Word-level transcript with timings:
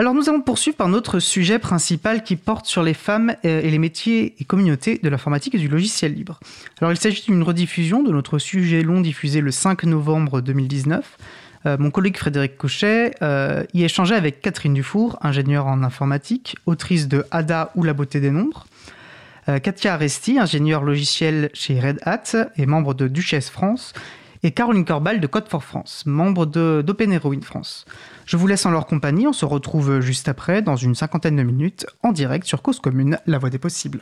Alors 0.00 0.14
nous 0.14 0.28
allons 0.28 0.40
poursuivre 0.40 0.76
par 0.76 0.88
notre 0.88 1.18
sujet 1.18 1.58
principal 1.58 2.22
qui 2.22 2.36
porte 2.36 2.66
sur 2.66 2.84
les 2.84 2.94
femmes 2.94 3.34
euh, 3.44 3.60
et 3.60 3.68
les 3.68 3.78
métiers 3.78 4.36
et 4.38 4.44
communautés 4.44 5.00
de 5.02 5.08
l'informatique 5.08 5.56
et 5.56 5.58
du 5.58 5.66
logiciel 5.66 6.14
libre. 6.14 6.38
Alors 6.80 6.92
il 6.92 6.96
s'agit 6.96 7.24
d'une 7.24 7.42
rediffusion 7.42 8.04
de 8.04 8.12
notre 8.12 8.38
sujet 8.38 8.82
long 8.82 9.00
diffusé 9.00 9.40
le 9.40 9.50
5 9.50 9.82
novembre 9.84 10.40
2019. 10.40 11.18
Euh, 11.66 11.76
mon 11.80 11.90
collègue 11.90 12.16
Frédéric 12.16 12.56
Cochet 12.56 13.16
euh, 13.22 13.64
y 13.74 13.82
échangeait 13.82 14.14
avec 14.14 14.40
Catherine 14.40 14.74
Dufour, 14.74 15.18
ingénieure 15.20 15.66
en 15.66 15.82
informatique, 15.82 16.54
autrice 16.66 17.08
de 17.08 17.24
Ada 17.32 17.72
ou 17.74 17.82
la 17.82 17.92
beauté 17.92 18.20
des 18.20 18.30
nombres. 18.30 18.66
Katia 19.62 19.94
Aresti, 19.94 20.38
ingénieure 20.38 20.84
logiciel 20.84 21.48
chez 21.54 21.80
Red 21.80 22.00
Hat 22.02 22.50
et 22.58 22.66
membre 22.66 22.92
de 22.92 23.08
Duchesse 23.08 23.48
France, 23.48 23.94
et 24.42 24.50
Caroline 24.52 24.84
Corbal 24.84 25.20
de 25.20 25.26
Code 25.26 25.48
for 25.48 25.64
France, 25.64 26.04
membre 26.06 26.46
d'Open 26.46 27.12
Heroine 27.12 27.42
France. 27.42 27.84
Je 28.26 28.36
vous 28.36 28.46
laisse 28.46 28.66
en 28.66 28.70
leur 28.70 28.86
compagnie, 28.86 29.26
on 29.26 29.32
se 29.32 29.44
retrouve 29.44 30.00
juste 30.00 30.28
après, 30.28 30.62
dans 30.62 30.76
une 30.76 30.94
cinquantaine 30.94 31.36
de 31.36 31.42
minutes, 31.42 31.86
en 32.02 32.12
direct 32.12 32.46
sur 32.46 32.62
Cause 32.62 32.80
Commune, 32.80 33.18
la 33.26 33.38
voix 33.38 33.50
des 33.50 33.58
possibles. 33.58 34.00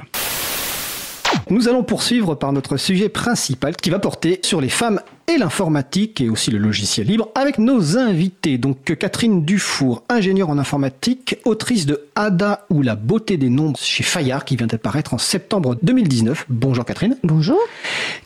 Nous 1.49 1.69
allons 1.69 1.85
poursuivre 1.85 2.35
par 2.35 2.53
notre 2.53 2.77
sujet 2.77 3.09
principal 3.09 3.77
qui 3.77 3.91
va 3.91 3.99
porter 3.99 4.41
sur 4.43 4.61
les 4.61 4.69
femmes 4.69 5.01
et 5.29 5.39
l'informatique 5.39 6.21
et 6.21 6.29
aussi 6.29 6.51
le 6.51 6.59
logiciel 6.59 7.07
libre 7.07 7.29
avec 7.35 7.59
nos 7.59 7.99
invités. 7.99 8.59
Donc 8.59 8.97
Catherine 8.99 9.45
Dufour, 9.45 10.03
ingénieure 10.09 10.51
en 10.51 10.59
informatique, 10.59 11.39
autrice 11.45 11.87
de 11.87 12.07
Ada 12.15 12.67
ou 12.71 12.83
la 12.83 12.97
beauté 12.97 13.37
des 13.37 13.49
nombres 13.49 13.79
chez 13.79 14.03
Fayard 14.03 14.45
qui 14.45 14.57
vient 14.57 14.67
d'apparaître 14.67 15.15
en 15.15 15.19
septembre 15.19 15.77
2019. 15.83 16.47
Bonjour 16.49 16.85
Catherine. 16.85 17.17
Bonjour. 17.23 17.59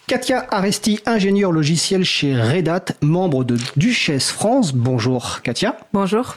Katia 0.06 0.46
Aresti, 0.50 1.00
ingénieure 1.06 1.52
logiciel 1.52 2.04
chez 2.04 2.34
Red 2.34 2.68
Hat, 2.68 2.84
membre 3.02 3.44
de 3.44 3.56
Duchesse 3.76 4.30
France. 4.30 4.72
Bonjour 4.74 5.40
Katia. 5.42 5.76
Bonjour. 5.92 6.36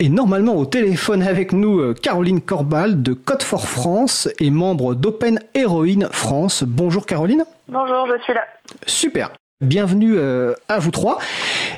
Et 0.00 0.08
normalement 0.08 0.56
au 0.56 0.66
téléphone 0.66 1.22
avec 1.22 1.52
nous 1.52 1.78
euh, 1.78 1.94
Caroline 1.94 2.40
Corbal 2.40 3.02
de 3.02 3.12
Code 3.12 3.42
for 3.42 3.68
France 3.68 4.28
et 4.40 4.50
membre 4.50 4.94
d'Open 4.94 5.40
Heroine 5.54 6.08
France. 6.10 6.64
Bonjour 6.66 7.06
Caroline. 7.06 7.44
Bonjour, 7.68 8.06
je 8.06 8.22
suis 8.22 8.34
là. 8.34 8.44
Super. 8.86 9.30
Bienvenue 9.60 10.14
euh, 10.16 10.52
à 10.68 10.80
vous 10.80 10.90
trois. 10.90 11.18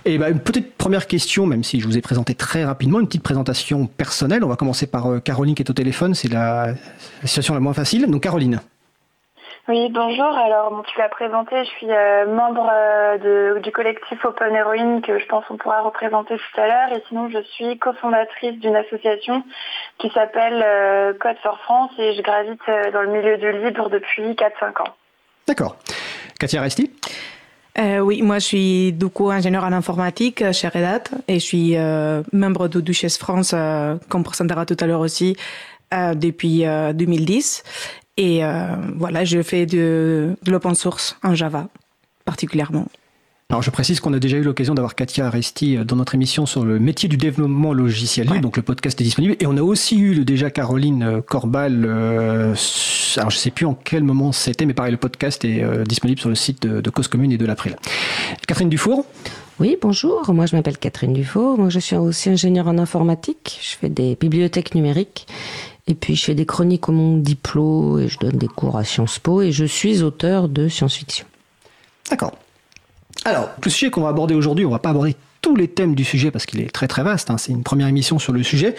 Et 0.06 0.16
bah, 0.16 0.30
une 0.30 0.40
petite 0.40 0.78
première 0.78 1.06
question, 1.06 1.44
même 1.44 1.62
si 1.62 1.78
je 1.78 1.86
vous 1.86 1.98
ai 1.98 2.00
présenté 2.00 2.34
très 2.34 2.64
rapidement, 2.64 3.00
une 3.00 3.06
petite 3.06 3.22
présentation 3.22 3.86
personnelle. 3.86 4.42
On 4.44 4.48
va 4.48 4.56
commencer 4.56 4.90
par 4.90 5.12
euh, 5.12 5.20
Caroline 5.20 5.54
qui 5.54 5.62
est 5.62 5.68
au 5.68 5.74
téléphone, 5.74 6.14
c'est 6.14 6.32
la, 6.32 6.68
situation 7.24 7.52
la 7.52 7.60
moins 7.60 7.74
facile. 7.74 8.10
Donc 8.10 8.22
Caroline. 8.22 8.60
Oui, 9.68 9.90
bonjour. 9.90 10.24
Alors, 10.24 10.82
tu 10.86 10.98
l'as 10.98 11.10
présenté, 11.10 11.64
je 11.64 11.70
suis 11.70 11.90
euh, 11.90 12.24
membre 12.34 12.70
du 13.62 13.70
collectif 13.72 14.24
Open 14.24 14.54
Heroine 14.54 15.02
que 15.02 15.18
je 15.18 15.26
pense 15.26 15.44
qu'on 15.44 15.58
pourra 15.58 15.82
représenter 15.82 16.36
tout 16.36 16.60
à 16.60 16.66
l'heure. 16.66 16.96
Et 16.96 17.02
sinon, 17.08 17.28
je 17.28 17.42
suis 17.42 17.78
cofondatrice 17.78 18.58
d'une 18.58 18.76
association 18.76 19.44
qui 19.98 20.08
s'appelle 20.10 20.64
Code 21.20 21.36
for 21.42 21.58
France 21.60 21.90
et 21.98 22.14
je 22.14 22.22
gravite 22.22 22.92
dans 22.94 23.02
le 23.02 23.10
milieu 23.10 23.36
du 23.36 23.52
libre 23.52 23.90
depuis 23.90 24.32
4-5 24.32 24.82
ans. 24.82 24.94
D'accord. 25.46 25.76
Katia 26.38 26.62
Resti 26.62 26.90
euh, 27.78 28.00
oui, 28.00 28.22
moi 28.22 28.38
je 28.38 28.44
suis 28.44 28.92
du 28.92 29.08
coup 29.08 29.30
ingénieur 29.30 29.64
en 29.64 29.72
informatique 29.72 30.40
euh, 30.40 30.52
chez 30.52 30.68
Red 30.68 30.82
Hat 30.82 31.02
et 31.28 31.34
je 31.34 31.44
suis 31.44 31.76
euh, 31.76 32.22
membre 32.32 32.68
de 32.68 32.80
Duchesse 32.80 33.18
France, 33.18 33.52
euh, 33.54 33.96
comme 34.08 34.24
présentera 34.24 34.64
tout 34.64 34.76
à 34.80 34.86
l'heure 34.86 35.00
aussi, 35.00 35.36
euh, 35.92 36.14
depuis 36.14 36.64
2010. 36.64 37.62
Et 38.18 38.40
voilà, 38.96 39.26
je 39.26 39.42
fais 39.42 39.66
de, 39.66 40.36
de 40.42 40.50
l'open 40.50 40.74
source 40.74 41.18
en 41.22 41.34
Java 41.34 41.68
particulièrement. 42.24 42.86
Alors 43.48 43.62
je 43.62 43.70
précise 43.70 44.00
qu'on 44.00 44.12
a 44.12 44.18
déjà 44.18 44.38
eu 44.38 44.42
l'occasion 44.42 44.74
d'avoir 44.74 44.96
Katia 44.96 45.28
Aresti 45.28 45.76
euh, 45.76 45.84
dans 45.84 45.94
notre 45.94 46.16
émission 46.16 46.46
sur 46.46 46.64
le 46.64 46.80
métier 46.80 47.08
du 47.08 47.16
développement 47.16 47.72
logiciel 47.72 48.26
libre, 48.26 48.40
donc 48.40 48.56
le 48.56 48.64
podcast 48.64 49.00
est 49.00 49.04
disponible. 49.04 49.36
Et 49.38 49.46
on 49.46 49.56
a 49.56 49.62
aussi 49.62 50.00
eu 50.00 50.24
déjà 50.24 50.50
Caroline 50.50 51.04
euh, 51.04 51.20
Corbal, 51.20 51.84
euh, 51.86 52.56
alors 53.16 53.30
je 53.30 53.36
sais 53.36 53.52
plus 53.52 53.64
en 53.64 53.74
quel 53.74 54.02
moment 54.02 54.32
c'était, 54.32 54.66
mais 54.66 54.74
pareil, 54.74 54.90
le 54.90 54.98
podcast 54.98 55.44
est 55.44 55.64
disponible 55.86 56.18
sur 56.18 56.28
le 56.28 56.34
site 56.34 56.66
de, 56.66 56.90
Cause 56.90 57.06
Commune 57.06 57.30
et 57.30 57.38
de 57.38 57.46
l'April. 57.46 57.76
Catherine 58.46 58.68
Dufour 58.68 59.06
oui, 59.58 59.78
bonjour. 59.80 60.34
Moi, 60.34 60.44
je 60.44 60.54
m'appelle 60.54 60.76
Catherine 60.76 61.14
Dufour. 61.14 61.56
Moi, 61.56 61.70
je 61.70 61.78
suis 61.78 61.96
aussi 61.96 62.28
ingénieure 62.28 62.68
en 62.68 62.76
informatique. 62.76 63.58
Je 63.62 63.74
fais 63.74 63.88
des 63.88 64.14
bibliothèques 64.14 64.74
numériques. 64.74 65.26
Et 65.86 65.94
puis, 65.94 66.14
je 66.14 66.24
fais 66.24 66.34
des 66.34 66.44
chroniques 66.44 66.90
au 66.90 66.92
monde 66.92 67.22
diplôme 67.22 68.00
et 68.00 68.08
je 68.08 68.18
donne 68.18 68.36
des 68.36 68.48
cours 68.48 68.76
à 68.76 68.84
Sciences 68.84 69.18
Po 69.18 69.40
et 69.40 69.52
je 69.52 69.64
suis 69.64 70.02
auteur 70.02 70.50
de 70.50 70.68
science-fiction. 70.68 71.24
D'accord. 72.10 72.32
Alors, 73.26 73.50
le 73.60 73.70
sujet 73.70 73.90
qu'on 73.90 74.02
va 74.02 74.10
aborder 74.10 74.36
aujourd'hui, 74.36 74.64
on 74.64 74.70
va 74.70 74.78
pas 74.78 74.90
aborder 74.90 75.16
tous 75.42 75.56
les 75.56 75.66
thèmes 75.66 75.96
du 75.96 76.04
sujet 76.04 76.30
parce 76.30 76.46
qu'il 76.46 76.60
est 76.60 76.70
très 76.70 76.86
très 76.86 77.02
vaste. 77.02 77.28
Hein. 77.28 77.38
C'est 77.38 77.50
une 77.50 77.64
première 77.64 77.88
émission 77.88 78.20
sur 78.20 78.32
le 78.32 78.40
sujet. 78.44 78.76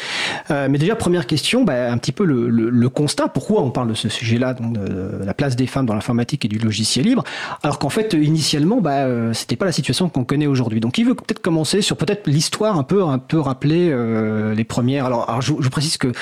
Euh, 0.51 0.67
mais 0.69 0.77
déjà, 0.77 0.95
première 0.95 1.27
question, 1.27 1.65
bah, 1.65 1.91
un 1.91 1.97
petit 1.97 2.13
peu 2.13 2.23
le, 2.23 2.47
le, 2.49 2.69
le, 2.69 2.89
constat. 2.89 3.27
Pourquoi 3.27 3.61
on 3.61 3.71
parle 3.71 3.89
de 3.89 3.93
ce 3.93 4.07
sujet-là, 4.07 4.53
donc 4.53 4.71
de, 4.71 5.23
la 5.23 5.33
place 5.33 5.57
des 5.57 5.67
femmes 5.67 5.85
dans 5.85 5.93
l'informatique 5.93 6.45
et 6.45 6.47
du 6.47 6.59
logiciel 6.59 7.05
libre, 7.05 7.25
alors 7.61 7.77
qu'en 7.77 7.89
fait, 7.89 8.13
initialement, 8.13 8.79
bah, 8.79 9.05
euh, 9.05 9.33
c'était 9.33 9.57
pas 9.57 9.65
la 9.65 9.73
situation 9.73 10.07
qu'on 10.07 10.23
connaît 10.23 10.47
aujourd'hui. 10.47 10.79
Donc, 10.79 10.97
il 10.97 11.05
veut 11.05 11.15
peut-être 11.15 11.41
commencer 11.41 11.81
sur 11.81 11.97
peut-être 11.97 12.27
l'histoire 12.27 12.79
un 12.79 12.83
peu 12.83 13.03
un 13.03 13.19
peu 13.19 13.41
rappeler 13.41 13.89
euh, 13.91 14.55
les 14.55 14.63
premières. 14.63 15.05
Alors, 15.05 15.29
alors 15.29 15.41
je, 15.41 15.53
je, 15.59 15.69
précise 15.69 15.97
que 15.97 16.13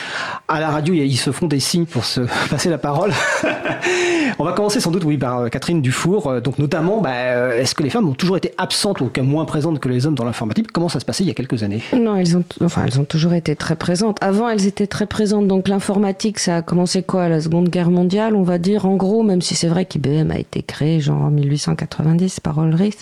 à 0.47 0.59
la 0.59 0.69
radio, 0.71 0.95
ils 0.95 1.17
se 1.17 1.31
font 1.31 1.45
des 1.45 1.59
signes 1.59 1.85
pour 1.85 2.05
se 2.05 2.21
passer 2.49 2.71
la 2.71 2.79
parole. 2.79 3.11
on 4.39 4.43
va 4.43 4.53
commencer 4.53 4.79
sans 4.79 4.91
doute, 4.91 5.03
oui, 5.05 5.17
par 5.17 5.39
euh, 5.39 5.49
Catherine 5.49 5.81
Dufour. 5.81 6.27
Euh, 6.27 6.41
donc, 6.41 6.59
notamment, 6.59 7.01
bah, 7.01 7.55
est-ce 7.55 7.75
que 7.75 7.83
les 7.83 7.89
femmes 7.89 8.07
ont 8.07 8.13
toujours 8.13 8.37
été 8.37 8.51
absentes 8.57 9.01
ou 9.01 9.09
moins 9.21 9.45
présentes 9.45 9.79
que 9.79 9.89
les 9.89 10.05
hommes 10.05 10.15
dans 10.15 10.25
l'informatique? 10.25 10.71
Comment 10.71 10.89
ça 10.89 10.99
se 10.99 11.05
passait 11.05 11.23
il 11.23 11.27
y 11.27 11.31
a 11.31 11.33
quelques 11.33 11.63
années? 11.63 11.81
Non, 11.95 12.15
elles 12.15 12.37
ont, 12.37 12.43
enfin, 12.61 12.83
elles 12.85 12.99
ont 12.99 13.05
toujours 13.05 13.33
été 13.33 13.55
très 13.55 13.75
présentes. 13.75 14.17
Avant, 14.21 14.49
elles 14.49 14.67
étaient 14.67 14.87
très 14.87 15.05
présentes. 15.05 15.47
Donc 15.47 15.67
l'informatique, 15.67 16.39
ça 16.39 16.57
a 16.57 16.61
commencé 16.61 17.03
quoi? 17.03 17.29
La 17.29 17.41
Seconde 17.41 17.69
Guerre 17.69 17.89
mondiale, 17.89 18.35
on 18.35 18.43
va 18.43 18.57
dire, 18.57 18.85
en 18.85 18.95
gros, 18.95 19.23
même 19.23 19.41
si 19.41 19.55
c'est 19.55 19.67
vrai 19.67 19.85
qu'IBM 19.85 20.31
a 20.31 20.37
été 20.37 20.61
créé 20.61 20.99
genre 20.99 21.21
en 21.21 21.31
1890 21.31 22.39
par 22.39 22.63
Ulrich. 22.63 22.97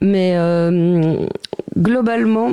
Mais 0.00 0.34
euh, 0.36 1.26
globalement, 1.76 2.52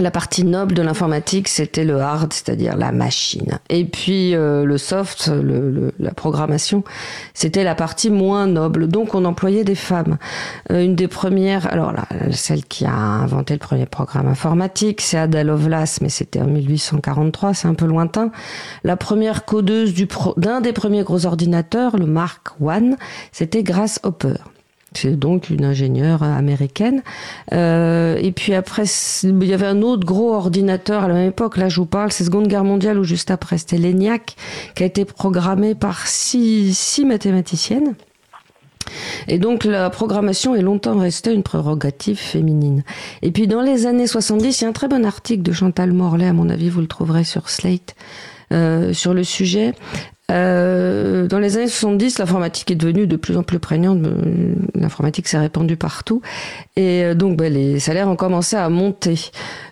la 0.00 0.10
partie 0.10 0.44
noble 0.44 0.74
de 0.74 0.82
l'informatique, 0.82 1.48
c'était 1.48 1.84
le 1.84 2.00
hard, 2.00 2.32
c'est-à-dire 2.32 2.76
la 2.76 2.92
machine. 2.92 3.58
Et 3.68 3.84
puis 3.84 4.34
euh, 4.34 4.64
le 4.64 4.78
soft, 4.78 5.28
le, 5.28 5.92
la 5.98 6.12
programmation, 6.12 6.84
c'était 7.34 7.64
la 7.64 7.74
partie 7.74 8.10
moins 8.10 8.46
noble. 8.46 8.88
Donc 8.88 9.14
on 9.14 9.24
employait 9.24 9.64
des 9.64 9.74
femmes. 9.74 10.18
Euh, 10.70 10.84
une 10.84 10.94
des 10.94 11.08
premières, 11.08 11.72
alors 11.72 11.92
là, 11.92 12.04
celle 12.32 12.64
qui 12.64 12.84
a 12.84 12.92
inventé 12.92 13.54
le 13.54 13.60
premier 13.60 13.86
programme 13.86 14.28
informatique, 14.28 15.00
c'est 15.00 15.18
Ada 15.18 15.44
Lovelace, 15.44 16.00
mais 16.00 16.08
c'était 16.08 16.40
en 16.40 16.46
1843, 16.46 17.54
c'est 17.54 17.68
un 17.68 17.74
peu 17.74 17.86
lointain. 17.86 18.30
La 18.84 18.96
première 18.96 19.44
codeuse 19.44 19.94
d'un 20.36 20.60
des 20.60 20.72
premiers 20.72 21.02
gros 21.02 21.26
ordinateurs, 21.26 21.96
le 21.96 22.06
Mark 22.06 22.48
I, 22.60 22.94
c'était 23.32 23.62
Grace 23.62 24.00
Hopper. 24.02 24.34
C'est 25.00 25.18
donc 25.18 25.50
une 25.50 25.64
ingénieure 25.64 26.22
américaine. 26.22 27.02
Euh, 27.52 28.16
et 28.16 28.32
puis 28.32 28.54
après, 28.54 28.84
il 29.22 29.44
y 29.44 29.54
avait 29.54 29.66
un 29.66 29.82
autre 29.82 30.04
gros 30.04 30.34
ordinateur 30.34 31.04
à 31.04 31.08
la 31.08 31.14
même 31.14 31.28
époque. 31.28 31.56
Là, 31.56 31.68
je 31.68 31.76
vous 31.76 31.86
parle, 31.86 32.10
c'est 32.10 32.24
Seconde 32.24 32.48
Guerre 32.48 32.64
mondiale 32.64 32.98
ou 32.98 33.04
juste 33.04 33.30
après, 33.30 33.58
c'était 33.58 33.78
l'ENIAC, 33.78 34.36
qui 34.74 34.82
a 34.82 34.86
été 34.86 35.04
programmé 35.04 35.74
par 35.74 36.06
six, 36.06 36.76
six 36.76 37.04
mathématiciennes. 37.04 37.94
Et 39.26 39.38
donc 39.38 39.64
la 39.64 39.90
programmation 39.90 40.54
est 40.54 40.62
longtemps 40.62 40.98
restée 40.98 41.32
une 41.32 41.42
prérogative 41.42 42.18
féminine. 42.18 42.84
Et 43.22 43.30
puis 43.30 43.46
dans 43.46 43.60
les 43.60 43.86
années 43.86 44.06
70, 44.06 44.60
il 44.60 44.64
y 44.64 44.66
a 44.66 44.70
un 44.70 44.72
très 44.72 44.88
bon 44.88 45.04
article 45.04 45.42
de 45.42 45.52
Chantal 45.52 45.92
Morlaix, 45.92 46.28
à 46.28 46.32
mon 46.32 46.48
avis, 46.48 46.70
vous 46.70 46.80
le 46.80 46.86
trouverez 46.86 47.24
sur 47.24 47.50
Slate, 47.50 47.94
euh, 48.52 48.92
sur 48.94 49.12
le 49.14 49.24
sujet, 49.24 49.74
euh, 50.30 51.26
dans 51.26 51.38
les 51.38 51.56
années 51.56 51.68
70, 51.68 52.18
l'informatique 52.18 52.70
est 52.70 52.74
devenue 52.74 53.06
de 53.06 53.16
plus 53.16 53.36
en 53.38 53.42
plus 53.42 53.58
prégnante. 53.58 54.04
Euh, 54.04 54.54
l'informatique 54.74 55.26
s'est 55.26 55.38
répandue 55.38 55.76
partout. 55.76 56.20
Et 56.76 57.02
euh, 57.02 57.14
donc, 57.14 57.38
ben, 57.38 57.52
les 57.52 57.78
salaires 57.80 58.08
ont 58.08 58.16
commencé 58.16 58.56
à 58.56 58.68
monter. 58.68 59.30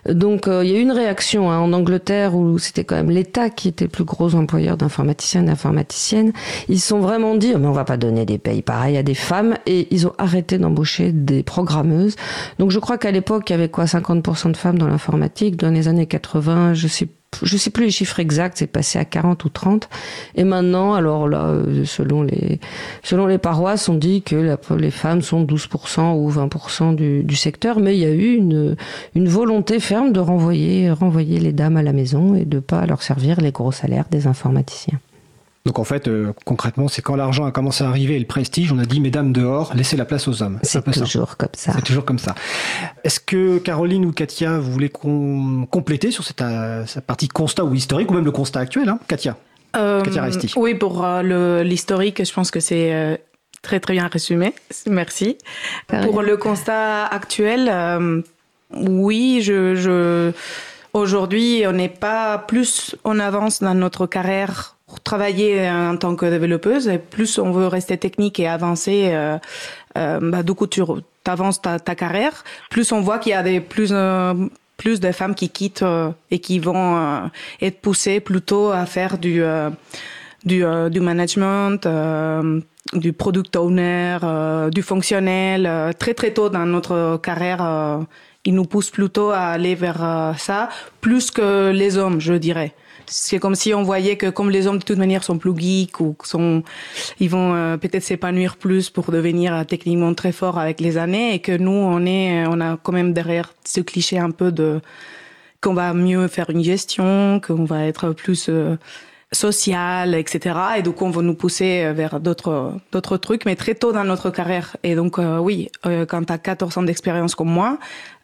Donc, 0.09 0.47
il 0.47 0.69
y 0.69 0.75
a 0.75 0.77
eu 0.77 0.81
une 0.81 0.91
réaction 0.91 1.51
hein, 1.51 1.59
en 1.59 1.73
Angleterre 1.73 2.35
où 2.35 2.57
c'était 2.57 2.83
quand 2.83 2.95
même 2.95 3.11
l'État 3.11 3.49
qui 3.49 3.67
était 3.67 3.85
le 3.85 3.91
plus 3.91 4.03
gros 4.03 4.33
employeur 4.33 4.77
d'informaticiens 4.77 5.43
et 5.43 5.45
d'informaticiennes. 5.45 6.33
Ils 6.69 6.79
se 6.79 6.87
sont 6.87 6.99
vraiment 6.99 7.35
dit, 7.35 7.53
mais 7.55 7.67
on 7.67 7.73
va 7.73 7.85
pas 7.85 7.97
donner 7.97 8.25
des 8.25 8.39
payes 8.39 8.63
pareils 8.63 8.97
à 8.97 9.03
des 9.03 9.15
femmes. 9.15 9.55
Et 9.67 9.87
ils 9.91 10.07
ont 10.07 10.13
arrêté 10.17 10.57
d'embaucher 10.57 11.11
des 11.11 11.43
programmeuses. 11.43 12.15
Donc, 12.57 12.71
je 12.71 12.79
crois 12.79 12.97
qu'à 12.97 13.11
l'époque, 13.11 13.49
il 13.49 13.53
y 13.53 13.55
avait 13.55 13.69
quoi? 13.69 13.85
50% 13.85 14.51
de 14.51 14.57
femmes 14.57 14.79
dans 14.79 14.87
l'informatique. 14.87 15.55
Dans 15.55 15.69
les 15.69 15.87
années 15.87 16.07
80, 16.07 16.73
je 16.73 16.87
sais 16.87 17.07
je 17.43 17.57
sais 17.57 17.69
plus 17.69 17.85
les 17.85 17.91
chiffres 17.91 18.19
exacts, 18.19 18.57
c'est 18.57 18.67
passé 18.67 18.99
à 18.99 19.05
40 19.05 19.45
ou 19.45 19.49
30. 19.49 19.89
Et 20.35 20.43
maintenant, 20.43 20.93
alors 20.93 21.27
là, 21.27 21.45
euh, 21.45 21.85
selon 21.85 22.23
les, 22.23 22.59
selon 23.03 23.25
les 23.25 23.37
paroisses, 23.37 23.89
on 23.89 23.95
dit 23.95 24.21
que 24.21 24.57
les 24.75 24.91
femmes 24.91 25.21
sont 25.21 25.43
12% 25.43 26.15
ou 26.15 26.31
20% 26.31 26.95
du, 26.95 27.23
du, 27.23 27.35
secteur, 27.35 27.79
mais 27.79 27.95
il 27.95 27.99
y 27.99 28.05
a 28.05 28.11
eu 28.11 28.33
une, 28.35 28.75
une 29.15 29.27
volonté 29.27 29.79
ferme 29.79 30.13
de 30.13 30.19
renvoyer, 30.19 30.89
renvoyer 30.91 31.39
les 31.39 31.53
dames 31.53 31.77
à 31.77 31.83
la 31.83 31.93
maison 31.93 32.35
et 32.35 32.45
de 32.45 32.59
pas 32.59 32.85
leur 32.85 33.03
servir 33.03 33.41
les 33.41 33.51
gros 33.51 33.71
salaires 33.71 34.05
des 34.09 34.27
informaticiens. 34.27 34.99
Donc 35.67 35.79
en 35.79 35.83
fait, 35.83 36.07
euh, 36.07 36.31
concrètement, 36.45 36.87
c'est 36.87 37.01
quand 37.01 37.17
l'argent 37.17 37.45
a 37.45 37.51
commencé 37.51 37.83
à 37.83 37.89
arriver 37.89 38.15
et 38.15 38.19
le 38.19 38.25
prestige, 38.25 38.71
on 38.71 38.79
a 38.79 38.85
dit, 38.85 39.01
mesdames 39.01 39.33
dehors, 39.33 39.73
laissez 39.75 39.97
la 39.97 40.05
place 40.05 40.25
aux 40.29 40.41
hommes. 40.41 40.59
C'est 40.63 40.81
toujours 40.93 41.35
comme 41.35 41.49
ça. 41.57 41.73
C'est 41.73 41.81
toujours 41.81 42.05
comme 42.05 42.19
ça. 42.19 42.35
Est-ce 43.03 43.19
que 43.19 43.57
Caroline 43.57 44.05
ou 44.05 44.13
Katia, 44.13 44.59
vous 44.59 44.71
voulez 44.71 44.89
compléter 44.89 46.09
sur 46.11 46.23
cette, 46.23 46.41
partie 47.05 47.27
constat 47.27 47.65
ou 47.65 47.73
historique, 47.73 48.09
ou 48.09 48.13
même 48.13 48.23
le 48.23 48.31
constat 48.31 48.61
actuel, 48.61 48.87
hein? 48.87 48.97
Katia 49.09 49.35
Katia 49.73 50.23
Resti. 50.23 50.53
Oui, 50.55 50.73
pour 50.73 51.05
l'historique, 51.65 52.23
je 52.23 52.31
pense 52.31 52.49
que 52.49 52.61
c'est 52.61 53.19
très 53.61 53.81
très 53.81 53.91
bien 53.91 54.07
résumé. 54.07 54.53
Merci. 54.89 55.37
Pour 55.87 56.21
le 56.21 56.37
constat 56.37 57.07
actuel, 57.07 58.23
oui, 58.71 59.41
je, 59.43 59.75
je 59.75 60.31
aujourd'hui, 60.93 61.65
on 61.67 61.73
n'est 61.73 61.89
pas 61.89 62.37
plus 62.37 62.95
en 63.03 63.19
avance 63.19 63.59
dans 63.59 63.75
notre 63.75 64.07
carrière 64.07 64.76
pour 64.87 65.01
travailler 65.01 65.69
en 65.69 65.97
tant 65.97 66.15
que 66.15 66.25
développeuse, 66.25 66.87
et 66.87 66.97
plus 66.97 67.37
on 67.39 67.51
veut 67.51 67.67
rester 67.67 67.97
technique 67.97 68.39
et 68.39 68.47
avancer, 68.47 69.09
euh, 69.11 69.37
euh, 69.97 70.19
bah, 70.21 70.43
du 70.43 70.53
coup, 70.53 70.67
tu 70.67 70.81
avances 71.25 71.61
ta, 71.61 71.77
carrière, 71.79 72.45
plus 72.69 72.91
on 72.93 73.01
voit 73.01 73.19
qu'il 73.19 73.31
y 73.31 73.35
a 73.35 73.43
des 73.43 73.59
plus 73.59 73.89
euh, 73.91 74.33
plus 74.77 74.99
de 75.01 75.11
femmes 75.11 75.35
qui 75.35 75.49
quittent 75.49 75.81
euh, 75.83 76.11
et 76.31 76.39
qui 76.39 76.59
vont 76.59 76.95
euh, 76.97 77.19
être 77.61 77.81
poussées 77.81 78.21
plutôt 78.21 78.71
à 78.71 78.85
faire 78.85 79.17
du 79.17 79.43
du, 80.45 80.63
du 80.91 80.99
management, 81.01 81.85
du 82.93 83.11
product 83.11 83.55
owner, 83.57 84.17
du 84.71 84.81
fonctionnel, 84.81 85.93
très 85.99 86.13
très 86.13 86.31
tôt 86.31 86.47
dans 86.47 86.65
notre 86.65 87.19
carrière 87.21 88.05
il 88.47 88.55
nous 88.55 88.63
pousse 88.63 88.89
plutôt 88.89 89.31
à 89.31 89.41
aller 89.41 89.75
vers 89.75 90.01
euh, 90.01 90.33
ça, 90.37 90.69
plus 91.01 91.31
que 91.31 91.71
les 91.71 91.97
hommes, 91.97 92.21
je 92.21 92.33
dirais. 92.33 92.73
C'est 93.07 93.39
comme 93.39 93.55
si 93.55 93.73
on 93.73 93.83
voyait 93.83 94.17
que 94.17 94.29
comme 94.29 94.49
les 94.49 94.67
hommes 94.67 94.79
de 94.79 94.83
toute 94.83 94.97
manière 94.97 95.23
sont 95.23 95.37
plus 95.37 95.57
geeks 95.57 95.99
ou 95.99 96.15
sont, 96.23 96.63
ils 97.19 97.29
vont 97.29 97.53
euh, 97.53 97.77
peut-être 97.77 98.03
s'épanouir 98.03 98.57
plus 98.57 98.89
pour 98.89 99.11
devenir 99.11 99.53
euh, 99.53 99.63
techniquement 99.63 100.13
très 100.13 100.31
forts 100.31 100.59
avec 100.59 100.79
les 100.81 100.97
années 100.97 101.33
et 101.33 101.39
que 101.39 101.55
nous 101.55 101.71
on 101.71 102.05
est, 102.05 102.45
on 102.47 102.59
a 102.59 102.77
quand 102.77 102.91
même 102.91 103.13
derrière 103.13 103.53
ce 103.63 103.81
cliché 103.81 104.19
un 104.19 104.31
peu 104.31 104.51
de 104.51 104.81
qu'on 105.61 105.73
va 105.73 105.93
mieux 105.93 106.27
faire 106.27 106.49
une 106.49 106.63
gestion, 106.63 107.41
qu'on 107.45 107.65
va 107.65 107.85
être 107.85 108.11
plus 108.11 108.49
social, 109.31 110.15
etc. 110.15 110.55
Et 110.77 110.81
donc 110.81 111.01
on 111.01 111.09
va 111.09 111.21
nous 111.21 111.33
pousser 111.33 111.91
vers 111.93 112.19
d'autres 112.19 112.73
d'autres 112.91 113.17
trucs, 113.17 113.45
mais 113.45 113.55
très 113.55 113.75
tôt 113.75 113.91
dans 113.91 114.03
notre 114.03 114.29
carrière. 114.29 114.77
Et 114.83 114.95
donc 114.95 115.19
euh, 115.19 115.37
oui, 115.37 115.69
euh, 115.85 116.05
quand 116.05 116.23
tu 116.23 116.33
as 116.33 116.37
14 116.37 116.77
ans 116.77 116.83
d'expérience 116.83 117.35
comme 117.35 117.49
moi, 117.49 117.77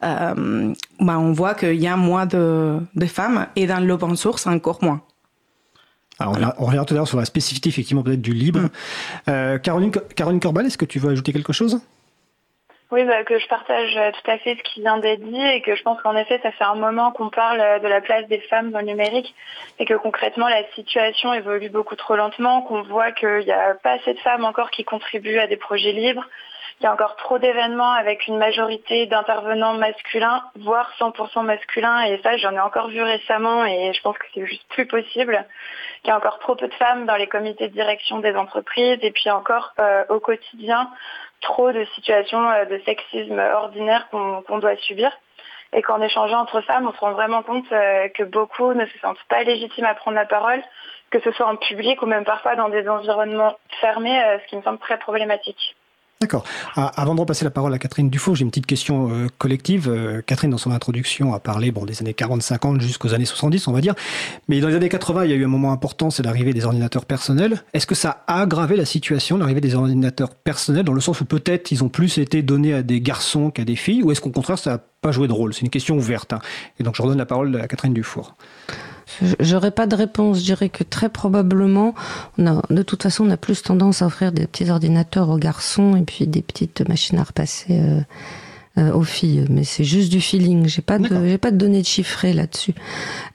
euh, 0.04 0.74
bah, 1.00 1.20
on 1.20 1.34
voit 1.34 1.56
qu'il 1.56 1.76
y 1.76 1.88
a 1.88 1.98
moins 1.98 2.26
de, 2.26 2.80
de 2.96 3.06
femmes 3.06 3.48
et 3.56 3.68
dans 3.68 3.80
l'open 3.86 4.16
source 4.16 4.48
encore 4.48 4.84
moins. 4.84 5.02
Alors, 6.20 6.54
on 6.60 6.66
revient 6.66 6.84
tout 6.88 6.94
à 6.94 6.98
l'heure 6.98 7.08
sur 7.08 7.18
la 7.18 7.26
spécificité 7.26 7.70
effectivement 7.70 8.04
peut-être 8.04 8.22
du 8.22 8.34
libre. 8.34 8.70
Mm. 9.28 9.60
Caroline, 9.64 9.92
Caroline 10.16 10.40
Corbal, 10.40 10.68
est-ce 10.68 10.78
que 10.78 10.86
tu 10.86 11.00
veux 11.00 11.10
ajouter 11.10 11.34
quelque 11.34 11.54
chose? 11.54 11.82
Oui, 12.94 13.06
bah, 13.06 13.24
que 13.24 13.40
je 13.40 13.48
partage 13.48 13.98
euh, 13.98 14.12
tout 14.12 14.30
à 14.30 14.38
fait 14.38 14.56
ce 14.56 14.62
qui 14.62 14.81
vient 14.81 15.00
d'être 15.00 15.24
dit 15.24 15.42
et 15.42 15.63
que 15.63 15.75
je 15.75 15.81
pense 15.81 16.00
qu'en 16.04 16.16
effet, 16.16 16.40
ça 16.44 16.51
fait 16.51 16.63
un 16.63 16.75
moment 16.75 17.12
qu'on 17.12 17.30
parle 17.30 17.60
euh, 17.60 17.80
de 17.80 17.88
la 17.88 18.01
place 18.01 18.28
des 18.28 18.40
femmes 18.42 18.69
dans 18.69 18.81
le 18.81 18.86
numérique 18.86 19.34
et 19.80 19.86
que 19.86 19.95
concrètement, 19.95 20.48
la 20.48 20.63
situation 20.75 21.34
évolue 21.34 21.69
beaucoup 21.69 21.95
trop 21.95 22.16
lentement, 22.16 22.62
qu'on 22.62 22.84
voit 22.84 23.12
qu'il 23.12 23.45
n'y 23.45 23.51
a 23.51 23.74
pas 23.81 23.94
assez 23.94 24.13
de 24.13 24.19
femmes 24.19 24.45
encore 24.45 24.69
qui 24.69 24.84
contribuent 24.84 25.40
à 25.40 25.48
des 25.48 25.57
projets 25.57 25.92
libres, 25.92 26.28
il 26.80 26.84
y 26.84 26.88
a 26.88 26.94
encore 26.94 27.16
trop 27.16 27.40
d'événements 27.40 27.94
avec 27.94 28.28
une 28.28 28.38
majorité 28.38 29.07
d'intervenants 29.07 29.74
masculins, 29.74 30.44
voire 30.60 30.92
100% 31.00 31.44
masculins, 31.44 32.01
et 32.01 32.19
ça 32.22 32.38
j'en 32.38 32.51
ai 32.51 32.60
encore 32.60 32.90
vu 32.90 33.01
récemment 33.01 33.66
et 33.66 33.92
je 33.94 34.01
pense 34.01 34.18
que 34.18 34.25
c'est 34.36 34.45
juste 34.45 34.68
plus 34.69 34.86
possible. 34.86 35.45
Il 36.04 36.10
y 36.10 36.12
a 36.12 36.18
encore 36.18 36.40
trop 36.40 36.56
peu 36.56 36.68
de 36.68 36.74
femmes 36.74 37.06
dans 37.06 37.16
les 37.16 37.28
comités 37.28 37.70
de 37.70 37.74
direction 37.74 38.20
des 38.20 38.36
entreprises 38.36 39.00
et 39.02 39.12
puis 39.12 39.30
encore 39.30 39.74
euh, 39.80 40.04
au 40.10 40.20
quotidien, 40.20 40.90
trop 41.42 41.72
de 41.72 41.86
situations 41.96 42.50
euh, 42.50 42.66
de 42.66 42.82
sexisme 42.86 43.40
ordinaire 43.40 44.10
qu'on 44.10 44.60
doit 44.60 44.76
subir. 44.78 45.12
Et 45.76 45.82
qu'en 45.82 46.02
échangeant 46.02 46.40
entre 46.40 46.62
femmes, 46.62 46.88
on 46.88 46.94
se 46.94 47.00
rend 47.00 47.12
vraiment 47.12 47.42
compte 47.42 47.72
euh, 47.72 48.08
que 48.10 48.24
beaucoup 48.24 48.74
ne 48.74 48.86
se 48.86 48.98
sentent 49.00 49.24
pas 49.28 49.44
légitimes 49.44 49.86
à 49.86 49.96
prendre 49.96 50.16
la 50.16 50.26
parole, 50.26 50.62
que 51.10 51.20
ce 51.22 51.32
soit 51.32 51.48
en 51.48 51.56
public 51.56 52.02
ou 52.02 52.06
même 52.06 52.26
parfois 52.26 52.56
dans 52.56 52.70
des 52.70 52.88
environnements 52.88 53.56
fermés, 53.82 54.24
euh, 54.24 54.40
ce 54.40 54.48
qui 54.48 54.56
me 54.56 54.62
semble 54.62 54.80
très 54.80 55.00
problématique. 55.00 55.76
D'accord. 56.21 56.45
Ah, 56.75 56.88
avant 56.95 57.15
de 57.15 57.19
repasser 57.19 57.44
la 57.44 57.51
parole 57.51 57.74
à 57.74 57.80
Catherine 57.80 58.10
Dufault, 58.10 58.33
j'ai 58.33 58.44
une 58.44 58.50
petite 58.50 58.65
question 58.65 59.10
euh, 59.12 59.27
collective. 59.39 59.89
Euh, 59.89 60.21
Catherine, 60.25 60.51
dans 60.51 60.57
son 60.57 60.71
introduction, 60.71 61.33
a 61.33 61.39
parlé 61.39 61.71
des 61.71 62.00
années 62.00 62.13
40-50 62.13 62.80
jusqu'aux 62.80 63.13
années 63.13 63.25
70, 63.25 63.68
on 63.68 63.74
va 63.74 63.81
dire. 63.81 63.94
Mais 64.48 64.62
dans 64.62 64.69
les 64.69 64.75
années 64.75 64.88
80, 64.88 65.25
il 65.25 65.31
y 65.31 65.33
a 65.33 65.36
eu 65.36 65.44
un 65.44 65.50
moment 65.50 65.74
important, 65.74 66.10
c'est 66.10 66.24
l'arrivée 66.24 66.54
des 66.54 66.63
ordinateurs 66.63 67.06
personnels. 67.06 67.62
Est-ce 67.74 67.86
que 67.86 67.95
ça 67.95 68.24
a 68.27 68.42
aggravé 68.42 68.77
la 68.77 68.86
situation, 68.86 69.38
l'arrivée 69.38 69.60
des 69.60 69.75
ordinateurs 69.75 70.33
personnels, 70.33 70.86
dans 70.86 70.94
le 70.94 71.01
sens 71.01 71.19
où 71.19 71.25
peut-être 71.25 71.71
ils 71.71 71.83
ont 71.83 71.89
plus 71.89 72.18
été 72.18 72.42
donnés 72.42 72.74
à 72.74 72.83
des 72.83 73.01
garçons 73.01 73.51
qu'à 73.51 73.66
des 73.66 73.75
filles, 73.75 74.01
ou 74.04 74.12
est-ce 74.12 74.21
qu'au 74.21 74.30
contraire, 74.30 74.57
ça 74.57 74.71
n'a 74.71 74.77
pas 75.01 75.12
joué 75.12 75.27
de 75.27 75.33
rôle? 75.33 75.54
C'est 75.54 75.62
une 75.62 75.69
question 75.69 75.98
ouverte. 75.98 76.31
Hein. 76.31 76.39
Et 76.80 76.83
donc, 76.83 76.95
je 76.95 77.01
redonne 77.01 77.18
la 77.18 77.25
parole 77.25 77.54
à 77.59 77.68
Catherine 77.68 77.94
Dufour. 77.94 78.36
J'aurais 79.39 79.71
pas 79.71 79.88
de 79.88 79.95
réponse. 79.95 80.39
Je 80.39 80.45
dirais 80.45 80.69
que 80.69 80.83
très 80.83 81.10
probablement, 81.10 81.94
on 82.38 82.48
a, 82.48 82.62
de 82.69 82.83
toute 82.83 83.04
façon, 83.04 83.25
on 83.25 83.30
a 83.30 83.38
plus 83.38 83.62
tendance 83.62 84.01
à 84.01 84.07
offrir 84.07 84.31
des 84.31 84.48
petits 84.48 84.69
ordinateurs 84.69 85.30
aux 85.30 85.38
garçons 85.38 85.95
et 85.95 86.01
puis 86.01 86.27
des 86.27 86.42
petites 86.42 86.88
machines 86.88 87.19
à 87.19 87.24
repasser 87.24 87.80
euh, 87.80 88.01
euh, 88.80 88.92
aux 88.92 89.04
filles. 89.04 89.45
Mais 89.51 89.63
c'est 89.63 89.83
juste 89.83 90.12
du 90.12 90.19
feeling. 90.19 90.68
J'ai 90.68 90.81
pas 90.81 90.98
de, 90.98 91.27
j'ai 91.27 91.38
pas 91.38 91.51
de 91.51 91.57
données 91.57 91.83
chiffrées 91.83 92.33
là-dessus. 92.33 92.74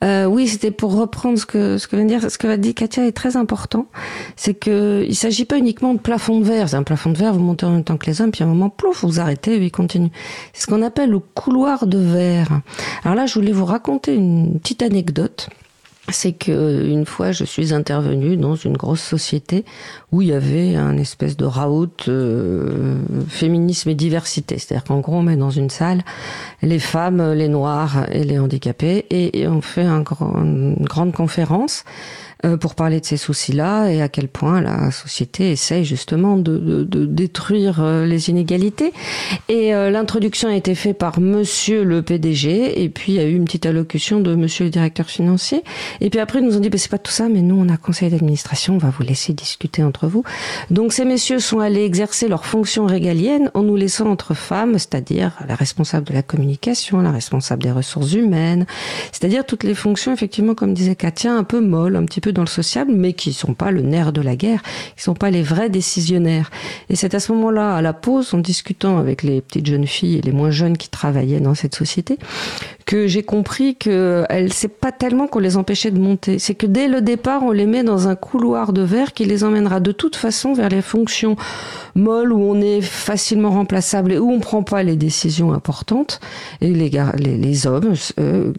Euh, 0.03 0.25
oui, 0.25 0.49
c'était 0.49 0.69
pour 0.69 0.93
reprendre 0.93 1.39
ce 1.39 1.45
que 1.45 1.77
ce 1.77 1.87
que 1.87 1.95
vient 1.95 2.03
dire, 2.03 2.29
ce 2.29 2.37
que 2.37 2.45
va 2.45 2.57
dire 2.57 2.73
Katia 2.73 3.07
est 3.07 3.13
très 3.13 3.37
important. 3.37 3.87
C'est 4.35 4.53
que 4.53 5.05
il 5.07 5.15
s'agit 5.15 5.45
pas 5.45 5.57
uniquement 5.57 5.93
de 5.93 5.99
plafond 5.99 6.41
de 6.41 6.45
verre. 6.45 6.67
C'est 6.67 6.75
un 6.75 6.83
plafond 6.83 7.11
de 7.11 7.17
verre, 7.17 7.33
vous 7.33 7.39
montez 7.39 7.65
en 7.65 7.71
même 7.71 7.85
temps 7.85 7.95
que 7.95 8.07
les 8.07 8.21
hommes, 8.21 8.31
puis 8.31 8.43
à 8.43 8.47
un 8.47 8.49
moment, 8.49 8.69
plouf, 8.69 9.05
vous 9.05 9.21
arrêtez, 9.21 9.55
et 9.55 9.63
il 9.63 9.71
continue. 9.71 10.11
C'est 10.51 10.63
ce 10.63 10.67
qu'on 10.67 10.81
appelle 10.81 11.11
le 11.11 11.19
couloir 11.19 11.87
de 11.87 11.99
verre. 11.99 12.59
Alors 13.05 13.15
là, 13.15 13.25
je 13.25 13.33
voulais 13.33 13.53
vous 13.53 13.63
raconter 13.63 14.15
une 14.15 14.59
petite 14.59 14.81
anecdote 14.81 15.49
c'est 16.07 16.31
que 16.31 16.85
une 16.87 17.05
fois 17.05 17.31
je 17.31 17.43
suis 17.43 17.73
intervenue 17.73 18.37
dans 18.37 18.55
une 18.55 18.75
grosse 18.75 19.01
société 19.01 19.65
où 20.11 20.21
il 20.21 20.29
y 20.29 20.33
avait 20.33 20.75
un 20.75 20.97
espèce 20.97 21.37
de 21.37 21.45
raout 21.45 22.07
euh, 22.07 22.95
féminisme 23.27 23.89
et 23.89 23.95
diversité. 23.95 24.57
C'est-à-dire 24.57 24.85
qu'en 24.85 24.99
gros 24.99 25.17
on 25.17 25.23
met 25.23 25.35
dans 25.35 25.51
une 25.51 25.69
salle 25.69 26.01
les 26.61 26.79
femmes, 26.79 27.33
les 27.33 27.47
noirs 27.47 28.05
et 28.11 28.23
les 28.23 28.39
handicapés 28.39 29.05
et, 29.09 29.47
on 29.47 29.61
fait 29.61 29.83
un 29.83 30.03
une 30.19 30.75
grande 30.85 31.13
conférence 31.13 31.83
euh, 32.45 32.55
pour 32.55 32.73
parler 32.73 33.01
de 33.01 33.05
ces 33.05 33.17
soucis-là 33.17 33.89
et 33.89 34.01
à 34.01 34.07
quel 34.07 34.29
point 34.29 34.61
la 34.61 34.91
société 34.91 35.51
essaye 35.51 35.83
justement 35.83 36.37
de, 36.37 36.57
de, 36.57 36.83
de 36.85 37.05
détruire 37.05 37.81
euh, 37.81 38.05
les 38.05 38.29
inégalités. 38.29 38.93
Et 39.49 39.75
euh, 39.75 39.89
l'introduction 39.89 40.47
a 40.47 40.55
été 40.55 40.73
faite 40.73 40.97
par 40.97 41.19
Monsieur 41.19 41.83
le 41.83 42.01
PDG 42.01 42.81
et 42.81 42.87
puis 42.87 43.11
il 43.11 43.15
y 43.15 43.19
a 43.19 43.25
eu 43.25 43.35
une 43.35 43.43
petite 43.43 43.65
allocution 43.65 44.21
de 44.21 44.35
Monsieur 44.35 44.63
le 44.63 44.71
directeur 44.71 45.07
financier. 45.07 45.65
Et 45.99 46.09
puis 46.09 46.21
après 46.21 46.39
ils 46.39 46.45
nous 46.45 46.55
ont 46.55 46.61
dit 46.61 46.69
bah, 46.69 46.77
c'est 46.77 46.89
pas 46.89 46.97
tout 46.97 47.11
ça, 47.11 47.27
mais 47.27 47.41
nous 47.41 47.59
on 47.59 47.67
a 47.67 47.75
conseil 47.75 48.09
d'administration, 48.09 48.75
on 48.75 48.77
va 48.77 48.89
vous 48.89 49.03
laisser 49.03 49.33
discuter 49.33 49.83
entre 49.83 50.07
vous. 50.07 50.23
Donc 50.71 50.93
ces 50.93 51.03
messieurs 51.03 51.39
sont 51.39 51.59
allés 51.59 51.83
exercer 51.83 52.29
leurs 52.29 52.45
fonctions 52.45 52.85
régaliennes 52.85 53.51
en 53.53 53.63
nous 53.63 53.75
laissant 53.75 54.09
entre 54.09 54.33
femmes, 54.33 54.73
c'est-à-dire 54.73 55.33
la 55.45 55.55
responsable 55.55 56.07
de 56.07 56.13
la 56.13 56.23
communication, 56.23 57.01
la 57.01 57.11
responsable 57.11 57.63
des 57.63 57.71
ressources 57.71 58.13
humaines, 58.13 58.65
c'est-à-dire 59.11 59.45
toutes 59.45 59.65
les 59.65 59.75
fonctions 59.75 60.13
effectivement 60.13 60.55
comme 60.55 60.73
disait 60.73 60.95
Katia 60.95 61.33
un 61.33 61.43
peu 61.43 61.59
molles, 61.59 61.97
un 61.97 62.05
petit 62.05 62.21
peu 62.21 62.28
dans 62.31 62.41
le 62.41 62.47
sociable, 62.47 62.91
mais 62.93 63.13
qui 63.13 63.33
sont 63.33 63.53
pas 63.53 63.71
le 63.71 63.81
nerf 63.81 64.11
de 64.11 64.21
la 64.21 64.35
guerre, 64.35 64.61
qui 64.95 65.03
sont 65.03 65.13
pas 65.13 65.31
les 65.31 65.43
vrais 65.43 65.69
décisionnaires. 65.69 66.51
Et 66.89 66.95
c'est 66.95 67.13
à 67.13 67.19
ce 67.19 67.31
moment-là, 67.33 67.75
à 67.75 67.81
la 67.81 67.93
pause, 67.93 68.33
en 68.33 68.39
discutant 68.39 68.97
avec 68.97 69.23
les 69.23 69.41
petites 69.41 69.65
jeunes 69.65 69.87
filles 69.87 70.17
et 70.17 70.21
les 70.21 70.31
moins 70.31 70.51
jeunes 70.51 70.77
qui 70.77 70.89
travaillaient 70.89 71.39
dans 71.39 71.55
cette 71.55 71.75
société, 71.75 72.17
que 72.85 73.05
j'ai 73.05 73.21
compris 73.21 73.75
que 73.75 74.25
c'est 74.49 74.79
pas 74.79 74.91
tellement 74.91 75.27
qu'on 75.27 75.37
les 75.37 75.57
empêchait 75.57 75.91
de 75.91 75.99
monter, 75.99 76.39
c'est 76.39 76.55
que 76.55 76.65
dès 76.65 76.87
le 76.87 77.01
départ, 77.01 77.43
on 77.43 77.51
les 77.51 77.67
met 77.67 77.83
dans 77.83 78.07
un 78.07 78.15
couloir 78.15 78.73
de 78.73 78.81
verre 78.81 79.13
qui 79.13 79.25
les 79.25 79.43
emmènera 79.43 79.79
de 79.79 79.91
toute 79.91 80.15
façon 80.15 80.53
vers 80.53 80.69
les 80.69 80.81
fonctions 80.81 81.35
molles 81.93 82.33
où 82.33 82.41
on 82.41 82.59
est 82.61 82.81
facilement 82.81 83.51
remplaçable 83.51 84.13
et 84.13 84.17
où 84.17 84.31
on 84.31 84.39
prend 84.39 84.63
pas 84.63 84.81
les 84.81 84.95
décisions 84.95 85.53
importantes. 85.53 86.19
Et 86.61 86.71
les, 86.71 86.89
les, 87.17 87.37
les 87.37 87.67
hommes 87.67 87.93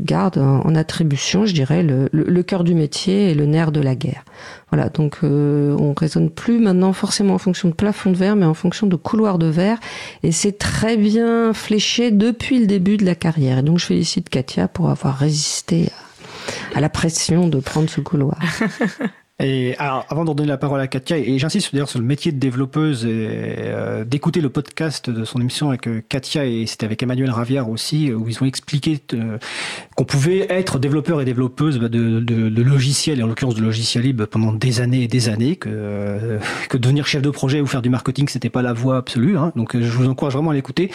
gardent 0.00 0.38
en, 0.38 0.74
attribution, 0.76 1.44
je 1.44 1.52
dirais, 1.52 1.82
le, 1.82 2.08
le, 2.12 2.42
cœur 2.44 2.62
du 2.62 2.74
métier 2.74 3.30
et 3.30 3.34
le 3.34 3.46
nerf 3.46 3.59
de 3.70 3.80
la 3.80 3.94
guerre. 3.94 4.24
Voilà, 4.70 4.88
donc 4.88 5.18
euh, 5.22 5.76
on 5.78 5.92
raisonne 5.92 6.30
plus 6.30 6.58
maintenant 6.58 6.94
forcément 6.94 7.34
en 7.34 7.38
fonction 7.38 7.68
de 7.68 7.74
plafond 7.74 8.10
de 8.10 8.16
verre, 8.16 8.36
mais 8.36 8.46
en 8.46 8.54
fonction 8.54 8.86
de 8.86 8.96
couloir 8.96 9.38
de 9.38 9.46
verre. 9.46 9.78
Et 10.22 10.32
c'est 10.32 10.56
très 10.56 10.96
bien 10.96 11.52
fléché 11.52 12.10
depuis 12.10 12.58
le 12.58 12.66
début 12.66 12.96
de 12.96 13.04
la 13.04 13.14
carrière. 13.14 13.58
Et 13.58 13.62
donc 13.62 13.78
je 13.78 13.86
félicite 13.86 14.30
Katia 14.30 14.68
pour 14.68 14.88
avoir 14.88 15.18
résisté 15.18 15.90
à, 16.74 16.80
la 16.80 16.88
pression 16.88 17.48
de 17.48 17.60
prendre 17.60 17.90
ce 17.90 18.00
couloir. 18.00 18.38
Et 19.42 19.74
alors, 19.78 20.04
avant 20.10 20.26
de 20.26 20.34
donner 20.34 20.48
la 20.48 20.58
parole 20.58 20.80
à 20.80 20.86
Katia, 20.86 21.16
et 21.16 21.38
j'insiste 21.38 21.72
d'ailleurs 21.72 21.88
sur 21.88 21.98
le 21.98 22.04
métier 22.04 22.30
de 22.30 22.38
développeuse, 22.38 23.06
euh, 23.06 24.04
d'écouter 24.04 24.42
le 24.42 24.50
podcast 24.50 25.08
de 25.08 25.24
son 25.24 25.40
émission 25.40 25.70
avec 25.70 25.88
euh, 25.88 26.02
Katia, 26.06 26.44
et 26.44 26.66
c'était 26.66 26.84
avec 26.84 27.02
Emmanuel 27.02 27.30
Ravière 27.30 27.70
aussi, 27.70 28.12
où 28.12 28.28
ils 28.28 28.42
ont 28.42 28.46
expliqué 28.46 29.00
euh, 29.14 29.38
qu'on 29.96 30.04
pouvait 30.04 30.46
être 30.50 30.78
développeur 30.78 31.22
et 31.22 31.24
développeuse 31.24 31.78
bah, 31.78 31.88
de, 31.88 32.20
de, 32.20 32.50
de, 32.50 32.62
logiciels, 32.62 33.20
et 33.20 33.22
en 33.22 33.28
l'occurrence 33.28 33.54
de 33.54 33.62
logiciels 33.62 34.04
libres, 34.04 34.26
pendant 34.26 34.52
des 34.52 34.82
années 34.82 35.04
et 35.04 35.08
des 35.08 35.30
années, 35.30 35.56
que, 35.56 36.38
que 36.68 36.76
devenir 36.76 37.06
chef 37.06 37.22
de 37.22 37.30
projet 37.30 37.62
ou 37.62 37.66
faire 37.66 37.80
du 37.80 37.88
marketing, 37.88 38.28
c'était 38.28 38.50
pas 38.50 38.60
la 38.60 38.74
voie 38.74 38.98
absolue. 38.98 39.38
Hein, 39.38 39.52
donc, 39.56 39.74
je 39.74 39.90
vous 39.90 40.06
encourage 40.06 40.34
vraiment 40.34 40.50
à 40.50 40.54
l'écouter. 40.54 40.90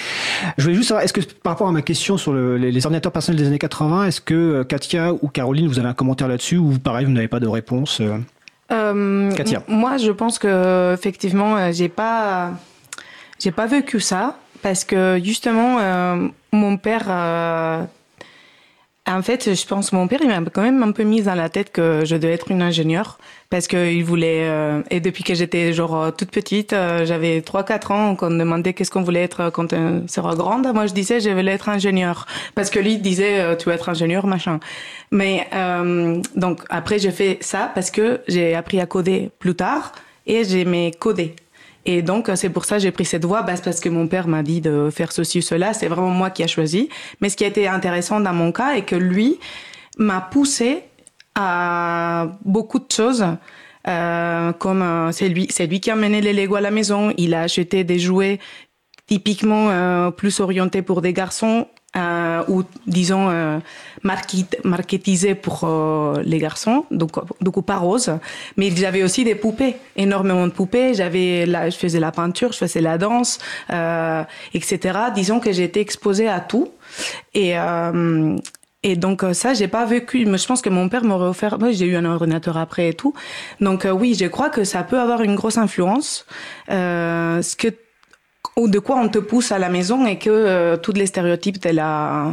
Je 0.59 0.63
voulais 0.63 0.75
juste 0.75 0.89
savoir, 0.89 1.03
est-ce 1.03 1.13
que 1.13 1.21
par 1.21 1.53
rapport 1.53 1.67
à 1.67 1.71
ma 1.71 1.81
question 1.81 2.15
sur 2.17 2.31
le, 2.31 2.57
les, 2.57 2.71
les, 2.71 2.85
ordinateurs 2.85 3.11
personnels 3.11 3.41
des 3.41 3.47
années 3.47 3.57
80, 3.57 4.05
est-ce 4.05 4.21
que 4.21 4.61
Katia 4.61 5.13
ou 5.13 5.29
Caroline, 5.29 5.67
vous 5.67 5.79
avez 5.79 5.87
un 5.87 5.95
commentaire 5.95 6.27
là-dessus, 6.27 6.57
ou 6.57 6.77
pareil, 6.77 7.05
vous 7.05 7.11
n'avez 7.11 7.27
pas 7.27 7.39
de 7.39 7.47
réponse 7.47 8.03
euh, 8.71 9.31
moi, 9.67 9.97
je 9.97 10.11
pense 10.11 10.39
que 10.39 10.93
effectivement, 10.93 11.55
euh, 11.55 11.71
j'ai 11.71 11.89
pas, 11.89 12.51
j'ai 13.39 13.51
pas 13.51 13.67
vécu 13.67 13.99
ça 13.99 14.37
parce 14.61 14.83
que 14.83 15.19
justement, 15.23 15.77
euh, 15.79 16.27
mon 16.51 16.77
père 16.77 17.05
euh, 17.07 17.83
en 19.07 19.21
fait, 19.21 19.53
je 19.53 19.67
pense 19.67 19.91
que 19.91 19.95
mon 19.95 20.07
père, 20.07 20.19
il 20.23 20.29
m'a 20.29 20.41
quand 20.49 20.63
même 20.63 20.81
un 20.81 20.91
peu 20.91 21.03
mis 21.03 21.21
dans 21.21 21.35
la 21.35 21.49
tête 21.49 21.71
que 21.71 22.03
je 22.05 22.15
devais 22.15 22.33
être 22.33 22.49
une 22.49 22.63
ingénieure 22.63 23.19
parce 23.49 23.67
qu'il 23.67 24.03
voulait, 24.03 24.47
euh, 24.49 24.81
et 24.89 24.99
depuis 24.99 25.23
que 25.23 25.33
j'étais 25.33 25.71
genre 25.73 25.95
euh, 25.95 26.11
toute 26.11 26.31
petite, 26.31 26.73
euh, 26.73 27.05
j'avais 27.05 27.41
3-4 27.41 27.91
ans, 27.93 28.15
qu'on 28.15 28.29
me 28.29 28.39
demandait 28.39 28.73
qu'est-ce 28.73 28.91
qu'on 28.91 29.03
voulait 29.03 29.23
être 29.23 29.49
quand 29.51 29.73
on 29.73 30.07
sera 30.07 30.35
grande, 30.35 30.67
moi 30.73 30.87
je 30.87 30.93
disais 30.93 31.19
je 31.19 31.29
voulais 31.29 31.53
être 31.53 31.69
ingénieur 31.69 32.25
parce 32.55 32.69
que 32.69 32.79
lui 32.79 32.97
disait 32.97 33.55
tu 33.57 33.69
vas 33.69 33.75
être 33.75 33.89
ingénieur, 33.89 34.25
machin. 34.27 34.59
Mais 35.11 35.47
donc 36.35 36.61
après 36.69 36.99
j'ai 36.99 37.11
fait 37.11 37.37
ça 37.41 37.71
parce 37.73 37.91
que 37.91 38.21
j'ai 38.27 38.55
appris 38.55 38.79
à 38.79 38.85
coder 38.85 39.29
plus 39.39 39.55
tard 39.55 39.91
et 40.25 40.43
j'aimais 40.43 40.91
coder. 40.97 41.35
Et 41.87 42.01
donc, 42.01 42.31
c'est 42.33 42.49
pour 42.49 42.65
ça 42.65 42.77
que 42.77 42.81
j'ai 42.81 42.91
pris 42.91 43.05
cette 43.05 43.25
voie, 43.25 43.43
parce 43.43 43.79
que 43.79 43.89
mon 43.89 44.07
père 44.07 44.27
m'a 44.27 44.41
dit 44.41 44.59
de 44.59 44.89
faire 44.91 45.11
ceci 45.11 45.37
ou 45.37 45.41
cela. 45.43 45.71
C'est 45.73 45.87
vraiment 45.87 46.09
moi 46.09 46.31
qui 46.31 46.41
a 46.41 46.47
choisi. 46.47 46.89
Mais 47.21 47.29
ce 47.29 47.37
qui 47.37 47.43
a 47.43 47.47
été 47.47 47.67
intéressant 47.67 48.19
dans 48.19 48.33
mon 48.33 48.51
cas 48.51 48.73
est 48.75 48.81
que 48.81 48.95
lui 48.95 49.37
m'a 49.99 50.19
poussé 50.19 50.81
à 51.35 52.27
beaucoup 52.43 52.79
de 52.79 52.91
choses. 52.91 53.25
Euh, 53.87 54.51
comme 54.53 54.81
euh, 54.81 55.11
c'est 55.11 55.29
lui, 55.29 55.47
c'est 55.51 55.67
lui 55.67 55.79
qui 55.79 55.91
a 55.91 55.95
mené 55.95 56.19
les 56.19 56.33
Lego 56.33 56.55
à 56.55 56.61
la 56.61 56.71
maison. 56.71 57.13
Il 57.17 57.35
a 57.35 57.41
acheté 57.41 57.83
des 57.83 57.99
jouets 57.99 58.39
typiquement 59.05 59.69
euh, 59.69 60.09
plus 60.09 60.39
orientés 60.39 60.81
pour 60.81 61.01
des 61.01 61.13
garçons 61.13 61.67
euh, 61.95 62.43
ou 62.49 62.63
disons 62.87 63.29
euh, 63.29 63.59
market, 64.03 64.59
marketisé 64.65 65.33
pour 65.33 65.61
euh, 65.63 66.21
les 66.25 66.39
garçons, 66.39 66.83
donc 66.91 67.11
beaucoup 67.39 67.61
pas 67.61 67.77
rose. 67.77 68.11
Mais 68.57 68.69
j'avais 68.75 69.01
aussi 69.01 69.23
des 69.23 69.35
poupées, 69.35 69.77
énormément 69.95 70.45
de 70.45 70.51
poupées. 70.51 70.93
J'avais, 70.93 71.45
la, 71.45 71.69
je 71.69 71.77
faisais 71.77 72.01
la 72.01 72.11
peinture, 72.11 72.51
je 72.51 72.57
faisais 72.57 72.81
la 72.81 72.97
danse, 72.97 73.39
etc. 74.53 74.99
Disons 75.15 75.39
que 75.39 75.49
été 75.49 75.79
exposée 75.79 76.27
à 76.27 76.41
tout 76.41 76.69
et 77.33 77.53
et 78.85 78.95
donc 78.95 79.25
ça, 79.33 79.53
j'ai 79.53 79.67
pas 79.67 79.85
vécu. 79.85 80.25
Mais 80.25 80.37
je 80.37 80.47
pense 80.47 80.61
que 80.61 80.69
mon 80.69 80.89
père 80.89 81.03
m'aurait 81.03 81.27
offert. 81.27 81.59
Moi, 81.59 81.71
j'ai 81.71 81.87
eu 81.87 81.95
un 81.95 82.05
ordinateur 82.05 82.57
après 82.57 82.89
et 82.89 82.93
tout. 82.93 83.13
Donc 83.59 83.87
oui, 83.91 84.15
je 84.17 84.27
crois 84.27 84.49
que 84.49 84.63
ça 84.63 84.83
peut 84.83 84.99
avoir 84.99 85.21
une 85.21 85.35
grosse 85.35 85.57
influence. 85.57 86.25
Euh, 86.69 87.41
ce 87.41 87.55
que 87.55 87.69
ou 88.55 88.67
de 88.67 88.79
quoi 88.79 88.97
on 88.97 89.09
te 89.09 89.19
pousse 89.19 89.51
à 89.51 89.59
la 89.59 89.69
maison 89.69 90.05
et 90.05 90.17
que 90.17 90.29
euh, 90.29 90.77
tous 90.77 90.93
les 90.93 91.07
stéréotypes 91.07 91.61
de 91.61 91.69
la 91.69 92.31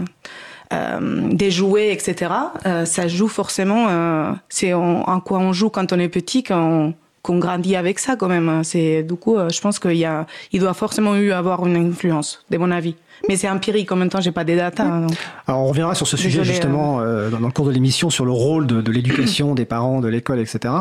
euh, 0.73 1.28
des 1.32 1.50
jouets, 1.50 1.92
etc. 1.92 2.32
Euh, 2.64 2.85
ça 2.85 3.09
joue 3.09 3.28
forcément. 3.28 3.88
Euh, 3.88 4.32
c'est 4.49 4.73
en, 4.73 5.02
en, 5.02 5.21
quoi 5.21 5.38
on 5.38 5.52
joue 5.52 5.68
quand 5.68 5.92
on 5.92 5.99
est 5.99 6.09
petit, 6.09 6.42
quand 6.42 6.94
qu'on 7.23 7.38
grandit 7.38 7.76
avec 7.76 7.99
ça 7.99 8.17
quand 8.17 8.29
même. 8.29 8.62
C'est 8.64 9.05
du 9.05 9.14
coup, 9.14 9.37
euh, 9.37 9.49
je 9.49 9.61
pense 9.61 9.79
qu'il 9.79 9.97
y 9.97 10.05
a, 10.05 10.26
il 10.52 10.61
doit 10.61 10.75
forcément 10.75 11.17
eu 11.17 11.33
avoir 11.33 11.64
une 11.67 11.76
influence, 11.76 12.45
de 12.50 12.59
mon 12.59 12.71
avis. 12.71 12.97
Mais 13.29 13.37
c'est 13.37 13.49
empirique. 13.49 13.93
En 13.93 13.97
même 13.97 14.09
temps, 14.09 14.21
j'ai 14.21 14.33
pas 14.33 14.43
des 14.43 14.57
datas. 14.57 14.85
Hein, 14.85 15.07
Alors, 15.47 15.61
on 15.61 15.67
reviendra 15.69 15.95
sur 15.95 16.09
ce 16.09 16.17
sujet 16.17 16.43
justement 16.43 17.00
euh, 17.00 17.31
dans, 17.31 17.38
dans, 17.38 17.47
le 17.47 17.52
cours 17.52 17.67
de 17.67 17.71
l'émission 17.71 18.11
sur 18.11 18.25
le 18.25 18.33
rôle 18.33 18.67
de, 18.67 18.81
de 18.81 18.91
l'éducation 18.91 19.55
des 19.55 19.64
parents, 19.64 20.00
de 20.00 20.09
l'école, 20.09 20.41
etc. 20.41 20.75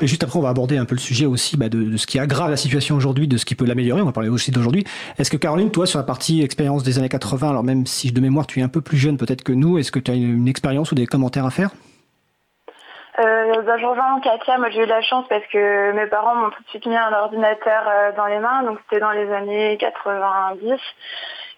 Et 0.00 0.06
juste 0.06 0.22
après, 0.22 0.38
on 0.38 0.42
va 0.42 0.50
aborder 0.50 0.76
un 0.76 0.84
peu 0.84 0.94
le 0.94 1.00
sujet 1.00 1.24
aussi 1.24 1.56
bah, 1.56 1.70
de, 1.70 1.82
de, 1.82 1.96
ce 1.96 2.06
qui 2.06 2.18
aggrave 2.18 2.50
la 2.50 2.58
situation 2.58 2.94
aujourd'hui, 2.94 3.26
de 3.26 3.38
ce 3.38 3.46
qui 3.46 3.54
peut 3.54 3.64
l'améliorer. 3.64 4.02
On 4.02 4.06
va 4.06 4.12
parler 4.12 4.28
aussi 4.28 4.50
d'aujourd'hui. 4.50 4.84
Est-ce 5.18 5.30
que 5.30 5.38
Caroline, 5.38 5.70
toi, 5.70 5.86
sur 5.86 5.98
la 5.98 6.04
partie 6.04 6.42
expérience 6.42 6.82
des 6.82 6.98
années 6.98 7.08
80, 7.08 7.48
alors 7.48 7.64
même 7.64 7.86
si 7.86 8.12
de 8.12 8.20
mémoire 8.20 8.46
tu 8.46 8.60
es 8.60 8.62
un 8.62 8.68
peu 8.68 8.82
plus 8.82 8.98
jeune 8.98 9.16
peut-être 9.16 9.42
que 9.42 9.52
nous, 9.52 9.78
est-ce 9.78 9.90
que 9.90 9.98
tu 9.98 10.10
as 10.10 10.14
une, 10.14 10.36
une 10.36 10.48
expérience 10.48 10.92
ou 10.92 10.94
des 10.94 11.06
commentaires 11.06 11.46
à 11.46 11.50
faire? 11.50 11.70
Euh, 13.18 13.62
bah, 13.62 13.78
je 13.78 13.86
rejoins 13.86 14.20
Katia, 14.20 14.58
moi 14.58 14.70
j'ai 14.70 14.82
eu 14.82 14.86
de 14.86 14.90
la 14.90 15.02
chance 15.02 15.26
parce 15.28 15.46
que 15.46 15.92
mes 15.92 16.06
parents 16.06 16.36
m'ont 16.36 16.50
tout 16.50 16.62
de 16.62 16.68
suite 16.68 16.86
mis 16.86 16.96
un 16.96 17.12
ordinateur 17.12 17.82
euh, 17.86 18.12
dans 18.16 18.26
les 18.26 18.38
mains, 18.38 18.62
donc 18.62 18.78
c'était 18.84 19.00
dans 19.00 19.10
les 19.10 19.30
années 19.32 19.76
90. 19.78 20.80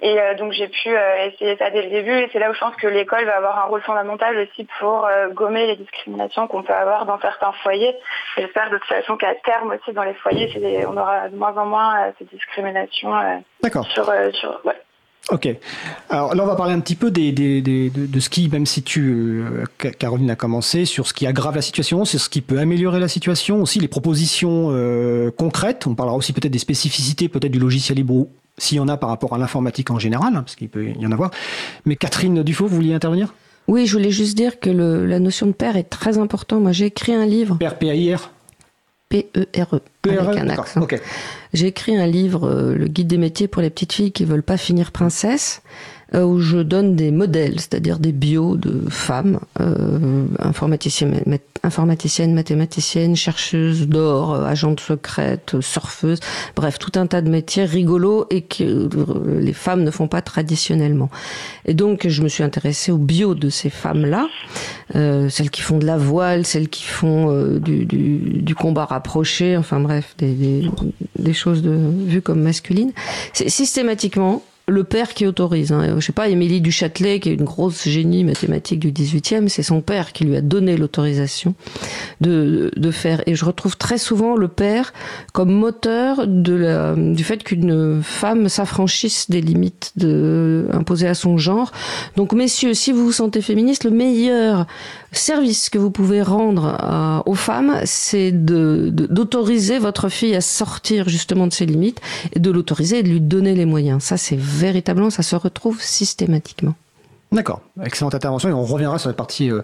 Et 0.03 0.19
euh, 0.19 0.35
donc 0.35 0.53
j'ai 0.53 0.69
pu 0.69 0.89
euh, 0.89 1.27
essayer 1.27 1.57
ça 1.59 1.71
dès 1.71 1.83
le 1.83 1.91
début 1.91 2.17
et 2.17 2.31
c'est 2.33 2.39
là 2.39 2.51
où 2.51 2.55
je 2.55 2.61
pense 2.61 2.75
que 2.77 2.87
l'école 2.87 3.25
va 3.27 3.37
avoir 3.37 3.59
un 3.59 3.69
rôle 3.69 3.83
fondamental 3.83 4.37
aussi 4.39 4.67
pour 4.79 5.05
euh, 5.05 5.29
gommer 5.29 5.67
les 5.67 5.77
discriminations 5.77 6.47
qu'on 6.47 6.63
peut 6.63 6.73
avoir 6.73 7.05
dans 7.05 7.21
certains 7.21 7.53
foyers. 7.63 7.95
J'espère 8.39 8.71
de 8.71 8.79
toute 8.79 8.89
façon 8.89 9.17
qu'à 9.19 9.35
terme 9.35 9.73
aussi 9.73 9.93
dans 9.93 10.05
les 10.05 10.15
foyers, 10.15 10.47
des, 10.59 10.87
on 10.87 10.97
aura 10.97 11.29
de 11.29 11.37
moins 11.37 11.57
en 11.57 11.67
moins 11.67 12.13
ces 12.19 12.25
discriminations 12.25 13.13
sur... 13.91 14.11
sur 14.33 14.61
ouais. 14.65 14.81
Ok. 15.31 15.49
Alors 16.09 16.35
là, 16.35 16.43
on 16.43 16.47
va 16.47 16.57
parler 16.57 16.75
un 16.75 16.81
petit 16.81 16.97
peu 16.97 17.11
des, 17.11 17.31
des, 17.33 17.63
des 17.63 17.89
de, 17.91 18.07
de, 18.07 18.21
ce 18.21 18.29
qui, 18.29 18.49
même 18.49 18.67
si 18.67 18.83
tu, 18.83 19.43
euh, 19.45 19.65
Caroline 19.99 20.31
a 20.31 20.37
commencé, 20.37 20.85
sur 20.85 21.07
ce 21.07 21.15
qui 21.15 21.27
aggrave 21.27 21.55
la 21.55 21.63
situation, 21.63 22.05
c'est 22.05 22.19
ce 22.19 22.29
qui 22.29 22.41
peut 22.41 22.59
améliorer 22.59 22.99
la 22.99 23.09
situation, 23.09 23.63
aussi 23.63 23.79
les 23.79 23.89
propositions 23.89 24.69
euh, 24.71 25.31
concrètes. 25.31 25.87
On 25.87 25.95
parlera 25.95 26.17
aussi 26.17 26.33
peut-être 26.33 26.53
des 26.53 26.59
spécificités, 26.59 27.29
peut-être 27.29 27.53
du 27.53 27.61
logiciel 27.61 27.97
libre, 27.97 28.27
s'il 28.59 28.79
y 28.79 28.81
en 28.81 28.89
a 28.89 28.97
par 28.97 29.09
rapport 29.09 29.35
à 29.35 29.39
l'informatique 29.39 29.91
en 29.91 29.99
général, 29.99 30.35
hein, 30.35 30.43
parce 30.43 30.57
qu'il 30.57 30.69
peut 30.69 30.89
y 30.99 31.07
en 31.07 31.13
avoir. 31.13 31.31
Mais 31.85 31.97
Catherine 31.97 32.43
Dufaux, 32.43 32.67
vous 32.67 32.77
vouliez 32.77 32.95
intervenir? 32.95 33.33
Oui, 33.69 33.87
je 33.87 33.93
voulais 33.93 34.11
juste 34.11 34.37
dire 34.37 34.59
que 34.59 34.69
le, 34.69 35.07
la 35.07 35.21
notion 35.21 35.47
de 35.47 35.53
père 35.53 35.77
est 35.77 35.85
très 35.85 36.19
importante. 36.19 36.63
Moi, 36.63 36.73
j'ai 36.73 36.87
écrit 36.87 37.15
un 37.15 37.25
livre. 37.25 37.57
Père, 37.57 37.79
P-A-I-R 37.79 38.33
P-E-R-E. 39.11 39.81
P-E-R-E 40.03 40.29
avec 40.29 40.39
un 40.41 40.49
accent. 40.49 40.81
Okay. 40.81 41.01
J'ai 41.53 41.67
écrit 41.67 41.97
un 41.97 42.07
livre, 42.07 42.49
euh, 42.49 42.75
Le 42.75 42.87
guide 42.87 43.09
des 43.09 43.19
métiers 43.19 43.49
pour 43.49 43.61
les 43.61 43.69
petites 43.69 43.93
filles 43.93 44.13
qui 44.13 44.25
veulent 44.25 44.43
pas 44.43 44.57
finir 44.57 44.93
princesse, 44.93 45.63
euh, 46.15 46.25
où 46.25 46.39
je 46.39 46.59
donne 46.59 46.97
des 46.97 47.11
modèles, 47.11 47.61
c'est-à-dire 47.61 47.99
des 47.99 48.13
bios 48.13 48.57
de 48.57 48.89
femmes, 48.89 49.41
euh, 49.61 50.27
informaticiennes, 50.39 51.23
informaticiennes, 51.63 52.35
mathématiciennes, 52.35 53.17
chercheuses 53.17 53.89
d'or, 53.89 54.35
euh, 54.35 54.45
agentes 54.45 54.81
secrètes, 54.81 55.61
surfeuses, 55.61 56.21
bref, 56.57 56.79
tout 56.79 56.99
un 56.99 57.07
tas 57.07 57.23
de 57.23 57.31
métiers 57.31 57.65
rigolos 57.65 58.27
et 58.31 58.43
que 58.43 58.65
euh, 58.65 59.41
les 59.41 59.53
femmes 59.53 59.85
ne 59.85 59.91
font 59.91 60.09
pas 60.09 60.23
traditionnellement. 60.23 61.11
Et 61.65 61.75
donc, 61.75 62.07
je 62.09 62.23
me 62.23 62.29
suis 62.29 62.43
intéressée 62.43 62.93
aux 62.93 62.99
bios 62.99 63.35
de 63.35 63.49
ces 63.51 63.71
femmes-là, 63.71 64.29
euh, 64.95 65.29
celles 65.29 65.51
qui 65.51 65.63
font 65.63 65.79
de 65.79 65.87
la 65.87 65.97
voile, 65.97 66.47
celles 66.47 66.69
qui 66.69 66.85
font 66.85 67.31
euh, 67.31 67.59
du, 67.59 67.85
du, 67.85 68.19
du, 68.43 68.55
combat 68.55 68.85
rapproché, 68.85 69.57
enfin 69.57 69.81
bref, 69.81 70.15
des, 70.19 70.69
des, 71.19 71.33
choses 71.33 71.63
de, 71.63 71.79
vues 72.07 72.23
comme 72.23 72.41
masculines. 72.41 72.93
Systématiquement, 73.33 74.43
le 74.71 74.85
père 74.85 75.15
qui 75.15 75.27
autorise. 75.27 75.73
Hein. 75.73 75.97
Je 75.99 76.07
sais 76.07 76.13
pas, 76.13 76.29
Émilie 76.29 76.61
du 76.61 76.73
Châtelet, 76.73 77.21
qui 77.21 77.31
est 77.31 77.35
une 77.35 77.45
grosse 77.45 77.89
génie 77.89 78.25
mathématique 78.25 78.81
du 78.81 78.93
18e, 78.93 79.49
c'est 79.49 79.63
son 79.63 79.81
père 79.81 80.13
qui 80.13 80.25
lui 80.25 80.37
a 80.37 80.41
donné 80.41 80.77
l'autorisation 80.77 81.55
de, 82.21 82.71
faire. 82.91 83.23
Et 83.27 83.35
je 83.35 83.45
retrouve 83.45 83.77
très 83.77 83.99
souvent 83.99 84.37
le 84.37 84.49
père 84.49 84.93
comme 85.33 85.53
moteur 85.53 86.27
du 86.27 87.25
fait 87.25 87.45
qu'une 87.45 88.03
femme 88.03 88.49
s'affranchisse 88.49 89.31
des 89.31 89.41
limites 89.41 89.93
imposées 90.73 91.09
à 91.09 91.15
son 91.15 91.39
genre. 91.39 91.73
Donc, 92.17 92.33
messieurs, 92.33 92.75
si 92.75 92.93
vous 92.93 93.05
vous 93.05 93.13
sentez 93.13 93.41
féministe, 93.43 93.85
le 93.85 93.91
meilleur 93.91 94.67
service 95.13 95.71
que 95.71 95.79
vous 95.79 95.91
pouvez 95.91 96.23
rendre 96.23 96.77
à, 96.79 97.23
aux 97.27 97.35
femmes, 97.35 97.81
c'est 97.85 98.33
d'autoriser 98.33 99.77
de, 99.77 99.83
votre 99.83 100.09
fille 100.09 100.35
à 100.35 100.41
sortir 100.41 101.09
justement 101.09 101.47
de 101.47 101.53
ses 101.53 101.67
limites 101.67 102.01
et 102.33 102.39
de 102.39 102.51
l'autoriser 102.51 102.99
et 102.99 103.03
de 103.03 103.09
lui 103.09 103.21
donner 103.21 103.55
les 103.55 103.67
moyens. 103.67 104.03
Ça, 104.03 104.17
c'est 104.17 104.39
véritablement, 104.39 105.11
ça 105.11 105.23
se 105.23 105.37
retrouve 105.37 105.81
systématiquement. 105.81 106.75
D'accord, 107.33 107.61
excellente 107.85 108.15
intervention 108.15 108.49
et 108.49 108.53
on 108.53 108.65
reviendra 108.65 108.99
sur 108.99 109.09
la 109.09 109.15
partie 109.15 109.53
euh, 109.53 109.63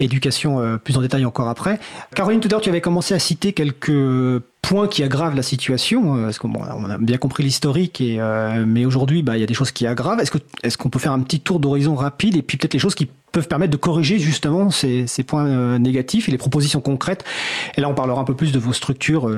éducation 0.00 0.60
euh, 0.60 0.76
plus 0.76 0.96
en 0.96 1.02
détail 1.02 1.24
encore 1.24 1.48
après. 1.48 1.78
Caroline, 2.14 2.40
tout 2.40 2.54
à 2.54 2.60
tu 2.60 2.68
avais 2.68 2.80
commencé 2.80 3.14
à 3.14 3.18
citer 3.18 3.52
quelques 3.52 4.42
points 4.62 4.88
qui 4.88 5.02
aggravent 5.02 5.36
la 5.36 5.42
situation, 5.42 6.16
euh, 6.16 6.24
parce 6.24 6.38
qu'on 6.38 6.52
on 6.54 6.90
a 6.90 6.98
bien 6.98 7.18
compris 7.18 7.42
l'historique, 7.42 8.00
euh, 8.00 8.64
mais 8.66 8.84
aujourd'hui, 8.84 9.22
bah, 9.22 9.36
il 9.36 9.40
y 9.40 9.44
a 9.44 9.46
des 9.46 9.54
choses 9.54 9.70
qui 9.70 9.86
aggravent. 9.86 10.20
Est-ce 10.20 10.78
qu'on 10.78 10.90
peut 10.90 10.98
faire 10.98 11.12
un 11.12 11.20
petit 11.20 11.40
tour 11.40 11.60
d'horizon 11.60 11.94
rapide 11.94 12.36
et 12.36 12.42
puis 12.42 12.56
peut-être 12.56 12.74
les 12.74 12.80
choses 12.80 12.94
qui 12.94 13.08
peuvent 13.32 13.48
permettre 13.48 13.72
de 13.72 13.76
corriger 13.76 14.18
justement 14.18 14.70
ces, 14.70 15.06
points 15.26 15.78
négatifs 15.78 16.28
et 16.28 16.32
les 16.32 16.38
propositions 16.38 16.80
concrètes? 16.80 17.24
Et 17.76 17.80
là, 17.80 17.88
on 17.88 17.94
parlera 17.94 18.20
un 18.20 18.24
peu 18.24 18.34
plus 18.34 18.52
de 18.52 18.58
vos 18.58 18.72
structures. 18.72 19.30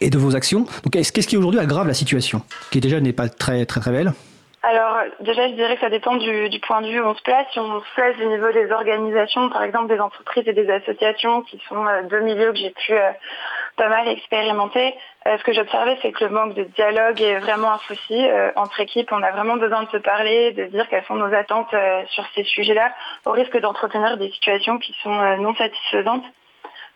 Et 0.00 0.10
de 0.10 0.18
vos 0.18 0.34
actions. 0.34 0.66
Donc, 0.82 0.92
qu'est-ce 0.92 1.26
qui 1.28 1.36
aujourd'hui 1.36 1.60
aggrave 1.60 1.86
la 1.86 1.94
situation, 1.94 2.42
qui 2.70 2.80
déjà 2.80 2.98
n'est 3.00 3.12
pas 3.12 3.28
très 3.28 3.66
très 3.66 3.80
très 3.80 3.92
belle? 3.92 4.14
Alors 4.64 4.96
déjà, 5.18 5.48
je 5.48 5.54
dirais 5.54 5.74
que 5.74 5.80
ça 5.80 5.90
dépend 5.90 6.14
du, 6.14 6.60
point 6.60 6.82
de 6.82 6.86
vue 6.86 7.00
où 7.00 7.04
on 7.04 7.16
se 7.16 7.22
place. 7.22 7.46
Si 7.52 7.58
on 7.58 7.80
se 7.80 7.94
place 7.94 8.14
au 8.22 8.28
niveau 8.28 8.52
des 8.52 8.70
organisations, 8.70 9.48
par 9.48 9.64
exemple 9.64 9.88
des 9.88 9.98
entreprises 9.98 10.46
et 10.46 10.52
des 10.52 10.70
associations 10.70 11.42
qui 11.42 11.60
sont 11.68 11.84
euh, 11.84 12.02
deux 12.04 12.20
milieux 12.20 12.52
que 12.52 12.58
j'ai 12.58 12.70
pu 12.70 12.92
euh, 12.92 13.10
pas 13.76 13.88
mal 13.88 14.06
expérimenter, 14.06 14.94
euh, 15.26 15.36
ce 15.36 15.42
que 15.42 15.52
j'observais, 15.52 15.98
c'est 16.00 16.12
que 16.12 16.24
le 16.24 16.30
manque 16.30 16.54
de 16.54 16.62
dialogue 16.62 17.20
est 17.20 17.40
vraiment 17.40 17.72
un 17.72 17.78
souci. 17.88 18.24
entre 18.54 18.78
équipes, 18.80 19.10
on 19.10 19.22
a 19.22 19.32
vraiment 19.32 19.56
besoin 19.56 19.82
de 19.82 19.88
se 19.88 19.96
parler, 19.96 20.52
de 20.52 20.66
dire 20.66 20.88
quelles 20.88 21.04
sont 21.04 21.16
nos 21.16 21.34
attentes 21.34 21.74
sur 22.10 22.24
ces 22.36 22.44
sujets-là, 22.44 22.92
au 23.26 23.32
risque 23.32 23.58
d'entretenir 23.58 24.16
des 24.16 24.30
situations 24.30 24.78
qui 24.78 24.94
sont 25.02 25.36
non 25.38 25.54
satisfaisantes. 25.56 26.24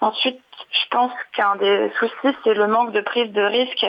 Ensuite, 0.00 0.40
je 0.70 0.88
pense 0.90 1.12
qu'un 1.34 1.56
des 1.56 1.90
soucis, 1.98 2.36
c'est 2.44 2.54
le 2.54 2.66
manque 2.66 2.92
de 2.92 3.00
prise 3.00 3.32
de 3.32 3.42
risque 3.42 3.86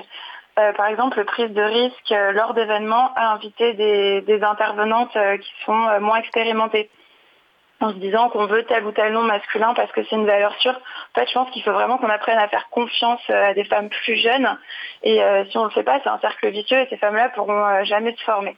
euh, 0.57 0.73
par 0.73 0.87
exemple, 0.87 1.23
prise 1.25 1.51
de 1.51 1.61
risque 1.61 2.11
euh, 2.11 2.31
lors 2.31 2.53
d'événements 2.53 3.11
à 3.15 3.33
inviter 3.33 3.73
des, 3.73 4.43
intervenantes 4.43 5.15
euh, 5.15 5.37
qui 5.37 5.51
sont 5.65 5.99
moins 5.99 6.17
expérimentées 6.17 6.89
en 7.79 7.89
se 7.89 7.95
disant 7.95 8.29
qu'on 8.29 8.47
veut 8.47 8.63
tel 8.63 8.83
ou 8.85 8.91
tel 8.91 9.13
nom 9.13 9.21
masculin 9.21 9.75
parce 9.75 9.91
que 9.91 10.03
c'est 10.03 10.15
une 10.15 10.25
valeur 10.25 10.55
sûre. 10.59 10.73
En 10.73 11.19
fait, 11.19 11.27
je 11.27 11.33
pense 11.33 11.51
qu'il 11.51 11.61
faut 11.61 11.73
vraiment 11.73 11.99
qu'on 11.99 12.09
apprenne 12.09 12.39
à 12.39 12.47
faire 12.47 12.69
confiance 12.69 13.21
à 13.29 13.53
des 13.53 13.65
femmes 13.65 13.89
plus 13.89 14.15
jeunes. 14.15 14.57
Et 15.03 15.21
si 15.51 15.57
on 15.59 15.61
ne 15.61 15.67
le 15.67 15.73
fait 15.73 15.83
pas, 15.83 15.99
c'est 16.03 16.09
un 16.09 16.17
cercle 16.17 16.49
vicieux 16.49 16.79
et 16.79 16.87
ces 16.89 16.97
femmes-là 16.97 17.29
pourront 17.29 17.83
jamais 17.83 18.15
se 18.15 18.23
former. 18.23 18.57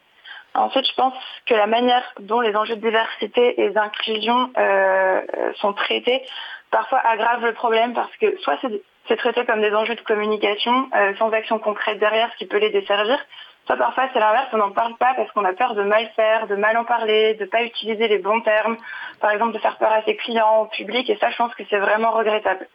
Ensuite, 0.54 0.88
je 0.88 0.94
pense 0.94 1.14
que 1.46 1.54
la 1.54 1.68
manière 1.68 2.04
dont 2.22 2.40
les 2.40 2.56
enjeux 2.56 2.78
de 2.78 2.82
diversité 2.82 3.62
et 3.62 3.72
d'inclusion 3.72 4.54
sont 5.56 5.74
traités 5.74 6.24
parfois 6.72 7.00
aggrave 7.00 7.44
le 7.44 7.54
problème 7.54 7.94
parce 7.94 8.16
que 8.22 8.38
soit 8.40 8.58
c'est 8.62 8.82
c'est 9.10 9.18
traité 9.18 9.44
comme 9.46 9.62
des 9.62 9.74
enjeux 9.74 9.96
de 9.96 10.02
communication 10.02 10.88
euh, 10.96 11.14
sans 11.18 11.32
action 11.32 11.60
concrète 11.60 12.00
derrière, 12.00 12.32
ce 12.32 12.38
qui 12.38 12.46
peut 12.46 12.60
les 12.60 12.70
desservir. 12.70 13.20
Soit 13.66 13.76
parfois 13.76 14.08
c'est 14.14 14.20
l'inverse, 14.20 14.48
on 14.54 14.58
n'en 14.58 14.72
parle 14.72 14.96
pas 14.98 15.14
parce 15.16 15.30
qu'on 15.32 15.44
a 15.44 15.54
peur 15.54 15.76
de 15.76 15.84
mal 15.84 16.08
faire, 16.16 16.48
de 16.48 16.56
mal 16.56 16.78
en 16.78 16.86
parler, 16.86 17.34
de 17.34 17.44
ne 17.44 17.50
pas 17.50 17.64
utiliser 17.64 18.08
les 18.08 18.20
bons 18.20 18.42
termes, 18.42 18.78
par 19.20 19.32
exemple 19.32 19.54
de 19.54 19.60
faire 19.60 19.78
peur 19.78 19.92
à 19.92 20.04
ses 20.04 20.16
clients, 20.16 20.62
au 20.62 20.66
public, 20.68 21.10
et 21.10 21.18
ça 21.18 21.30
je 21.32 21.38
pense 21.38 21.54
que 21.56 21.64
c'est 21.70 21.80
vraiment 21.80 22.12
regrettable. 22.12 22.68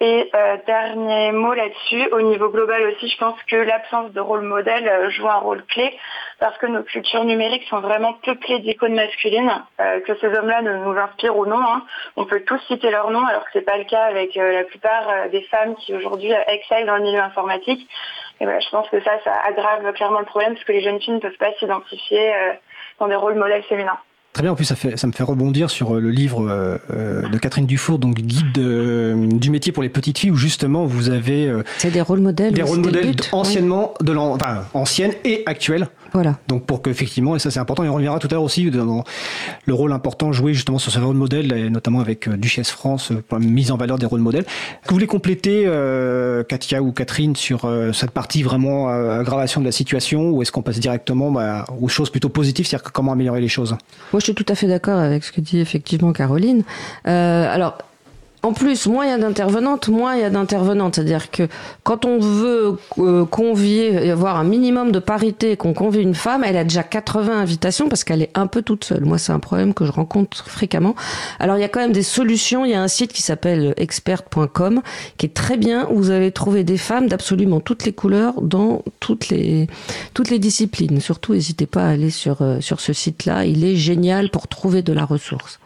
Et 0.00 0.28
euh, 0.34 0.56
dernier 0.66 1.30
mot 1.30 1.54
là-dessus, 1.54 2.08
au 2.10 2.20
niveau 2.20 2.48
global 2.48 2.82
aussi, 2.88 3.08
je 3.08 3.16
pense 3.16 3.40
que 3.44 3.54
l'absence 3.54 4.10
de 4.10 4.20
rôle 4.20 4.42
modèle 4.42 4.88
euh, 4.88 5.08
joue 5.10 5.28
un 5.28 5.38
rôle 5.38 5.64
clé 5.66 5.96
parce 6.40 6.58
que 6.58 6.66
nos 6.66 6.82
cultures 6.82 7.24
numériques 7.24 7.66
sont 7.68 7.78
vraiment 7.78 8.14
peuplées 8.14 8.58
d'icônes 8.58 8.94
masculines, 8.94 9.52
euh, 9.80 10.00
que 10.00 10.16
ces 10.16 10.26
hommes-là 10.26 10.62
nous 10.62 10.98
inspirent 10.98 11.36
ou 11.36 11.46
non. 11.46 11.60
Hein. 11.60 11.84
On 12.16 12.24
peut 12.24 12.40
tous 12.40 12.60
citer 12.66 12.90
leur 12.90 13.10
nom 13.10 13.24
alors 13.24 13.44
que 13.44 13.50
c'est 13.52 13.64
pas 13.64 13.78
le 13.78 13.84
cas 13.84 14.02
avec 14.02 14.34
la 14.34 14.64
plupart 14.64 15.28
des 15.30 15.42
femmes 15.42 15.76
qui 15.76 15.94
aujourd'hui 15.94 16.32
excellent 16.48 16.86
dans 16.86 16.96
le 16.96 17.02
milieu 17.02 17.20
informatique. 17.20 17.88
Et 18.40 18.44
voilà, 18.44 18.58
je 18.58 18.68
pense 18.70 18.88
que 18.88 19.00
ça, 19.02 19.12
ça 19.22 19.32
aggrave 19.46 19.92
clairement 19.92 20.18
le 20.18 20.26
problème 20.26 20.54
parce 20.54 20.64
que 20.64 20.72
les 20.72 20.82
jeunes 20.82 21.00
filles 21.00 21.14
ne 21.14 21.20
peuvent 21.20 21.38
pas 21.38 21.52
s'identifier 21.60 22.32
dans 22.98 23.06
des 23.06 23.14
rôles 23.14 23.36
modèles 23.36 23.62
féminins. 23.62 23.98
Très 24.34 24.42
bien, 24.42 24.50
en 24.50 24.56
plus 24.56 24.64
ça, 24.64 24.74
fait, 24.74 24.96
ça 24.96 25.06
me 25.06 25.12
fait 25.12 25.22
rebondir 25.22 25.70
sur 25.70 25.94
euh, 25.94 26.00
le 26.00 26.10
livre 26.10 26.44
euh, 26.44 26.76
euh, 26.92 27.28
de 27.28 27.38
Catherine 27.38 27.66
Dufour, 27.66 28.00
donc 28.00 28.16
guide 28.16 28.58
du 29.38 29.50
métier 29.50 29.70
pour 29.70 29.84
les 29.84 29.88
petites 29.88 30.18
filles, 30.18 30.32
où 30.32 30.36
justement 30.36 30.86
vous 30.86 31.08
avez... 31.08 31.52
c'est 31.78 31.92
des 31.92 32.00
rôles 32.00 32.18
modèles. 32.18 32.52
Des 32.52 32.62
rôles 32.62 32.80
modèles 32.80 33.14
anciennement, 33.30 33.94
de 34.00 34.12
enfin, 34.16 34.64
anciennes 34.74 35.12
et 35.24 35.44
actuelles. 35.46 35.86
Voilà. 36.12 36.38
Donc 36.48 36.64
pour 36.66 36.82
qu'effectivement, 36.82 37.36
et 37.36 37.38
ça 37.38 37.52
c'est 37.52 37.60
important, 37.60 37.84
et 37.84 37.88
on 37.88 37.94
reviendra 37.94 38.18
tout 38.18 38.28
à 38.28 38.34
l'heure 38.34 38.42
aussi 38.42 38.70
dans 38.70 39.04
le 39.66 39.74
rôle 39.74 39.92
important 39.92 40.32
joué 40.32 40.52
justement 40.52 40.78
sur 40.78 40.90
ce 40.90 40.98
rôle 40.98 41.16
modèle, 41.16 41.52
et 41.52 41.70
notamment 41.70 42.00
avec 42.00 42.28
Duchesse 42.28 42.70
France, 42.70 43.12
pour 43.28 43.38
la 43.38 43.44
mise 43.44 43.70
en 43.70 43.76
valeur 43.76 43.98
des 43.98 44.06
rôles 44.06 44.20
modèles. 44.20 44.44
Que 44.44 44.88
vous 44.88 44.94
voulez 44.94 45.06
compléter, 45.06 45.68
Katia 46.48 46.82
ou 46.82 46.90
Catherine, 46.90 47.36
sur 47.36 47.70
cette 47.92 48.10
partie 48.10 48.42
vraiment 48.42 48.88
aggravation 48.88 49.60
de 49.60 49.66
la 49.66 49.72
situation, 49.72 50.30
ou 50.30 50.42
est-ce 50.42 50.50
qu'on 50.50 50.62
passe 50.62 50.80
directement 50.80 51.30
bah, 51.30 51.66
aux 51.80 51.88
choses 51.88 52.10
plutôt 52.10 52.28
positives, 52.28 52.66
c'est-à-dire 52.66 52.90
comment 52.92 53.12
améliorer 53.12 53.40
les 53.40 53.48
choses? 53.48 53.76
Je 54.24 54.32
suis 54.32 54.34
tout 54.34 54.50
à 54.50 54.54
fait 54.54 54.66
d'accord 54.66 54.98
avec 54.98 55.22
ce 55.22 55.32
que 55.32 55.42
dit 55.42 55.60
effectivement 55.60 56.12
Caroline. 56.14 56.62
Euh, 57.06 57.46
alors, 57.52 57.76
en 58.44 58.52
plus, 58.52 58.86
moins 58.86 59.06
il 59.06 59.08
y 59.08 59.12
a 59.12 59.18
d'intervenantes, 59.18 59.88
moins 59.88 60.16
il 60.16 60.20
y 60.20 60.24
a 60.24 60.28
d'intervenantes. 60.28 60.96
C'est-à-dire 60.96 61.30
que 61.30 61.48
quand 61.82 62.04
on 62.04 62.18
veut 62.18 62.78
euh, 62.98 63.24
convier, 63.24 64.10
avoir 64.10 64.36
un 64.36 64.44
minimum 64.44 64.92
de 64.92 64.98
parité, 64.98 65.56
qu'on 65.56 65.72
convie 65.72 66.02
une 66.02 66.14
femme, 66.14 66.44
elle 66.44 66.58
a 66.58 66.64
déjà 66.64 66.82
80 66.82 67.40
invitations 67.40 67.88
parce 67.88 68.04
qu'elle 68.04 68.20
est 68.20 68.30
un 68.34 68.46
peu 68.46 68.60
toute 68.60 68.84
seule. 68.84 69.06
Moi, 69.06 69.16
c'est 69.16 69.32
un 69.32 69.38
problème 69.38 69.72
que 69.72 69.86
je 69.86 69.92
rencontre 69.92 70.46
fréquemment. 70.46 70.94
Alors, 71.38 71.56
il 71.56 71.62
y 71.62 71.64
a 71.64 71.68
quand 71.68 71.80
même 71.80 71.92
des 71.92 72.02
solutions. 72.02 72.66
Il 72.66 72.72
y 72.72 72.74
a 72.74 72.82
un 72.82 72.88
site 72.88 73.14
qui 73.14 73.22
s'appelle 73.22 73.72
expert.com 73.78 74.82
qui 75.16 75.26
est 75.26 75.34
très 75.34 75.56
bien 75.56 75.88
où 75.90 75.96
vous 75.96 76.10
allez 76.10 76.30
trouver 76.30 76.64
des 76.64 76.76
femmes 76.76 77.08
d'absolument 77.08 77.60
toutes 77.60 77.86
les 77.86 77.92
couleurs 77.92 78.42
dans 78.42 78.82
toutes 79.00 79.30
les, 79.30 79.68
toutes 80.12 80.28
les 80.28 80.38
disciplines. 80.38 81.00
Surtout, 81.00 81.32
n'hésitez 81.32 81.66
pas 81.66 81.84
à 81.84 81.88
aller 81.88 82.10
sur, 82.10 82.42
euh, 82.42 82.60
sur 82.60 82.80
ce 82.80 82.92
site-là. 82.92 83.46
Il 83.46 83.64
est 83.64 83.76
génial 83.76 84.28
pour 84.28 84.48
trouver 84.48 84.82
de 84.82 84.92
la 84.92 85.06
ressource. 85.06 85.60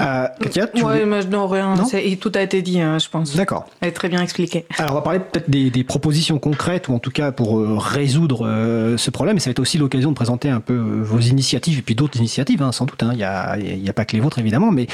Euh, 0.00 0.26
Katia, 0.40 0.66
tu 0.66 0.82
ouais, 0.82 1.06
non, 1.06 1.46
rien. 1.46 1.76
tout 2.20 2.32
a 2.34 2.42
été 2.42 2.62
dit, 2.62 2.80
hein, 2.80 2.98
je 2.98 3.08
pense. 3.08 3.36
D'accord. 3.36 3.66
Elle 3.80 3.90
est 3.90 3.92
très 3.92 4.08
bien 4.08 4.20
expliquée. 4.20 4.66
Alors, 4.78 4.92
on 4.92 4.94
va 4.96 5.02
parler 5.02 5.20
peut-être 5.20 5.48
des, 5.48 5.84
propositions 5.84 6.38
concrètes, 6.38 6.88
ou 6.88 6.94
en 6.94 6.98
tout 6.98 7.12
cas 7.12 7.30
pour 7.30 7.58
euh, 7.58 7.76
résoudre 7.78 8.46
euh, 8.46 8.96
ce 8.96 9.10
problème. 9.10 9.36
Et 9.36 9.40
ça 9.40 9.50
va 9.50 9.52
être 9.52 9.60
aussi 9.60 9.78
l'occasion 9.78 10.10
de 10.10 10.16
présenter 10.16 10.48
un 10.48 10.60
peu 10.60 10.76
vos 10.76 11.20
initiatives, 11.20 11.78
et 11.78 11.82
puis 11.82 11.94
d'autres 11.94 12.18
initiatives, 12.18 12.60
hein, 12.62 12.72
sans 12.72 12.86
doute. 12.86 13.02
Hein. 13.04 13.10
Il 13.12 13.18
n'y 13.18 13.24
a, 13.24 13.56
y 13.56 13.88
a, 13.88 13.92
pas 13.92 14.04
que 14.04 14.16
les 14.16 14.20
vôtres, 14.20 14.40
évidemment. 14.40 14.72
Mais 14.72 14.88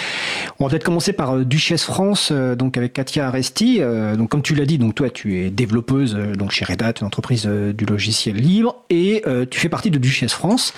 on 0.58 0.64
va 0.64 0.70
peut-être 0.70 0.84
commencer 0.84 1.14
par 1.14 1.38
Duchesse 1.38 1.84
France, 1.84 2.30
donc 2.32 2.76
avec 2.76 2.92
Katia 2.92 3.28
Aresti. 3.28 3.80
donc, 4.18 4.28
comme 4.28 4.42
tu 4.42 4.54
l'as 4.54 4.66
dit, 4.66 4.76
donc 4.76 4.94
toi, 4.94 5.08
tu 5.08 5.38
es 5.38 5.50
développeuse 5.50 6.14
donc 6.14 6.50
chez 6.50 6.66
Red 6.66 6.82
Hat, 6.82 6.94
une 7.00 7.06
entreprise 7.06 7.46
du 7.46 7.86
logiciel 7.86 8.36
libre, 8.36 8.76
et 8.90 9.22
tu 9.50 9.60
fais 9.60 9.70
partie 9.70 9.90
de 9.90 9.98
Duchesse 9.98 10.34
France. 10.34 10.74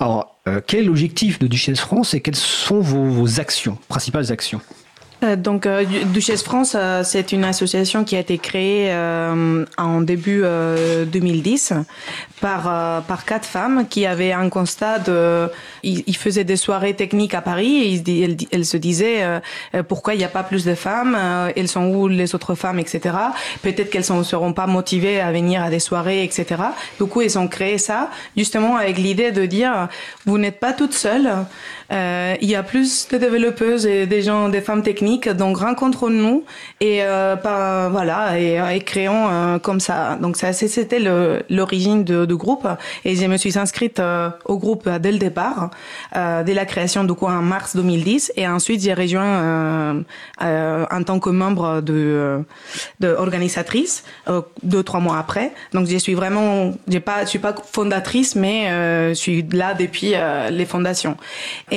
Alors, 0.00 0.39
euh, 0.39 0.39
quel 0.66 0.80
est 0.80 0.84
l'objectif 0.84 1.38
de 1.38 1.46
Duchesse 1.46 1.80
France 1.80 2.14
et 2.14 2.20
quelles 2.20 2.36
sont 2.36 2.80
vos 2.80 3.40
actions, 3.40 3.78
principales 3.88 4.32
actions? 4.32 4.60
euh, 4.60 4.79
donc, 5.36 5.66
euh, 5.66 5.84
Duchesse 6.12 6.42
France, 6.42 6.74
euh, 6.78 7.02
c'est 7.04 7.32
une 7.32 7.44
association 7.44 8.04
qui 8.04 8.16
a 8.16 8.20
été 8.20 8.38
créée 8.38 8.92
en 9.78 10.00
début 10.00 10.42
2010 10.42 11.74
par 12.40 13.02
par 13.04 13.24
quatre 13.24 13.44
femmes 13.44 13.86
qui 13.88 14.06
avaient 14.06 14.32
un 14.32 14.48
constat 14.48 14.98
de, 14.98 15.48
ils, 15.82 16.16
faisaient 16.16 16.44
des 16.44 16.56
soirées 16.56 16.94
techniques 16.94 17.34
à 17.34 17.42
Paris 17.42 18.02
et 18.06 18.36
elles, 18.52 18.64
se 18.64 18.76
disaient 18.76 19.40
pourquoi 19.88 20.14
il 20.14 20.18
n'y 20.18 20.24
a 20.24 20.28
pas 20.28 20.42
plus 20.42 20.64
de 20.64 20.74
femmes, 20.74 21.16
elles 21.54 21.68
sont 21.68 21.86
où 21.86 22.08
les 22.08 22.34
autres 22.34 22.54
femmes, 22.54 22.78
etc. 22.78 23.14
Peut-être 23.62 23.90
qu'elles 23.90 24.16
ne 24.16 24.22
seront 24.22 24.52
pas 24.52 24.66
motivées 24.66 25.20
à 25.20 25.32
venir 25.32 25.62
à 25.62 25.70
des 25.70 25.80
soirées, 25.80 26.24
etc. 26.24 26.46
Du 26.98 27.06
coup, 27.06 27.22
ils 27.22 27.38
ont 27.38 27.48
créé 27.48 27.78
ça 27.78 28.10
justement 28.36 28.76
avec 28.76 28.98
l'idée 28.98 29.32
de 29.32 29.46
dire 29.46 29.88
vous 30.26 30.38
n'êtes 30.38 30.60
pas 30.60 30.72
toutes 30.72 30.94
seules. 30.94 31.30
Il 31.90 32.48
y 32.48 32.54
a 32.54 32.62
plus 32.62 33.08
de 33.08 33.18
développeuses 33.18 33.86
et 33.86 34.06
des 34.06 34.22
gens, 34.22 34.48
des 34.48 34.60
femmes 34.60 34.82
techniques 34.82 35.28
donc 35.28 35.58
rencontrons-nous 35.58 36.44
et 36.80 37.02
euh, 37.02 37.36
voilà 37.90 38.38
et, 38.38 38.60
et 38.76 38.80
créons 38.80 39.28
euh, 39.28 39.58
comme 39.58 39.80
ça. 39.80 40.16
Donc 40.20 40.36
ça 40.36 40.52
c'était 40.52 40.98
l'origine 41.48 42.04
du 42.04 42.36
groupe 42.36 42.66
et 43.04 43.16
je 43.16 43.26
me 43.26 43.36
suis 43.36 43.58
inscrite 43.58 44.00
euh, 44.00 44.30
au 44.44 44.58
groupe 44.58 44.88
dès 44.88 45.12
le 45.12 45.18
départ, 45.18 45.70
dès 46.14 46.54
la 46.54 46.64
création 46.64 47.04
du 47.04 47.14
coup 47.14 47.26
en 47.26 47.42
mars 47.42 47.76
2010 47.76 48.32
et 48.36 48.46
ensuite 48.46 48.82
j'ai 48.82 48.94
rejoint 48.94 50.02
en 50.40 51.02
tant 51.04 51.18
que 51.20 51.30
membre 51.30 51.80
de, 51.80 52.42
de 53.00 53.08
organisatrice 53.08 54.04
deux 54.62 54.82
trois 54.82 55.00
mois 55.00 55.18
après. 55.18 55.52
Donc 55.72 55.86
je 55.86 55.96
suis 55.96 56.14
vraiment 56.14 56.72
j'ai 56.88 57.00
pas 57.00 57.24
je 57.24 57.30
suis 57.30 57.38
pas 57.38 57.54
fondatrice 57.72 58.36
mais 58.36 58.68
je 59.10 59.14
suis 59.14 59.42
là 59.52 59.74
depuis 59.74 60.14
les 60.50 60.66
fondations. 60.66 61.16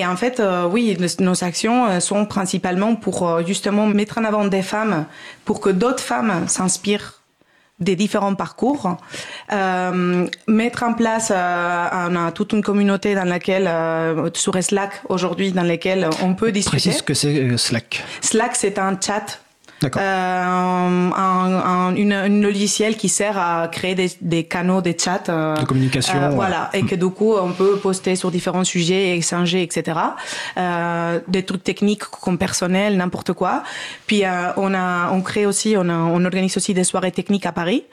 En 0.06 0.16
fait 0.16 0.42
oui 0.72 0.98
nos 1.20 1.44
actions 1.44 2.00
sont 2.00 2.26
principalement 2.26 2.96
pour 2.96 3.28
euh, 3.28 3.44
justement 3.46 3.88
mettre 3.88 4.18
en 4.18 4.24
avant 4.24 4.46
des 4.46 4.62
femmes 4.62 5.06
pour 5.46 5.60
que 5.60 5.70
d'autres 5.70 6.04
femmes 6.04 6.48
s'inspirent 6.48 7.20
des 7.80 7.96
différents 7.96 8.36
parcours, 8.36 8.98
euh, 9.52 10.28
mettre 10.48 10.84
en 10.84 10.94
place 10.94 11.34
euh, 11.36 12.32
toute 12.32 12.54
une 12.54 12.62
communauté 12.62 13.14
dans 13.16 13.26
laquelle, 13.26 13.70
sur 14.36 14.64
Slack 14.64 15.02
aujourd'hui, 15.10 15.52
dans 15.52 15.64
laquelle 15.64 16.08
on 16.22 16.34
peut 16.34 16.52
discuter. 16.52 16.78
Précise 16.78 17.02
que 17.02 17.14
c'est 17.14 17.58
Slack. 17.58 18.04
Slack, 18.22 18.56
c'est 18.56 18.78
un 18.80 18.98
chat 19.02 19.43
euh, 19.86 21.10
un, 21.16 21.96
une, 21.96 22.42
logiciel 22.42 22.96
qui 22.98 23.10
sert 23.10 23.38
à 23.38 23.68
créer 23.68 23.96
des, 23.96 24.12
des 24.22 24.44
canaux, 24.44 24.82
des 24.82 24.98
chats. 24.98 25.24
Euh, 25.30 25.56
de 25.56 25.66
communication. 25.66 26.22
Euh, 26.22 26.30
voilà, 26.30 26.70
et 26.74 26.84
que 26.84 26.96
du 26.96 27.10
coup, 27.10 27.34
on 27.36 27.52
peut 27.52 27.78
poster 27.78 28.16
sur 28.16 28.32
différents 28.32 28.64
sujets, 28.64 29.18
échanger, 29.18 29.62
etc. 29.62 30.00
Euh, 30.58 31.20
des 31.28 31.44
trucs 31.44 31.64
techniques 31.64 32.04
comme 32.04 32.38
personnel, 32.38 32.98
n'importe 32.98 33.34
quoi. 33.34 33.64
Puis 34.08 34.24
on 34.58 34.74
a, 34.74 35.12
on 35.12 35.22
crée 35.22 35.46
aussi, 35.46 35.76
on, 35.78 35.90
a, 35.90 35.94
on 35.94 36.24
organise 36.26 36.58
aussi 36.58 36.74
des 36.74 36.84
soirées 36.84 37.12
techniques 37.12 37.46
à 37.46 37.52
Paris. 37.52 37.84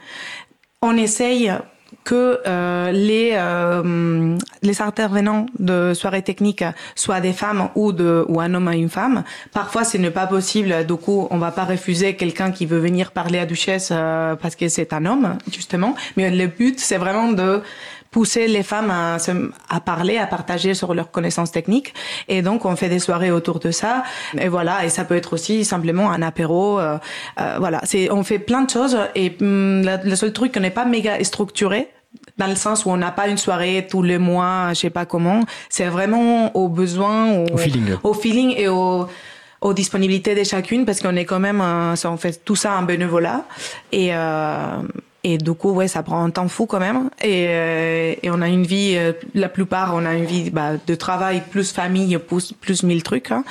On 0.83 0.97
essaye 0.97 1.53
que 2.05 2.41
euh, 2.47 2.93
les 2.93 3.33
euh, 3.35 4.37
les 4.63 4.83
intervenants 4.83 5.47
de 5.59 5.93
soirées 5.95 6.23
techniques 6.23 6.65
soient 6.95 7.21
des 7.21 7.33
femmes 7.33 7.69
ou 7.75 7.93
de 7.93 8.25
ou 8.29 8.41
un 8.41 8.53
homme 8.55 8.69
à 8.69 8.77
une 8.77 8.89
femme. 8.89 9.25
Parfois, 9.53 9.85
ce 9.85 9.97
n'est 9.99 10.11
pas 10.11 10.27
possible. 10.27 10.87
Du 10.87 10.97
coup, 10.97 11.29
on 11.31 11.39
va 11.39 11.51
pas 11.51 11.65
refuser 11.65 12.17
quelqu'un 12.17 12.51
qui 12.51 12.67
veut 12.67 12.79
venir 12.79 13.13
parler 13.13 13.39
à 13.39 13.47
Duchesse 13.47 13.91
euh, 13.93 14.35
parce 14.37 14.57
que 14.57 14.69
c'est 14.69 14.93
un 14.93 15.07
homme, 15.07 15.37
justement. 15.53 15.95
Mais 16.17 16.31
le 16.31 16.47
but, 16.47 16.79
c'est 16.81 16.99
vraiment 16.99 17.33
de 17.33 17.63
pousser 18.11 18.49
les 18.49 18.63
femmes 18.63 18.91
à, 18.91 19.19
à 19.69 19.81
parler, 19.81 20.19
à 20.19 20.27
partager 20.27 20.75
sur 20.75 20.95
leurs 20.95 21.11
connaissances 21.11 21.53
techniques. 21.53 21.95
Et 22.29 22.43
donc, 22.43 22.65
on 22.65 22.75
fait 22.77 22.89
des 22.89 22.99
soirées 22.99 23.31
autour 23.31 23.61
de 23.61 23.71
ça. 23.71 24.03
Et 24.39 24.49
voilà, 24.49 24.85
et 24.85 24.89
ça 24.89 25.05
peut 25.05 25.17
être 25.17 25.33
aussi 25.35 25.65
simplement 25.65 26.11
un 26.11 26.23
apéro. 26.23 26.81
Euh, 26.81 26.99
euh, 27.41 27.57
voilà, 27.59 27.81
c'est 27.85 28.11
on 28.11 28.25
fait 28.25 28.39
plein 28.39 28.63
de 28.63 28.71
choses. 28.71 28.99
Et 29.15 29.37
hum, 29.41 29.83
le 30.05 30.17
seul 30.17 30.33
truc 30.33 30.53
qu'on 30.53 30.61
n'est 30.61 30.71
pas 30.71 30.85
méga 30.85 31.23
structuré, 31.23 31.89
dans 32.39 32.49
le 32.49 32.57
sens 32.57 32.85
où 32.85 32.91
on 32.91 32.97
n'a 32.97 33.13
pas 33.13 33.29
une 33.29 33.39
soirée 33.39 33.87
tous 33.89 34.03
les 34.03 34.19
mois, 34.19 34.71
je 34.71 34.81
sais 34.81 34.91
pas 34.91 35.05
comment. 35.05 35.41
C'est 35.69 35.87
vraiment 35.87 36.57
au 36.57 36.69
besoin, 36.69 37.45
au, 37.53 37.57
feeling, 37.57 37.97
au 38.03 38.15
feeling 38.15 38.55
et 38.57 38.69
au 38.69 39.07
aux 39.61 39.75
disponibilités 39.75 40.35
de 40.35 40.43
chacune 40.43 40.87
parce 40.87 41.01
qu'on 41.01 41.17
est 41.17 41.27
quand 41.27 41.39
même, 41.39 41.61
on 41.61 42.17
fait 42.17 42.43
tout 42.45 42.57
ça 42.57 42.79
en 42.79 42.83
bénévolat 42.83 43.45
et 43.93 44.15
euh, 44.15 44.79
et 45.23 45.37
du 45.39 45.53
coup, 45.53 45.71
ouais, 45.73 45.89
ça 45.89 46.03
prend 46.03 46.23
un 46.25 46.31
temps 46.31 46.49
fou 46.49 46.67
quand 46.67 46.79
même. 46.79 47.11
Et, 47.23 47.47
euh, 47.49 48.15
on 48.25 48.41
a 48.41 48.49
une 48.49 48.65
vie, 48.65 48.95
euh, 48.97 49.13
la 49.35 49.49
plupart, 49.49 49.95
on 49.95 50.07
a 50.07 50.15
une 50.15 50.25
vie 50.25 50.51
bah, 50.51 50.73
de 50.85 50.95
travail 50.95 51.43
plus 51.51 51.73
famille, 51.73 52.19
plus, 52.19 52.83
mille 52.83 53.03
trucs. 53.03 53.31
Hein. 53.31 53.45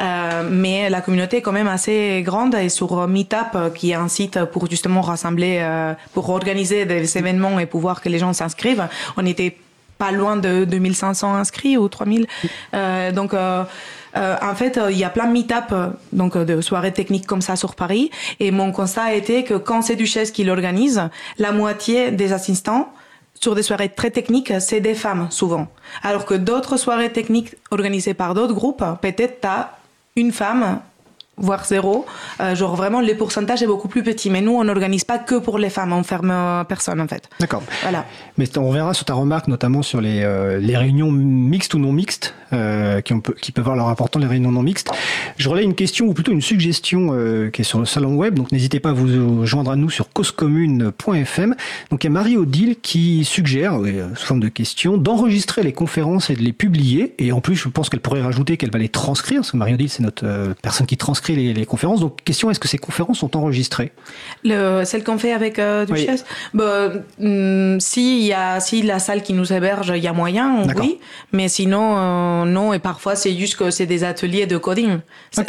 Euh, 0.00 0.48
mais 0.48 0.88
la 0.88 1.00
communauté 1.00 1.38
est 1.38 1.42
quand 1.42 1.52
même 1.52 1.66
assez 1.66 2.22
grande. 2.24 2.54
Et 2.54 2.68
sur 2.68 3.08
Meetup, 3.08 3.74
qui 3.74 3.90
est 3.90 3.94
un 3.94 4.08
site 4.08 4.44
pour 4.44 4.70
justement 4.70 5.00
rassembler, 5.00 5.66
pour 6.14 6.30
organiser 6.30 6.84
des 6.84 7.18
événements 7.18 7.58
et 7.58 7.66
pouvoir 7.66 8.00
que 8.00 8.08
les 8.08 8.18
gens 8.18 8.32
s'inscrivent, 8.32 8.86
on 9.16 9.26
était 9.26 9.56
pas 9.98 10.12
loin 10.12 10.36
de 10.36 10.64
2500 10.64 11.34
inscrits 11.34 11.76
ou 11.76 11.88
3000. 11.88 12.26
Euh, 12.74 13.12
donc 13.12 13.34
euh, 14.16 14.36
en 14.42 14.54
fait, 14.54 14.78
euh, 14.78 14.90
il 14.90 14.98
y 14.98 15.04
a 15.04 15.10
plein 15.10 15.26
de 15.26 15.32
meet-up, 15.32 15.64
euh, 15.72 15.88
donc 16.12 16.36
de 16.36 16.60
soirées 16.60 16.92
techniques 16.92 17.26
comme 17.26 17.42
ça 17.42 17.56
sur 17.56 17.74
Paris. 17.74 18.10
Et 18.40 18.50
mon 18.50 18.72
constat 18.72 19.04
a 19.04 19.12
été 19.12 19.44
que 19.44 19.54
quand 19.54 19.82
c'est 19.82 19.96
Duchesse 19.96 20.30
qui 20.30 20.44
l'organise, 20.44 21.02
la 21.38 21.52
moitié 21.52 22.10
des 22.10 22.32
assistants 22.32 22.92
sur 23.34 23.54
des 23.54 23.62
soirées 23.62 23.90
très 23.90 24.10
techniques, 24.10 24.52
c'est 24.60 24.80
des 24.80 24.94
femmes 24.94 25.28
souvent. 25.30 25.68
Alors 26.02 26.24
que 26.24 26.34
d'autres 26.34 26.76
soirées 26.76 27.12
techniques 27.12 27.54
organisées 27.70 28.14
par 28.14 28.34
d'autres 28.34 28.54
groupes, 28.54 28.84
peut-être 29.02 29.40
t'as 29.42 29.70
une 30.16 30.32
femme 30.32 30.80
voire 31.36 31.64
zéro. 31.64 32.06
Euh, 32.40 32.54
genre 32.54 32.76
vraiment, 32.76 33.00
le 33.00 33.14
pourcentage 33.14 33.62
est 33.62 33.66
beaucoup 33.66 33.88
plus 33.88 34.02
petit. 34.02 34.30
Mais 34.30 34.40
nous, 34.40 34.52
on 34.52 34.64
n'organise 34.64 35.04
pas 35.04 35.18
que 35.18 35.36
pour 35.36 35.58
les 35.58 35.70
femmes, 35.70 35.92
on 35.92 36.02
ferme 36.02 36.30
euh, 36.30 36.64
personne 36.64 37.00
en 37.00 37.08
fait. 37.08 37.28
D'accord. 37.40 37.62
Voilà. 37.82 38.04
Mais 38.38 38.56
on 38.58 38.68
reviendra 38.68 38.94
sur 38.94 39.04
ta 39.04 39.14
remarque, 39.14 39.48
notamment 39.48 39.82
sur 39.82 40.00
les, 40.00 40.22
euh, 40.22 40.58
les 40.58 40.76
réunions 40.76 41.10
mixtes 41.10 41.74
ou 41.74 41.78
non 41.78 41.92
mixtes, 41.92 42.34
euh, 42.52 43.00
qui, 43.00 43.52
peuvent 43.52 43.64
avoir 43.64 43.76
leur 43.76 43.88
important, 43.88 44.18
les 44.18 44.26
réunions 44.26 44.52
non 44.52 44.62
mixtes. 44.62 44.90
Je 45.36 45.48
relais 45.48 45.64
une 45.64 45.74
question, 45.74 46.06
ou 46.06 46.14
plutôt 46.14 46.32
une 46.32 46.42
suggestion 46.42 47.08
euh, 47.12 47.50
qui 47.50 47.62
est 47.62 47.64
sur 47.64 47.78
le 47.78 47.86
salon 47.86 48.14
web, 48.14 48.34
donc 48.34 48.52
n'hésitez 48.52 48.80
pas 48.80 48.90
à 48.90 48.92
vous 48.92 49.44
joindre 49.46 49.70
à 49.70 49.76
nous 49.76 49.90
sur 49.90 50.12
causecommune.fm. 50.12 51.54
Donc 51.90 52.04
il 52.04 52.06
y 52.06 52.10
a 52.10 52.10
Marie-Odile 52.10 52.76
qui 52.80 53.24
suggère, 53.24 53.78
sous 54.14 54.26
forme 54.26 54.40
de 54.40 54.48
question, 54.48 54.96
d'enregistrer 54.96 55.62
les 55.62 55.72
conférences 55.72 56.30
et 56.30 56.36
de 56.36 56.42
les 56.42 56.52
publier. 56.52 57.14
Et 57.18 57.32
en 57.32 57.40
plus, 57.40 57.56
je 57.56 57.68
pense 57.68 57.88
qu'elle 57.88 58.00
pourrait 58.00 58.22
rajouter 58.22 58.56
qu'elle 58.56 58.70
va 58.70 58.78
les 58.78 58.88
transcrire, 58.88 59.40
parce 59.40 59.52
que 59.52 59.56
Marie-Odile, 59.56 59.90
c'est 59.90 60.02
notre 60.02 60.54
personne 60.62 60.86
qui 60.86 60.96
transcrit 60.96 61.36
les, 61.54 61.66
conférences. 61.66 62.00
Donc, 62.00 62.22
question, 62.24 62.50
est-ce 62.50 62.60
que 62.60 62.68
ces 62.68 62.78
conférences 62.78 63.18
sont 63.18 63.36
enregistrées? 63.36 63.92
Le, 64.44 64.84
Celles 64.84 65.04
qu'on 65.04 65.18
fait 65.18 65.32
avec 65.32 65.58
euh, 65.58 65.84
Duchesse? 65.86 66.24
Bah, 66.54 66.90
hmm, 67.18 67.78
si, 67.80 68.26
y 68.26 68.32
a, 68.32 68.60
si 68.60 68.82
la 68.82 68.98
salle 68.98 69.22
qui 69.22 69.32
nous 69.32 69.52
héberge, 69.52 69.92
il 69.94 70.02
y 70.02 70.06
a 70.06 70.12
moyen, 70.12 70.62
oui. 70.76 70.98
Mais 71.32 71.48
sinon, 71.48 71.96
euh, 72.42 72.44
non. 72.44 72.72
Et 72.72 72.78
parfois, 72.78 73.16
c'est 73.16 73.32
juste 73.32 73.56
que 73.56 73.70
c'est 73.70 73.86
des 73.86 74.04
ateliers 74.04 74.46
de 74.46 74.56
coding. 74.56 74.98
Euh, 75.38 75.42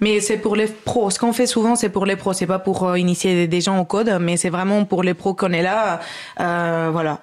mais 0.00 0.20
c'est 0.20 0.38
pour 0.38 0.56
les 0.56 0.66
pros. 0.66 1.10
Ce 1.10 1.18
qu'on 1.18 1.32
fait 1.32 1.46
souvent, 1.46 1.76
c'est 1.76 1.90
pour 1.90 2.06
les 2.06 2.16
pros. 2.16 2.32
C'est 2.32 2.46
pas 2.46 2.58
pour 2.58 2.96
initier 2.96 3.46
des 3.46 3.60
gens 3.60 3.78
au 3.78 3.84
code, 3.84 4.18
mais 4.20 4.36
c'est 4.36 4.50
vraiment 4.50 4.84
pour 4.84 5.02
les 5.02 5.14
pros 5.14 5.34
qu'on 5.34 5.52
est 5.52 5.62
là. 5.62 6.00
voilà. 6.38 7.20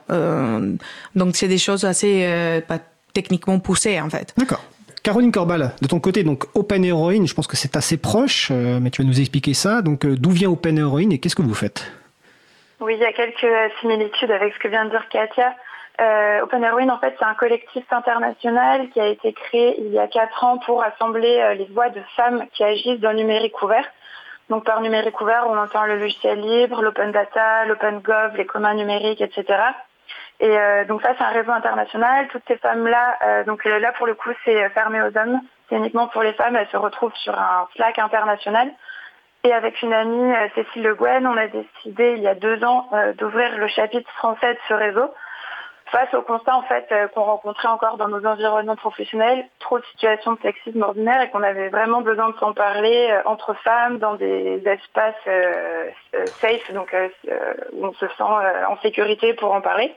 donc, 1.16 1.36
c'est 1.36 1.48
des 1.48 1.58
choses 1.58 1.86
assez 1.86 2.62
pas 2.68 2.80
techniquement 3.14 3.60
poussées, 3.60 4.00
en 4.00 4.10
fait. 4.10 4.34
D'accord. 4.38 4.64
Caroline 5.08 5.32
Corbal, 5.32 5.72
de 5.82 5.88
ton 5.88 6.02
côté, 6.02 6.24
donc 6.24 6.44
Open 6.54 6.84
Heroine, 6.84 7.26
je 7.28 7.34
pense 7.34 7.48
que 7.48 7.56
c'est 7.56 7.78
assez 7.78 7.96
proche, 7.96 8.50
euh, 8.52 8.80
mais 8.82 8.90
tu 8.90 9.02
vas 9.02 9.08
nous 9.08 9.22
expliquer 9.22 9.54
ça. 9.54 9.82
Donc, 9.82 10.04
euh, 10.04 10.18
d'où 10.18 10.32
vient 10.32 10.50
Open 10.50 10.78
Heroine 10.78 11.14
et 11.14 11.18
qu'est-ce 11.18 11.36
que 11.38 11.42
vous 11.42 11.54
faites? 11.54 11.90
Oui, 12.82 12.96
il 12.96 13.00
y 13.00 13.06
a 13.06 13.14
quelques 13.14 13.72
similitudes 13.80 14.32
avec 14.32 14.54
ce 14.54 14.60
que 14.60 14.68
vient 14.68 14.84
de 14.84 14.90
dire 14.90 15.08
Katia. 15.10 15.56
Euh, 16.00 16.42
Open 16.42 16.64
Heroine, 16.64 16.92
en 16.92 17.00
fait, 17.00 17.16
c'est 17.18 17.26
un 17.26 17.34
collectif 17.34 17.84
international 17.92 18.90
qui 18.90 19.00
a 19.00 19.08
été 19.08 19.34
créé 19.34 19.80
il 19.80 19.92
y 19.92 20.00
a 20.00 20.08
quatre 20.08 20.44
ans 20.44 20.60
pour 20.60 20.84
assembler 20.84 21.56
les 21.58 21.66
voix 21.66 21.90
de 21.90 22.02
femmes 22.16 22.46
qui 22.54 22.64
agissent 22.64 23.00
dans 23.00 23.12
le 23.12 23.18
numérique 23.18 23.62
ouvert. 23.62 23.86
Donc, 24.50 24.64
par 24.64 24.80
numérique 24.82 25.20
ouvert, 25.20 25.46
on 25.48 25.58
entend 25.58 25.86
le 25.86 25.98
logiciel 25.98 26.40
libre, 26.40 26.82
l'open 26.82 27.12
data, 27.12 27.66
l'open 27.66 28.00
gov, 28.00 28.36
les 28.38 28.46
communs 28.46 28.76
numériques, 28.76 29.22
etc. 29.22 29.58
Et 30.40 30.58
euh, 30.58 30.86
donc 30.86 31.02
ça, 31.02 31.14
c'est 31.18 31.24
un 31.24 31.30
réseau 31.30 31.52
international. 31.52 32.28
Toutes 32.28 32.44
ces 32.48 32.58
femmes-là, 32.58 33.18
euh, 33.26 33.44
donc 33.44 33.66
euh, 33.66 33.80
là 33.80 33.92
pour 33.94 34.06
le 34.06 34.14
coup, 34.14 34.30
c'est 34.46 34.70
fermé 34.70 35.02
aux 35.02 35.18
hommes. 35.18 35.42
C'est 35.68 35.76
uniquement 35.76 36.08
pour 36.08 36.22
les 36.22 36.34
femmes. 36.34 36.56
Elles 36.56 36.68
se 36.68 36.78
retrouvent 36.78 37.16
sur 37.16 37.38
un 37.38 37.68
Slack 37.76 38.00
international. 38.00 38.72
Et 39.44 39.54
avec 39.54 39.82
une 39.82 39.94
amie, 39.94 40.34
Cécile 40.56 40.84
Le 40.84 40.96
Guen, 40.96 41.26
on 41.26 41.38
a 41.38 41.48
décidé 41.48 42.16
il 42.18 42.24
y 42.24 42.28
a 42.28 42.36
deux 42.36 42.64
ans 42.64 42.90
d'ouvrir 43.18 43.58
le 43.58 43.68
chapitre 43.68 44.10
français 44.12 44.54
de 44.54 44.60
ce 44.68 44.74
réseau 44.74 45.14
face 45.92 46.14
au 46.14 46.22
constat 46.22 46.56
en 46.56 46.64
fait 46.64 46.86
euh, 46.92 47.08
qu'on 47.08 47.24
rencontrait 47.24 47.68
encore 47.68 47.98
dans 47.98 48.08
nos 48.08 48.26
environnements 48.26 48.76
professionnels, 48.76 49.46
trop 49.60 49.80
de 49.80 49.86
situations 49.86 50.34
de 50.34 50.40
sexisme 50.42 50.82
ordinaire 50.82 51.22
et 51.22 51.30
qu'on 51.30 51.44
avait 51.44 51.70
vraiment 51.70 52.02
besoin 52.02 52.30
de 52.30 52.38
s'en 52.38 52.54
parler 52.54 53.10
euh, 53.12 53.22
entre 53.26 53.54
femmes 53.64 53.98
dans 54.00 54.16
des 54.16 54.62
espaces 54.66 55.16
euh, 55.28 55.90
safe, 56.42 56.72
donc 56.74 56.96
où 57.74 57.86
on 57.86 57.94
se 57.94 58.08
sent 58.08 58.24
en 58.24 58.78
sécurité 58.82 59.34
pour 59.34 59.54
en 59.54 59.62
parler. 59.62 59.94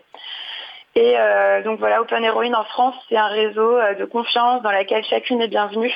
Et 0.96 1.16
donc 1.64 1.78
voilà, 1.78 2.00
Open 2.00 2.24
Heroine 2.24 2.54
en 2.54 2.64
France, 2.64 2.96
c'est 3.08 3.16
un 3.16 3.28
réseau 3.28 3.78
de 3.98 4.04
confiance 4.04 4.60
dans 4.62 4.72
lequel 4.72 5.04
chacune 5.04 5.40
est 5.40 5.48
bienvenue. 5.48 5.92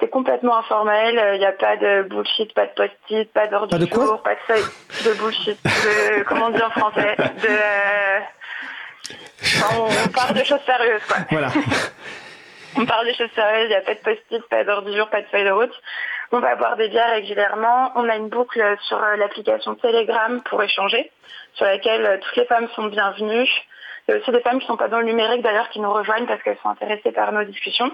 C'est 0.00 0.08
complètement 0.08 0.56
informel, 0.56 1.20
il 1.34 1.38
n'y 1.38 1.46
a 1.46 1.52
pas 1.52 1.76
de 1.76 2.02
bullshit, 2.02 2.52
pas 2.52 2.66
de 2.66 2.72
post-it, 2.72 3.32
pas 3.32 3.46
d'ordre 3.46 3.78
du 3.78 3.92
jour, 3.92 4.20
pas 4.22 4.34
de 4.34 4.40
feuille 4.40 4.64
de 5.04 5.18
bullshit, 5.18 5.62
de, 5.64 6.22
comment 6.24 6.46
on 6.46 6.50
dit 6.50 6.62
en 6.62 6.70
français, 6.70 7.14
de 7.16 8.22
on, 9.10 10.08
parle 10.10 10.34
de 10.34 10.44
choses 10.44 10.60
sérieuses, 10.66 11.04
quoi. 11.06 11.18
Voilà. 11.30 11.48
on 12.76 12.86
parle 12.86 13.06
de 13.06 13.12
choses 13.12 13.30
sérieuses, 13.34 13.66
il 13.66 13.68
n'y 13.68 13.74
a 13.74 13.80
pas 13.80 13.94
de 13.94 14.00
post-it, 14.00 14.42
pas 14.48 14.64
d'ordre 14.64 14.90
du 14.90 14.96
jour, 14.96 15.08
pas 15.08 15.20
de 15.20 15.26
feuille 15.26 15.44
de 15.44 15.50
route. 15.50 15.72
On 16.30 16.40
va 16.40 16.56
boire 16.56 16.76
des 16.76 16.88
bières 16.88 17.10
régulièrement. 17.10 17.92
On 17.94 18.08
a 18.08 18.16
une 18.16 18.28
boucle 18.28 18.62
sur 18.88 19.02
euh, 19.02 19.16
l'application 19.16 19.74
Telegram 19.74 20.40
pour 20.48 20.62
échanger, 20.62 21.10
sur 21.54 21.66
laquelle 21.66 22.06
euh, 22.06 22.18
toutes 22.22 22.36
les 22.36 22.46
femmes 22.46 22.68
sont 22.74 22.86
bienvenues. 22.86 23.48
Il 24.08 24.12
y 24.12 24.14
a 24.14 24.20
aussi 24.20 24.30
des 24.30 24.40
femmes 24.40 24.58
qui 24.58 24.64
ne 24.64 24.68
sont 24.68 24.76
pas 24.76 24.88
dans 24.88 24.98
le 24.98 25.04
numérique 25.06 25.42
d'ailleurs 25.42 25.68
qui 25.68 25.80
nous 25.80 25.92
rejoignent 25.92 26.26
parce 26.26 26.42
qu'elles 26.42 26.58
sont 26.62 26.70
intéressées 26.70 27.12
par 27.12 27.32
nos 27.32 27.44
discussions. 27.44 27.90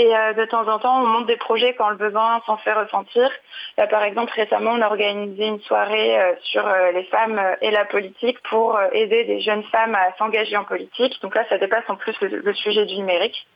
Et 0.00 0.16
euh, 0.16 0.32
de 0.32 0.46
temps 0.46 0.66
en 0.66 0.78
temps, 0.78 1.02
on 1.02 1.06
monte 1.06 1.26
des 1.26 1.36
projets 1.36 1.74
quand 1.74 1.90
le 1.90 1.96
besoin 1.96 2.40
s'en 2.46 2.56
fait 2.56 2.72
ressentir. 2.72 3.28
par 3.76 4.02
exemple, 4.02 4.32
récemment, 4.34 4.70
on 4.70 4.80
a 4.80 4.86
organisé 4.86 5.46
une 5.46 5.60
soirée 5.60 6.18
euh, 6.18 6.32
sur 6.42 6.66
euh, 6.66 6.92
les 6.92 7.04
femmes 7.04 7.38
et 7.60 7.70
la 7.70 7.84
politique 7.84 8.38
pour 8.48 8.80
aider 8.92 9.24
des 9.24 9.42
jeunes 9.42 9.62
femmes 9.64 9.94
à 9.94 10.16
s'engager 10.16 10.56
en 10.56 10.64
politique. 10.64 11.20
Donc 11.20 11.34
là, 11.34 11.44
ça 11.50 11.58
dépasse 11.58 11.84
en 11.88 11.96
plus 11.96 12.18
le, 12.22 12.54
sujet 12.54 12.86
du 12.86 12.96
numérique. 12.96 13.46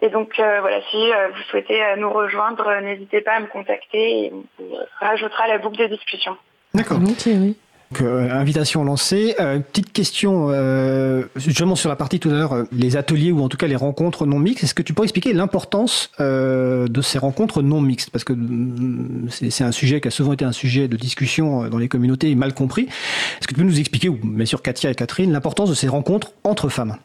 Et 0.00 0.10
donc 0.10 0.34
voilà, 0.36 0.80
si 0.92 1.10
vous 1.10 1.42
souhaitez 1.50 1.82
nous 1.96 2.10
rejoindre, 2.10 2.80
n'hésitez 2.80 3.20
pas 3.20 3.32
à 3.32 3.40
me 3.40 3.46
contacter 3.46 4.26
et 4.26 4.32
on 4.32 4.78
rajoutera 5.00 5.48
la 5.48 5.58
boucle 5.58 5.76
de 5.76 5.86
discussion. 5.86 6.36
D'accord. 6.72 6.98
oui. 7.26 7.56
Donc, 7.90 8.02
euh, 8.02 8.30
invitation 8.30 8.84
lancée. 8.84 9.34
Euh, 9.40 9.60
petite 9.60 9.92
question, 9.92 10.48
euh, 10.50 11.24
justement 11.36 11.74
sur 11.74 11.88
la 11.88 11.96
partie 11.96 12.20
tout 12.20 12.28
à 12.28 12.32
l'heure, 12.32 12.66
les 12.70 12.96
ateliers 12.96 13.32
ou 13.32 13.42
en 13.42 13.48
tout 13.48 13.56
cas 13.56 13.66
les 13.66 13.76
rencontres 13.76 14.26
non 14.26 14.38
mixtes. 14.38 14.64
Est-ce 14.64 14.74
que 14.74 14.82
tu 14.82 14.92
pourrais 14.92 15.06
expliquer 15.06 15.32
l'importance 15.32 16.10
de 16.18 17.00
ces 17.02 17.18
rencontres 17.18 17.62
non 17.62 17.80
mixtes? 17.80 18.10
Parce 18.10 18.24
que 18.24 18.34
mm, 18.34 19.28
c'est 19.30 19.64
un 19.64 19.72
sujet 19.72 20.00
qui 20.00 20.08
a 20.08 20.10
souvent 20.10 20.32
été 20.34 20.44
un 20.44 20.52
sujet 20.52 20.88
de 20.88 20.96
discussion 20.96 21.68
dans 21.68 21.78
les 21.78 21.88
communautés 21.88 22.30
et 22.30 22.34
mal 22.34 22.52
compris. 22.52 22.82
Est-ce 22.82 23.48
que 23.48 23.54
tu 23.54 23.60
peux 23.60 23.66
nous 23.66 23.80
expliquer, 23.80 24.08
ou 24.08 24.18
bien 24.22 24.46
sûr 24.46 24.60
Katia 24.62 24.90
et 24.90 24.94
Catherine, 24.94 25.32
l'importance 25.32 25.70
de 25.70 25.74
ces 25.74 25.88
rencontres 25.88 26.32
entre 26.44 26.68
femmes? 26.68 26.96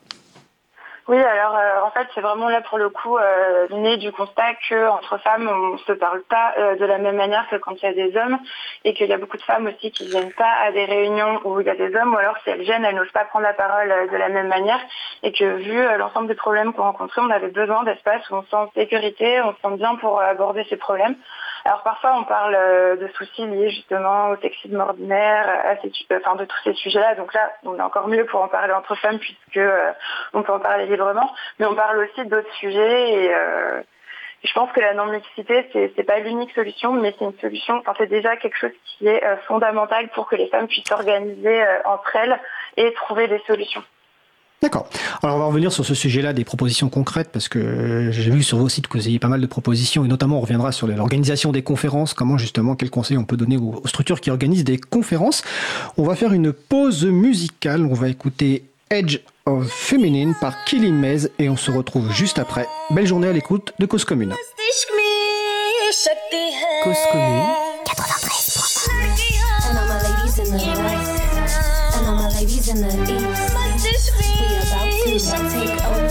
Oui, 1.09 1.17
alors 1.17 1.57
euh, 1.57 1.81
en 1.85 1.91
fait, 1.91 2.07
c'est 2.15 2.21
vraiment 2.21 2.47
là 2.47 2.61
pour 2.61 2.77
le 2.77 2.89
coup 2.89 3.17
euh, 3.17 3.67
né 3.71 3.97
du 3.97 4.13
constat 4.13 4.53
que 4.69 4.87
entre 4.87 5.17
femmes, 5.17 5.49
on 5.49 5.77
se 5.79 5.91
parle 5.91 6.21
pas 6.23 6.53
euh, 6.57 6.75
de 6.77 6.85
la 6.85 6.97
même 6.97 7.17
manière 7.17 7.45
que 7.49 7.57
quand 7.57 7.73
il 7.81 7.83
y 7.83 7.89
a 7.89 7.93
des 7.93 8.15
hommes, 8.15 8.39
et 8.85 8.93
qu'il 8.93 9.07
y 9.07 9.13
a 9.13 9.17
beaucoup 9.17 9.35
de 9.35 9.41
femmes 9.41 9.67
aussi 9.67 9.91
qui 9.91 10.07
viennent 10.07 10.31
pas 10.31 10.53
à 10.61 10.71
des 10.71 10.85
réunions 10.85 11.41
où 11.43 11.59
il 11.59 11.67
y 11.67 11.69
a 11.69 11.75
des 11.75 11.93
hommes, 11.93 12.13
ou 12.13 12.17
alors 12.17 12.37
si 12.43 12.51
elles 12.51 12.61
viennent, 12.61 12.85
elles 12.85 12.95
n'osent 12.95 13.11
pas 13.11 13.25
prendre 13.25 13.43
la 13.43 13.53
parole 13.53 13.89
de 14.09 14.15
la 14.15 14.29
même 14.29 14.47
manière, 14.47 14.79
et 15.23 15.33
que 15.33 15.43
vu 15.43 15.97
l'ensemble 15.97 16.29
des 16.29 16.35
problèmes 16.35 16.71
qu'on 16.71 16.83
rencontrait, 16.83 17.21
on 17.21 17.29
avait 17.31 17.51
besoin 17.51 17.83
d'espace 17.83 18.29
où 18.29 18.35
on 18.35 18.43
se 18.43 18.49
sent 18.49 18.55
en 18.55 18.71
sécurité, 18.71 19.41
on 19.41 19.53
se 19.53 19.59
sent 19.59 19.75
bien 19.75 19.95
pour 19.95 20.21
aborder 20.21 20.65
ces 20.69 20.77
problèmes. 20.77 21.15
Alors 21.65 21.81
parfois 21.83 22.17
on 22.17 22.23
parle 22.23 22.55
euh, 22.55 22.97
de 22.97 23.07
soucis 23.09 23.45
liés 23.47 23.69
justement 23.69 24.31
au 24.31 24.37
sexisme 24.37 24.79
ordinaire, 24.79 25.47
à 25.63 25.77
ces, 25.77 25.91
enfin 26.17 26.35
de 26.35 26.45
tous 26.45 26.59
ces 26.63 26.73
sujets-là. 26.73 27.15
Donc 27.15 27.33
là, 27.33 27.51
on 27.63 27.77
est 27.77 27.81
encore 27.81 28.07
mieux 28.07 28.25
pour 28.25 28.41
en 28.41 28.49
parler 28.49 28.73
entre 28.73 28.95
femmes 28.95 29.19
puisque 29.19 29.57
euh, 29.57 29.91
on 30.33 30.43
peut 30.43 30.51
en 30.51 30.59
parler 30.59 30.87
librement. 30.87 31.33
Mais 31.59 31.65
on 31.65 31.75
parle 31.75 31.99
aussi 31.99 32.27
d'autres 32.27 32.53
sujets 32.55 33.13
et 33.13 33.33
euh, 33.33 33.81
je 34.43 34.53
pense 34.53 34.71
que 34.73 34.81
la 34.81 34.93
non-mixité, 34.93 35.69
c'est, 35.71 35.97
n'est 35.97 36.03
pas 36.03 36.19
l'unique 36.19 36.51
solution, 36.51 36.91
mais 36.91 37.15
c'est 37.17 37.23
une 37.23 37.39
solution, 37.39 37.75
enfin, 37.77 37.93
c'est 37.97 38.07
déjà 38.07 38.35
quelque 38.35 38.57
chose 38.57 38.73
qui 38.85 39.07
est 39.07 39.23
fondamental 39.47 40.09
pour 40.09 40.27
que 40.27 40.35
les 40.35 40.47
femmes 40.47 40.67
puissent 40.67 40.87
s'organiser 40.89 41.63
entre 41.85 42.13
elles 42.17 42.37
et 42.75 42.91
trouver 42.93 43.29
des 43.29 43.39
solutions. 43.47 43.83
D'accord. 44.63 44.87
Alors 45.21 45.35
on 45.35 45.39
va 45.39 45.45
revenir 45.45 45.73
sur 45.73 45.85
ce 45.85 45.93
sujet-là 45.93 46.31
des 46.31 46.45
propositions 46.45 46.87
concrètes 46.87 47.27
parce 47.33 47.49
que 47.49 48.11
j'ai 48.11 48.31
vu 48.31 48.43
sur 48.43 48.57
vos 48.57 48.69
sites 48.69 48.87
que 48.87 48.97
vous 48.97 49.09
ayez 49.09 49.19
pas 49.19 49.27
mal 49.27 49.41
de 49.41 49.45
propositions 49.45 50.05
et 50.05 50.07
notamment 50.07 50.37
on 50.37 50.39
reviendra 50.39 50.71
sur 50.71 50.87
l'organisation 50.87 51.51
des 51.51 51.63
conférences, 51.63 52.13
comment 52.13 52.37
justement, 52.37 52.77
quels 52.77 52.89
conseils 52.89 53.17
on 53.17 53.25
peut 53.25 53.35
donner 53.35 53.57
aux, 53.57 53.81
structures 53.85 54.21
qui 54.21 54.31
organisent 54.31 54.63
des 54.63 54.77
conférences. 54.77 55.43
On 55.97 56.05
va 56.05 56.15
faire 56.15 56.31
une 56.31 56.53
pause 56.53 57.05
musicale, 57.05 57.85
on 57.85 57.93
va 57.93 58.07
écouter 58.07 58.63
Edge 58.89 59.19
of 59.45 59.69
Feminine 59.69 60.33
par 60.39 60.63
Killing 60.63 60.95
Maze 60.95 61.29
et 61.39 61.49
on 61.49 61.57
se 61.57 61.69
retrouve 61.69 62.13
juste 62.13 62.39
après. 62.39 62.65
Belle 62.89 63.07
journée 63.07 63.27
à 63.27 63.33
l'écoute 63.33 63.73
de 63.79 63.85
Cause 63.85 64.05
Commune. 64.05 64.33
Cause 66.85 66.97
Commune 67.11 67.43
93 67.85 68.53
take 75.03 75.83
over 75.85 76.07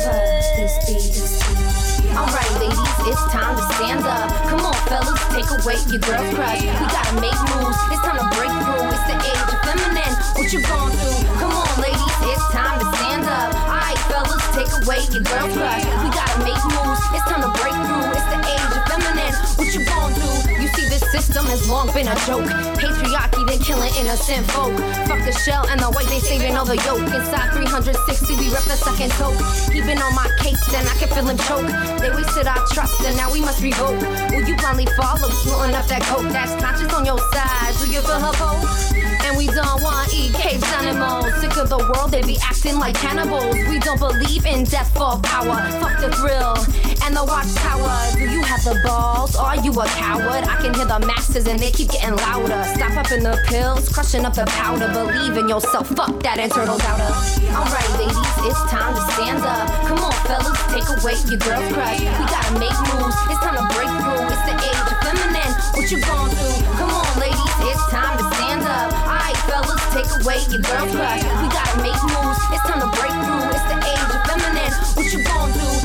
this 0.57 0.76
beat. 0.85 2.14
Alright, 2.14 2.50
ladies, 2.52 2.62
it's 3.06 3.24
time 3.32 3.56
to 3.56 3.64
stand 3.74 4.04
up. 4.06 4.30
Come 4.48 4.62
on, 4.62 4.74
fellas, 4.86 5.20
take 5.34 5.48
away 5.50 5.76
your 5.90 6.02
girl's 6.02 6.30
crush. 6.34 6.62
We 6.62 6.86
gotta 6.90 7.14
make 7.20 7.38
moves. 7.54 7.78
It's 7.90 8.02
time 8.02 8.18
to 8.18 8.28
break 8.36 8.52
through. 8.62 8.86
It's 8.90 9.06
the 9.10 9.16
age 9.18 9.42
of 9.50 9.58
feminine. 9.66 10.14
What 10.38 10.46
you 10.52 10.60
going 10.62 10.92
through? 10.94 11.18
Come 11.38 11.52
on, 11.52 11.72
ladies, 11.80 12.16
it's 12.30 12.46
time 12.52 12.78
to 12.78 12.86
stand 12.96 13.24
up. 13.26 13.50
Alright, 13.66 13.98
fellas, 14.10 14.44
take 14.54 14.70
away 14.82 15.00
your 15.10 15.24
girl's 15.26 15.54
crush. 15.56 15.84
We 16.02 16.08
gotta 16.14 16.38
make 16.46 16.62
moves. 16.74 17.02
It's 17.14 17.26
time 17.26 17.42
to 17.42 17.52
break 17.58 17.74
through. 17.74 18.12
It's 18.14 18.28
the 18.30 18.38
age 18.42 18.72
of 18.76 18.82
feminine. 18.86 19.34
What 19.58 19.68
you 19.74 19.82
going 19.86 20.14
through? 20.14 20.62
You 20.62 20.68
see, 20.74 20.86
this 20.88 21.04
system 21.10 21.46
has 21.46 21.68
long 21.68 21.90
been 21.92 22.08
a 22.08 22.16
joke. 22.26 22.46
Patriarchy, 22.78 23.42
they 23.46 23.58
killing 23.58 23.92
innocent 23.98 24.46
folk. 24.50 24.74
Fuck 25.08 25.24
the 25.26 25.32
shell 25.44 25.66
and 25.68 25.80
the 25.80 25.90
white, 25.90 26.06
they 26.06 26.18
saving 26.20 26.56
all 26.56 26.64
the 26.64 26.76
yolk. 26.86 27.02
Inside 27.02 27.50
360, 27.54 28.36
we 28.36 28.48
rep 28.50 28.62
the 28.64 28.78
second 28.78 29.10
toke. 29.18 29.38
He 29.72 29.80
been 29.82 29.98
on 29.98 30.14
my 30.14 30.28
case, 30.38 30.62
and 30.74 30.86
I 30.86 30.94
can 30.98 31.08
feel 31.08 31.26
him 31.26 31.38
choke. 31.38 31.66
They 32.00 32.10
wasted 32.10 32.46
our 32.46 32.62
trust, 32.72 32.91
and 33.00 33.16
now 33.16 33.33
we 33.33 33.40
must 33.40 33.62
revoke. 33.62 34.00
Will 34.31 34.44
you 34.46 34.57
blindly 34.57 34.87
follow, 34.96 35.28
snorting 35.31 35.74
up 35.74 35.87
that 35.87 36.02
coat? 36.02 36.31
that's 36.33 36.55
conscious 36.62 36.92
on 36.92 37.05
your 37.05 37.18
side? 37.33 37.74
Do 37.81 37.90
you 37.90 38.00
feel 38.00 38.20
her 38.20 38.33
poke? 38.33 38.91
And 39.24 39.37
we 39.37 39.46
don't 39.46 39.82
want 39.82 40.12
eat 40.12 40.35
caged 40.35 40.64
animals. 40.64 41.32
Sick 41.40 41.56
of 41.56 41.68
the 41.68 41.78
world, 41.78 42.11
they 42.11 42.22
be 42.22 42.38
acting 42.42 42.78
like 42.78 42.94
cannibals. 42.94 43.54
We 43.68 43.78
don't 43.78 43.98
believe 43.98 44.46
in 44.46 44.64
death 44.64 44.92
for 44.92 45.18
power. 45.22 45.56
Fuck 45.80 46.00
the 46.00 46.11
thrill 46.16 46.56
and 47.04 47.16
the 47.16 47.24
watchtower. 47.24 47.94
Do 48.14 48.30
you 48.30 48.42
have 48.42 48.62
the 48.64 48.80
balls? 48.85 49.37
Are 49.37 49.56
you 49.56 49.72
a 49.72 49.87
coward? 49.87 50.44
I 50.46 50.56
can 50.62 50.74
hear 50.74 50.87
the 50.87 51.00
masses 51.00 51.46
and 51.46 51.58
they 51.58 51.70
keep 51.70 51.90
getting 51.90 52.16
louder. 52.16 52.62
Stop 52.74 52.96
up 52.96 53.11
in 53.12 53.22
the 53.22 53.38
pills, 53.46 53.88
crushing 53.88 54.24
up 54.24 54.35
the 54.35 54.46
powder. 54.46 54.88
Believe 54.92 55.37
in 55.37 55.48
yourself, 55.48 55.88
fuck 55.88 56.22
that 56.22 56.38
internal 56.38 56.78
doubter. 56.78 57.12
Alright, 57.50 57.90
ladies, 57.98 58.18
it's 58.46 58.62
time 58.70 58.94
to 58.94 59.02
stand 59.12 59.42
up. 59.42 59.68
Come 59.87 59.98
on, 59.98 60.14
fellas, 60.26 60.58
take 60.70 60.88
away 60.88 61.14
your 61.26 61.38
girl 61.42 61.62
crush. 61.74 62.00
We 62.00 62.24
gotta 62.30 62.52
make 62.58 62.76
moves, 62.94 63.18
it's 63.30 63.40
time 63.42 63.58
to 63.58 63.66
break 63.74 63.90
through. 64.02 64.26
It's 64.30 64.44
the 64.46 64.54
age 64.58 64.80
of 64.87 64.96
feminine. 65.02 65.51
What 65.74 65.90
you 65.90 65.98
going 66.00 66.30
through? 66.37 66.64
Come 66.78 66.90
on, 66.90 67.18
ladies, 67.18 67.54
it's 67.68 67.85
time 67.90 68.18
to 68.18 68.24
stand 68.37 68.62
up. 68.62 68.92
Alright, 69.08 69.37
fellas, 69.48 69.82
take 69.94 70.08
away 70.20 70.38
your 70.52 70.61
girl's 70.61 70.92
crush. 70.94 71.22
We 71.40 71.46
gotta 71.48 71.76
make 71.82 72.02
moves, 72.12 72.40
it's 72.52 72.64
time 72.68 72.80
to 72.85 72.90
break 72.96 73.14
through. 73.24 73.50
It's 73.56 73.66
the 73.72 73.78
age 73.80 74.11
of 74.12 74.20
feminine. 74.28 74.72
What 74.96 75.06
you 75.12 75.20
going 75.24 75.52
through? 75.56 75.80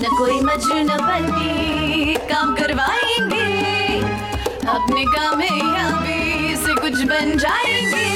न 0.00 0.04
कोई 0.18 0.40
मजनू 0.46 0.96
बनी 1.08 2.14
काम 2.30 2.54
करवाएँगे 2.56 3.46
अपने 4.74 5.04
कामयाबी 5.14 6.56
से 6.64 6.74
कुछ 6.80 6.96
बन 7.10 7.36
जाएँगे 7.44 8.08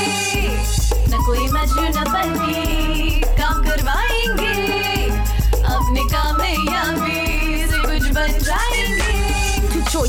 न 1.09 1.25
कोई 1.27 1.47
मजनू 1.57 2.05
बनी 2.13 3.23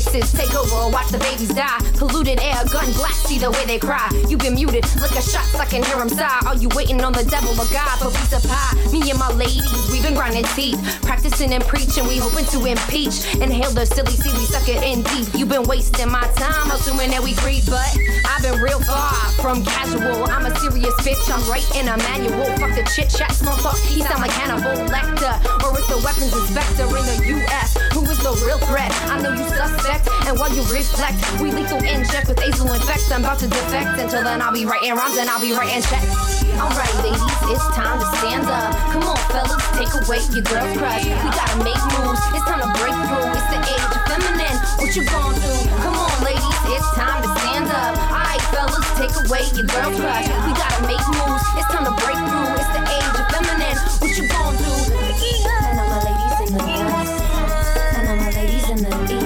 choices 0.02 0.32
take 0.32 0.54
over, 0.54 0.90
watch 0.90 1.08
the 1.08 1.18
babies 1.18 1.54
die. 1.54 1.78
Polluted 1.96 2.40
air, 2.40 2.64
gun 2.70 2.90
blast, 2.92 3.26
see 3.26 3.38
the 3.38 3.50
way 3.50 3.64
they 3.66 3.78
cry. 3.78 4.08
You 4.28 4.36
been 4.36 4.54
muted, 4.54 4.84
lick 5.00 5.12
a 5.12 5.22
shot, 5.22 5.46
I 5.58 5.66
can 5.66 5.82
hear 5.82 5.96
them 5.96 6.08
sigh. 6.08 6.40
Are 6.46 6.56
you 6.56 6.68
waiting 6.74 7.02
on 7.02 7.12
the 7.12 7.24
devil 7.24 7.50
or 7.52 7.68
God 7.72 7.98
for 7.98 8.10
piece 8.10 8.32
of 8.32 8.42
pie? 8.48 8.74
Me 8.92 9.10
and 9.10 9.18
my 9.18 9.30
ladies, 9.32 9.70
we've 9.90 10.02
been 10.02 10.14
grinding 10.14 10.44
teeth, 10.54 10.78
practicing 11.02 11.52
and 11.52 11.64
preaching, 11.64 12.06
we 12.06 12.18
hoping 12.18 12.46
to 12.46 12.64
impeach. 12.66 13.34
Inhale 13.36 13.70
the 13.72 13.86
silly 13.86 14.12
seed, 14.12 14.32
we 14.32 14.44
suck 14.46 14.68
it 14.68 14.82
in 14.82 15.02
deep. 15.14 15.28
you 15.34 15.46
been 15.46 15.64
wasting 15.64 16.10
my 16.10 16.26
time, 16.36 16.70
assuming 16.70 17.10
that 17.10 17.22
we 17.22 17.34
creep, 17.34 17.64
but 17.66 17.86
I've 18.26 18.42
been 18.42 18.60
real 18.60 18.80
far 18.80 19.12
from 19.38 19.64
casual. 19.64 20.24
I'm 20.30 20.46
a 20.46 20.54
serious 20.58 20.94
bitch, 21.02 21.22
I'm 21.30 21.42
writing 21.50 21.88
a 21.88 21.96
manual. 22.10 22.46
Fuck 22.58 22.74
the 22.74 22.84
chit 22.94 23.10
chat, 23.10 23.32
small 23.32 23.56
talk, 23.56 23.78
he 23.78 24.02
sound 24.02 24.20
like 24.20 24.32
Hannibal 24.32 24.76
Lecter, 24.90 25.34
or 25.62 25.76
it's 25.78 25.88
the 25.88 26.00
weapons 26.02 26.34
inspector 26.34 26.86
in 26.90 27.04
the 27.06 27.18
U.S. 27.38 27.78
Who 27.92 28.02
is 28.10 28.18
the 28.18 28.32
real 28.46 28.58
threat? 28.66 28.90
I 29.08 29.20
know 29.20 29.32
you 29.32 29.48
suck 29.50 29.72
suspect. 29.92 30.28
And 30.28 30.38
while 30.38 30.52
you 30.52 30.62
reflect, 30.62 31.18
we 31.40 31.50
lethal 31.52 31.78
inject 31.78 32.28
with 32.28 32.40
azul 32.40 32.72
infect. 32.72 33.10
I'm 33.12 33.22
about 33.22 33.38
to 33.40 33.48
defect. 33.48 33.98
Until 34.00 34.22
then, 34.22 34.40
I'll 34.40 34.52
be 34.52 34.64
writing 34.64 34.94
rhymes 34.94 35.16
and 35.18 35.28
I'll 35.28 35.40
be 35.40 35.52
writing 35.52 35.82
checks. 35.82 36.44
Alright, 36.56 36.94
ladies, 37.02 37.22
it's 37.48 37.66
time 37.74 37.98
to 37.98 38.06
stand 38.18 38.46
up. 38.48 38.72
Come 38.92 39.04
on, 39.04 39.16
fellas, 39.32 39.62
take 39.76 39.92
away 39.92 40.20
your 40.32 40.44
girl's 40.44 40.76
crush. 40.78 41.04
We 41.04 41.28
gotta 41.32 41.58
make 41.64 41.82
moves. 41.96 42.22
It's 42.32 42.44
time 42.44 42.60
to 42.60 42.70
break 42.80 42.94
through. 43.08 43.28
It's 43.32 43.48
the 43.50 43.60
age 43.60 43.84
of 43.88 44.02
feminine. 44.08 44.56
What 44.78 44.90
you 44.94 45.04
going 45.08 45.36
through? 45.40 45.64
Come 45.82 45.96
on, 45.96 46.16
ladies, 46.24 46.60
it's 46.68 46.88
time 46.94 47.22
to 47.24 47.28
stand 47.40 47.68
up. 47.72 47.96
Alright, 48.12 48.42
fellas, 48.52 48.86
take 48.96 49.14
away 49.26 49.42
your 49.56 49.66
girl's 49.66 49.96
crush. 49.98 50.28
We 50.46 50.52
gotta 50.54 50.80
make 50.86 51.04
moves. 51.08 51.44
It's 51.56 51.68
time 51.72 51.88
to 51.88 51.94
break 52.04 52.20
through. 52.20 52.52
It's 52.60 52.72
the 52.76 52.82
age 52.84 53.16
of 53.16 53.26
feminine. 53.32 53.78
What 54.00 54.12
you 54.16 54.24
going 54.28 54.56
through? 54.60 54.92
And 54.92 55.80
all 55.80 55.88
my 55.88 56.00
ladies 56.04 56.36
in 56.46 56.50
the 56.52 56.64
west. 56.92 57.16
And 57.96 58.08
all 58.08 58.16
my 58.16 58.30
ladies 58.30 58.68
in 58.70 58.78
the 58.84 59.14
east. 59.14 59.21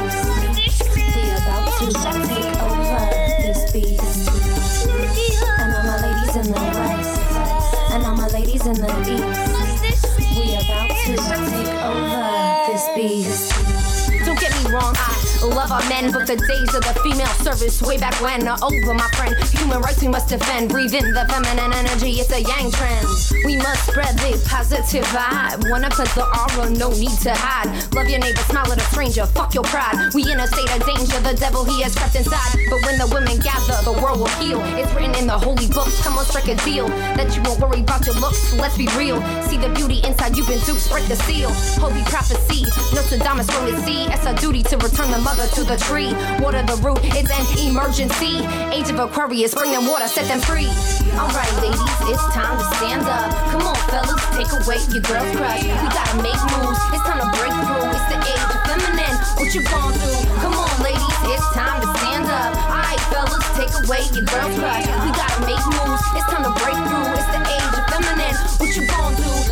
Men, 15.89 16.11
but 16.11 16.27
the 16.27 16.37
days 16.37 16.75
of 16.75 16.83
the 16.83 16.95
female 17.05 17.31
service 17.45 17.83
way 17.83 17.99
back 17.99 18.15
when 18.21 18.49
are 18.49 18.59
over, 18.63 18.95
my 18.95 19.09
friend. 19.15 19.37
Human 19.53 19.81
rights 19.81 20.01
we 20.03 20.09
must 20.09 20.29
defend. 20.29 20.71
Breathe 20.71 20.95
in 20.95 21.13
the 21.13 21.25
feminine 21.29 21.73
energy, 21.73 22.19
it's 22.19 22.33
a 22.33 22.41
yang 22.41 22.73
trend. 22.73 23.07
We 23.45 23.57
must 23.57 23.87
spread 23.87 24.17
the 24.19 24.41
positive 24.49 25.05
vibe. 25.13 25.71
Wanna 25.71 25.91
cleanse 25.91 26.15
the 26.15 26.25
aura, 26.25 26.71
no 26.71 26.91
need 26.91 27.15
to 27.23 27.35
hide. 27.35 27.69
Love 27.95 28.09
your 28.09 28.19
neighbor, 28.19 28.43
smile 28.49 28.73
at 28.73 28.79
a 28.79 28.87
stranger, 28.91 29.27
fuck 29.27 29.55
your 29.55 29.65
pride. 29.65 30.15
We 30.15 30.25
in 30.33 30.41
a 30.41 30.47
state 30.47 30.73
of 30.75 30.85
danger, 30.87 31.21
the 31.21 31.37
devil 31.39 31.65
he 31.65 31.83
has 31.83 31.95
crept 31.95 32.17
inside. 32.17 32.57
But 32.71 32.83
when 32.83 32.99
the 32.99 33.07
women 33.13 33.39
gather, 33.39 33.77
the 33.85 33.93
world 33.93 34.21
will 34.21 34.35
heal. 34.41 34.61
It's 34.81 34.93
written 34.95 35.15
in 35.15 35.27
the 35.27 35.39
holy 35.39 35.69
books, 35.69 36.03
come 36.03 36.17
on, 36.19 36.25
strike 36.25 36.49
a 36.49 36.57
deal. 36.65 36.89
That 37.21 37.37
you 37.37 37.43
won't 37.43 37.61
worry 37.61 37.81
about 37.81 38.07
your 38.07 38.17
looks, 38.17 38.55
let's 38.55 38.77
be 38.77 38.89
real. 38.97 39.21
See 39.45 39.59
the 39.59 39.69
beauty 39.77 40.01
inside, 40.03 40.37
you've 40.37 40.49
been 40.49 40.63
duped, 40.65 40.89
break 40.91 41.07
the 41.07 41.17
seal. 41.29 41.53
Holy 41.79 42.03
prophecy, 42.09 42.65
Nostradamus 42.95 43.51
from 43.51 43.71
the 43.71 43.77
sea. 43.85 44.09
It's 44.09 44.25
our 44.27 44.35
duty 44.35 44.63
to 44.65 44.77
return 44.79 45.11
the 45.11 45.19
mother 45.19 45.47
to 45.47 45.66
the 45.67 45.77
tree. 45.77 46.15
Water 46.39 46.63
the 46.63 46.79
root, 46.79 47.03
it's 47.03 47.31
an 47.31 47.47
emergency. 47.59 48.39
Age 48.71 48.87
of 48.91 49.03
Aquarius, 49.03 49.55
bring 49.55 49.75
them 49.75 49.87
water, 49.87 50.07
set 50.07 50.31
them 50.31 50.39
free. 50.39 50.71
Alright, 51.19 51.51
ladies, 51.59 51.83
it's 52.07 52.23
time 52.31 52.55
to 52.55 52.67
stand 52.79 53.03
up. 53.03 53.35
Come 53.51 53.67
on, 53.67 53.75
fellas, 53.91 54.23
take 54.39 54.51
away 54.63 54.79
your 54.95 55.03
girl's 55.03 55.27
crush. 55.35 55.67
We 55.67 55.87
gotta 55.91 56.23
make 56.23 56.39
moves, 56.55 56.79
it's 56.95 57.03
time 57.03 57.19
to 57.19 57.31
break 57.35 57.51
through. 57.51 57.91
It's 57.91 58.07
the 58.15 58.19
age 58.23 58.47
of 58.47 58.61
feminine, 58.63 59.17
what 59.43 59.51
you 59.51 59.63
going 59.67 59.95
through? 59.99 60.23
Come 60.39 60.55
on, 60.55 60.71
ladies, 60.87 61.19
it's 61.35 61.47
time 61.51 61.83
to 61.83 61.89
stand 61.99 62.31
up. 62.31 62.55
Alright, 62.71 63.03
fellas, 63.11 63.47
take 63.59 63.75
away 63.83 64.07
your 64.15 64.23
girl's 64.23 64.55
crush. 64.55 64.87
We 65.03 65.11
gotta 65.19 65.41
make 65.51 65.67
moves, 65.75 66.03
it's 66.15 66.29
time 66.31 66.47
to 66.47 66.55
break 66.63 66.79
through. 66.79 67.11
It's 67.11 67.27
the 67.35 67.43
age 67.43 67.75
of 67.75 67.85
feminine, 67.91 68.37
what 68.63 68.71
you 68.71 68.87
going 68.87 69.15
through? 69.19 69.51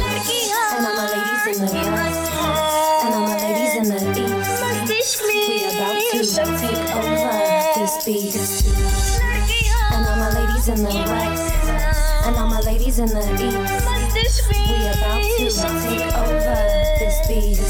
And 0.78 0.86
all 0.86 0.94
my 0.94 1.06
ladies 1.10 1.58
in 1.58 1.66
the 1.66 1.90
west, 1.90 2.22
and 3.02 3.14
all 3.14 3.26
my 3.26 3.36
ladies 3.42 3.74
in 3.82 3.86
the 3.90 3.98
east. 4.14 5.03
We 5.46 5.60
about 5.64 6.00
to 6.12 6.24
take 6.24 6.96
over 6.96 7.32
this 7.76 8.04
beat. 8.04 8.36
And 9.92 10.06
all 10.06 10.16
my 10.16 10.30
ladies 10.32 10.68
in 10.68 10.76
the 10.76 10.88
west, 10.88 11.54
and 12.26 12.36
all 12.36 12.48
my 12.48 12.60
ladies 12.60 12.98
in 12.98 13.06
the 13.08 13.20
east. 13.20 14.48
We 14.48 14.64
about 14.88 15.20
to 15.22 15.48
take 15.82 16.16
over 16.16 16.56
this 16.98 17.16
beat. 17.28 17.60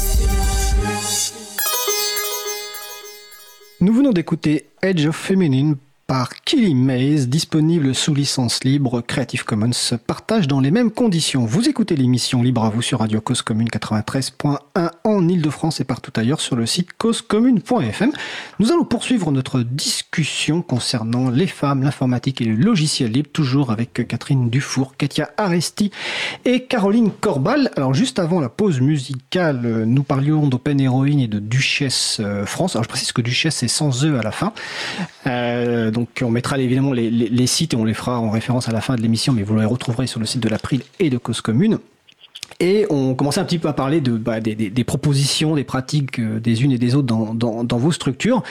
Nous 3.81 3.93
venons 3.93 4.13
d'écouter 4.13 4.67
Edge 4.81 5.05
of 5.05 5.15
Feminine 5.15 5.77
par 6.07 6.29
Killy 6.43 6.75
Maze, 6.75 7.27
disponible 7.29 7.95
sous 7.95 8.13
licence 8.13 8.63
libre 8.63 9.01
Creative 9.01 9.43
Commons, 9.43 9.97
partage 10.05 10.47
dans 10.47 10.59
les 10.59 10.69
mêmes 10.69 10.91
conditions. 10.91 11.45
Vous 11.45 11.67
écoutez 11.67 11.95
l'émission 11.95 12.43
Libre 12.43 12.63
à 12.63 12.69
vous 12.69 12.83
sur 12.83 12.99
Radio 12.99 13.21
Cause 13.21 13.41
Commune 13.41 13.69
93.1 13.69 14.91
en 15.03 15.27
Ile-de-France 15.27 15.81
et 15.81 15.83
partout 15.83 16.11
ailleurs 16.15 16.41
sur 16.41 16.55
le 16.55 16.67
site 16.67 16.93
causecommune.fm. 16.97 18.11
Nous 18.59 18.71
allons 18.71 18.83
poursuivre 18.83 19.31
notre 19.31 19.61
discussion 19.61 20.61
concernant 20.61 21.31
les 21.31 21.47
femmes, 21.47 21.81
l'informatique 21.81 22.39
et 22.41 22.45
le 22.45 22.55
logiciel 22.55 23.11
libre, 23.11 23.29
toujours 23.33 23.71
avec 23.71 24.07
Catherine 24.07 24.51
Dufour, 24.51 24.97
Katia 24.97 25.31
Aresti 25.37 25.89
et 26.45 26.65
Caroline 26.65 27.09
Corbal. 27.09 27.71
Alors 27.77 27.95
juste 27.95 28.19
avant 28.19 28.39
la 28.39 28.49
pause 28.49 28.79
musicale, 28.79 29.85
nous 29.87 30.03
parlions 30.03 30.45
d'Open 30.47 30.79
Heroine 30.79 31.19
et 31.19 31.27
de 31.27 31.39
Duchesse 31.39 32.17
euh, 32.19 32.45
France. 32.45 32.75
Alors 32.75 32.83
je 32.83 32.89
précise 32.89 33.11
que 33.11 33.21
Duchesse 33.21 33.55
c'est 33.55 33.67
sans 33.67 34.05
E 34.05 34.19
à 34.19 34.21
la 34.21 34.31
fin. 34.31 34.53
Euh, 35.25 35.91
donc 35.95 36.09
on 36.21 36.29
mettra 36.29 36.59
évidemment 36.59 36.91
les, 36.91 37.47
sites 37.47 37.73
et 37.73 37.77
on 37.77 37.85
les 37.85 37.93
fera 37.93 38.19
en 38.19 38.29
référence 38.29 38.67
à 38.67 38.73
la 38.73 38.81
fin 38.81 38.95
de 38.95 39.01
l'émission, 39.01 39.31
mais 39.31 39.43
vous 39.43 39.57
les 39.57 39.65
retrouverez 39.65 40.07
sur 40.07 40.19
le 40.19 40.25
site 40.25 40.41
de 40.41 40.49
l'April 40.49 40.81
et 40.99 41.09
de 41.09 41.17
Cause 41.17 41.39
Commune. 41.41 41.79
Et 42.59 42.85
on 42.89 43.15
commençait 43.15 43.39
un 43.39 43.45
petit 43.45 43.59
peu 43.59 43.69
à 43.69 43.73
parler 43.73 44.01
bah, 44.01 44.39
des, 44.39 44.83
propositions, 44.83 45.55
des 45.55 45.63
pratiques 45.63 46.19
euh, 46.19 46.39
des 46.39 46.63
unes 46.63 46.71
et 46.71 46.77
des 46.77 46.95
autres 46.95 47.07
dans, 47.07 47.77
vos 47.77 47.91
structures. 47.91 48.43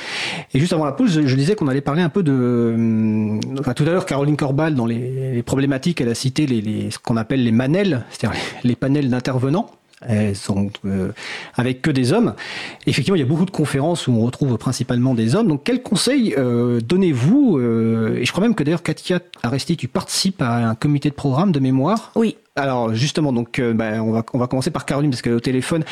Et 0.53 0.59
juste 0.59 0.73
avant 0.73 0.85
la 0.85 0.93
pause, 0.93 1.23
je, 1.25 1.37
disais 1.37 1.55
qu'on 1.55 1.69
allait 1.69 1.81
parler 1.81 2.03
un 2.03 2.09
peu 2.09 2.23
de... 2.23 2.33
Euh, 2.33 3.41
enfin, 3.61 3.73
tout 3.73 3.85
à 3.85 3.87
l'heure, 3.87 4.05
Caroline 4.05 4.37
Corbal, 4.37 4.75
dans 4.75 4.87
les, 4.87 5.43
problématiques, 5.43 6.01
elle 6.01 6.09
a 6.09 6.15
cité 6.15 6.47
ce 6.91 6.99
qu'on 6.99 7.17
appelle 7.17 7.45
les 7.45 7.53
manels, 7.53 8.05
c'est-à-dire 8.11 8.39
les 8.65 8.75
panels 8.75 9.09
d'intervenants 9.09 9.71
elles 10.09 10.37
sont 10.37 10.71
euh, 10.85 11.13
avec 11.55 11.83
que 11.83 11.91
des 11.91 12.13
hommes. 12.13 12.35
Effectivement, 12.87 13.17
il 13.17 13.21
y 13.21 13.23
a 13.23 13.27
beaucoup 13.27 13.45
de 13.45 13.51
conférences 13.51 14.07
où 14.07 14.13
on 14.13 14.25
retrouve 14.25 14.57
principalement 14.59 15.15
des 15.15 15.35
hommes. 15.35 15.49
Donc, 15.49 15.65
quels 15.65 15.83
conseils 15.83 16.35
euh, 16.37 16.81
donnez-vous 16.81 17.59
euh, 17.59 18.19
Et 18.19 18.25
je 18.25 18.33
crois 18.33 18.43
même 18.43 18.55
que 18.55 18.63
d'ailleurs, 18.63 18.83
Katia 18.83 19.21
Aresti, 19.43 19.77
tu 19.77 19.89
participes 19.89 20.43
à 20.43 20.69
un 20.69 20.75
comité 20.75 21.11
de 21.11 21.15
programme 21.15 21.53
de 21.53 21.61
mémoire? 21.61 22.13
Oui. 22.15 22.37
Alors 22.57 22.95
justement, 22.95 23.33
donc 23.33 23.61
ben, 23.61 24.01
on 24.01 24.13
va 24.13 24.25
on 24.33 24.39
va 24.39 24.47
commencer 24.47 24.71
par 24.71 24.87
Caroline 24.87 25.11
parce 25.11 25.23
qu'elle 25.23 25.33
est 25.33 25.37
au 25.37 25.41
téléphone. 25.41 25.83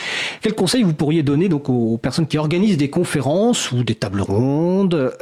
Quels 0.43 0.55
conseils 0.55 0.85
vous 0.85 0.93
pourriez 0.93 1.25
donner 1.25 1.49
donc 1.49 1.69
aux 1.69 1.99
personnes 1.99 2.29
qui 2.29 2.39
organisent 2.39 2.77
des 2.77 2.89
conférences 2.89 3.73
ou 3.73 3.83
des 3.83 3.97
tables 3.97 4.21
rondes 4.21 5.13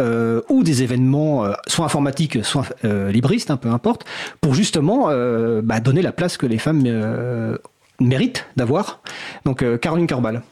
ou 0.50 0.62
des 0.62 0.82
événements 0.82 1.46
soit 1.66 1.86
informatiques, 1.86 2.44
soit 2.44 2.66
libristes, 2.84 3.50
hein, 3.50 3.56
peu 3.56 3.70
importe, 3.70 4.04
pour 4.42 4.52
justement 4.52 5.08
bah, 5.62 5.80
donner 5.80 6.02
la 6.02 6.12
place 6.12 6.36
que 6.36 6.44
les 6.44 6.58
femmes 6.58 6.82
mérite 8.00 8.48
d'avoir. 8.56 9.00
Donc 9.44 9.62
euh, 9.62 9.78
Caroline 9.78 10.06
Carbal. 10.06 10.42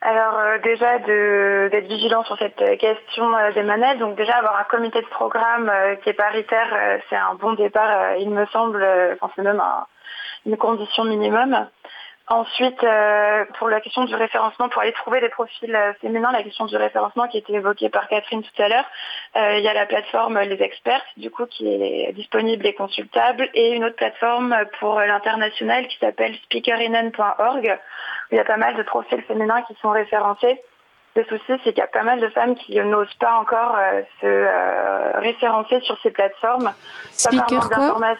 Alors 0.00 0.38
euh, 0.38 0.58
déjà 0.62 0.98
d'être 0.98 1.88
vigilant 1.88 2.24
sur 2.24 2.38
cette 2.38 2.78
question 2.78 3.34
euh, 3.36 3.52
des 3.52 3.62
manettes. 3.62 3.98
Donc 3.98 4.16
déjà 4.16 4.36
avoir 4.36 4.58
un 4.58 4.64
comité 4.64 5.00
de 5.00 5.06
programme 5.06 5.70
qui 6.02 6.10
est 6.10 6.14
paritaire, 6.14 7.00
c'est 7.08 7.16
un 7.16 7.34
bon 7.34 7.54
départ, 7.54 8.16
il 8.18 8.30
me 8.30 8.46
semble. 8.46 8.84
Enfin 9.14 9.32
c'est 9.36 9.42
même 9.42 9.62
une 10.46 10.56
condition 10.56 11.04
minimum. 11.04 11.66
Ensuite, 12.28 12.82
euh, 12.82 13.44
pour 13.56 13.68
la 13.68 13.80
question 13.80 14.04
du 14.04 14.16
référencement, 14.16 14.68
pour 14.68 14.82
aller 14.82 14.90
trouver 14.94 15.20
des 15.20 15.28
profils 15.28 15.72
euh, 15.72 15.92
féminins, 16.00 16.32
la 16.32 16.42
question 16.42 16.64
du 16.64 16.76
référencement 16.76 17.28
qui 17.28 17.36
a 17.36 17.40
été 17.40 17.52
évoquée 17.52 17.88
par 17.88 18.08
Catherine 18.08 18.42
tout 18.42 18.60
à 18.60 18.68
l'heure, 18.68 18.84
euh, 19.36 19.58
il 19.58 19.64
y 19.64 19.68
a 19.68 19.72
la 19.72 19.86
plateforme 19.86 20.36
Les 20.40 20.60
Experts, 20.60 21.04
du 21.16 21.30
coup, 21.30 21.46
qui 21.46 21.68
est 21.68 22.12
disponible 22.14 22.66
et 22.66 22.74
consultable, 22.74 23.48
et 23.54 23.74
une 23.74 23.84
autre 23.84 23.94
plateforme 23.94 24.56
pour 24.80 24.98
l'international 24.98 25.86
qui 25.86 25.96
s'appelle 25.98 26.34
speakerinen.org, 26.46 27.78
où 28.32 28.34
il 28.34 28.36
y 28.36 28.40
a 28.40 28.44
pas 28.44 28.56
mal 28.56 28.74
de 28.74 28.82
profils 28.82 29.22
féminins 29.22 29.62
qui 29.62 29.76
sont 29.80 29.90
référencés. 29.90 30.60
Le 31.14 31.22
souci, 31.26 31.52
c'est 31.62 31.74
qu'il 31.74 31.78
y 31.78 31.82
a 31.82 31.86
pas 31.86 32.02
mal 32.02 32.18
de 32.18 32.28
femmes 32.30 32.56
qui 32.56 32.74
n'osent 32.80 33.14
pas 33.20 33.36
encore 33.36 33.76
se 34.20 35.18
référencer 35.20 35.80
sur 35.82 35.96
ces 36.02 36.10
plateformes. 36.10 36.72
Speaker 37.12 37.70
quoi? 37.70 38.16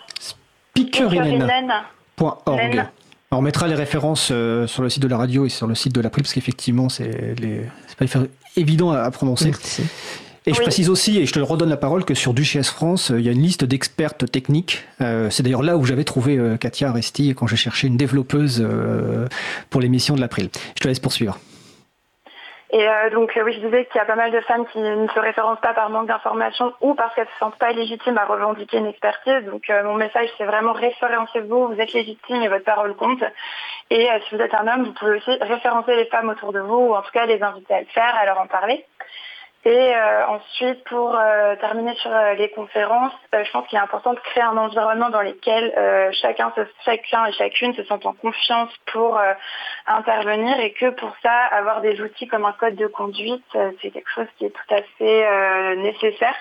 Speakerinen.org 0.77 2.87
on 3.31 3.43
mettra 3.43 3.67
les 3.67 3.75
références 3.75 4.31
euh, 4.31 4.67
sur 4.67 4.83
le 4.83 4.89
site 4.89 5.03
de 5.03 5.09
la 5.09 5.17
radio 5.17 5.47
et 5.47 5.49
sur 5.49 5.67
le 5.67 5.75
site 5.75 5.93
de 5.93 6.01
l'April, 6.01 6.23
parce 6.23 6.35
qu'effectivement, 6.35 6.89
c'est 6.89 7.35
les... 7.41 7.63
pas 7.99 8.07
évident 8.57 8.91
à, 8.91 9.11
prononcer. 9.11 9.53
Et 10.49 10.55
je 10.55 10.61
précise 10.61 10.89
aussi, 10.89 11.19
et 11.19 11.27
je 11.27 11.33
te 11.33 11.41
redonne 11.41 11.69
la 11.69 11.77
parole, 11.77 12.05
que 12.05 12.15
sur 12.15 12.33
Duchesse 12.33 12.71
France, 12.71 13.11
euh, 13.11 13.19
il 13.19 13.27
y 13.27 13.29
a 13.29 13.33
une 13.33 13.43
liste 13.43 13.65
d'expertes 13.65 14.31
techniques. 14.31 14.85
Euh, 15.01 15.29
c'est 15.29 15.43
d'ailleurs 15.43 15.65
là 15.65 15.77
où 15.77 15.85
j'avais 15.85 16.05
trouvé 16.05 16.39
Katia 16.61 16.93
Resti 16.93 17.35
quand 17.35 17.49
j'ai 17.49 17.57
cherché 17.57 17.89
une 17.89 17.97
développeuse 17.97 18.67
pour 19.71 19.81
l'émission 19.81 20.15
de 20.15 20.21
l'April. 20.21 20.49
Je 20.77 20.81
te 20.81 20.89
laisse 20.89 21.01
poursuivre. 21.01 21.39
Et 22.77 22.87
euh, 22.87 23.09
donc 23.09 23.35
euh, 23.35 23.43
oui, 23.43 23.55
je 23.55 23.61
disais 23.61 23.87
qu'il 23.87 23.97
y 23.97 24.01
a 24.01 24.05
pas 24.05 24.17
mal 24.17 24.31
de 24.31 24.41
femmes 24.41 24.67
qui 24.67 24.79
ne 24.79 25.09
se 25.09 25.19
référencent 25.19 25.63
pas 25.63 25.73
par 25.73 25.89
manque 25.89 26.09
d'informations 26.09 26.75
ou 26.83 26.93
parce 26.93 27.15
qu'elles 27.15 27.27
se 27.27 27.39
sentent 27.39 27.57
pas 27.57 27.73
légitimes 27.73 28.19
à 28.19 28.27
revendiquer 28.27 28.77
une 28.77 28.87
expertise. 28.87 29.47
Donc 29.47 29.71
euh, 29.71 29.83
mon 29.85 29.95
message, 29.95 30.29
c'est 30.37 30.45
vraiment 30.45 30.75
référencez-vous, 30.75 31.69
vous 31.69 31.81
êtes 31.81 31.95
légitime 31.95 32.43
et 32.43 32.49
votre 32.49 32.67
parole 32.67 32.95
compte. 32.95 33.25
Et 33.89 34.07
si 34.29 34.35
vous 34.35 34.43
êtes 34.43 34.53
un 34.53 34.69
homme, 34.69 34.85
vous 34.85 34.93
pouvez 34.93 35.13
aussi 35.13 35.39
référencer 35.41 35.97
les 35.97 36.05
femmes 36.07 36.29
autour 36.29 36.53
de 36.53 36.61
vous 36.61 36.89
ou 36.89 36.95
en 36.95 37.01
tout 37.01 37.13
cas 37.13 37.25
les 37.25 37.43
inviter 37.43 37.73
à 37.73 37.81
le 37.81 37.87
faire, 37.87 38.15
à 38.15 38.27
leur 38.27 38.39
en 38.41 38.47
parler. 38.47 38.85
Et 39.67 39.97
euh, 39.97 40.27
ensuite, 40.29 40.85
pour 40.85 41.13
euh, 41.17 41.57
terminer 41.57 41.93
sur 41.97 42.15
euh, 42.15 42.35
les 42.35 42.51
conférences, 42.51 43.13
je 43.33 43.51
pense 43.51 43.67
qu'il 43.67 43.77
est 43.77 43.83
important 43.83 44.15
de 44.15 44.21
créer 44.21 44.45
un 44.45 44.57
environnement 44.57 45.11
dans 45.11 45.23
lequel 45.23 45.73
chacun, 46.23 46.53
chacun 46.85 47.27
et 47.27 47.33
chacune 47.33 47.75
se 47.75 47.83
sentent 47.83 48.07
en 48.07 48.13
confiance 48.13 48.71
pour 48.93 49.21
intervenir 49.87 50.59
et 50.61 50.73
que 50.73 50.91
pour 50.91 51.13
ça, 51.21 51.33
avoir 51.33 51.81
des 51.81 52.01
outils 52.01 52.29
comme 52.29 52.45
un 52.45 52.53
code 52.53 52.77
de 52.77 52.87
conduite, 52.87 53.45
c'est 53.83 53.91
quelque 53.91 54.09
chose 54.15 54.29
qui 54.39 54.47
est 54.47 54.51
tout 54.51 54.75
à 54.75 54.83
fait 54.99 55.77
nécessaire 55.77 56.37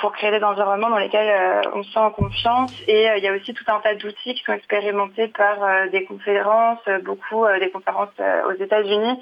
pour 0.00 0.12
créer 0.12 0.30
des 0.30 0.44
environnements 0.44 0.90
dans 0.90 0.98
lesquels 0.98 1.28
euh, 1.28 1.70
on 1.74 1.82
se 1.82 1.90
sent 1.90 1.98
en 1.98 2.10
confiance. 2.10 2.72
Et 2.86 3.08
euh, 3.08 3.16
il 3.16 3.24
y 3.24 3.28
a 3.28 3.32
aussi 3.32 3.54
tout 3.54 3.64
un 3.68 3.80
tas 3.80 3.94
d'outils 3.94 4.34
qui 4.34 4.42
sont 4.44 4.52
expérimentés 4.52 5.28
par 5.28 5.62
euh, 5.62 5.88
des 5.90 6.04
conférences, 6.04 6.80
beaucoup 7.04 7.46
des 7.58 7.70
conférences 7.70 8.10
aux 8.48 8.62
États-Unis, 8.62 9.18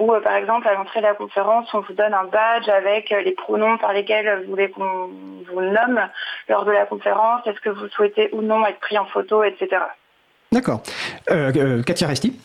où 0.00 0.12
par 0.22 0.34
exemple 0.36 0.66
à 0.66 0.74
l'entrée 0.74 1.00
de 1.00 1.06
la 1.06 1.14
conférence, 1.14 1.68
on 1.74 1.80
vous 1.80 1.92
donne 1.92 2.14
un 2.14 2.24
badge 2.24 2.68
avec 2.68 3.10
les 3.10 3.32
pronoms 3.32 3.76
par 3.78 3.92
lesquels 3.92 4.44
vous 4.44 4.50
voulez 4.50 4.70
qu'on 4.70 5.10
vous 5.52 5.60
nomme 5.60 6.00
lors 6.48 6.64
de 6.64 6.72
la 6.72 6.86
conférence, 6.86 7.46
est-ce 7.46 7.60
que 7.60 7.70
vous 7.70 7.88
souhaitez 7.88 8.30
ou 8.32 8.42
non 8.42 8.64
être 8.66 8.80
pris 8.80 8.98
en 8.98 9.06
photo, 9.06 9.42
etc. 9.44 9.82
D'accord. 10.52 10.82
Katia 11.26 12.08
Resti? 12.08 12.38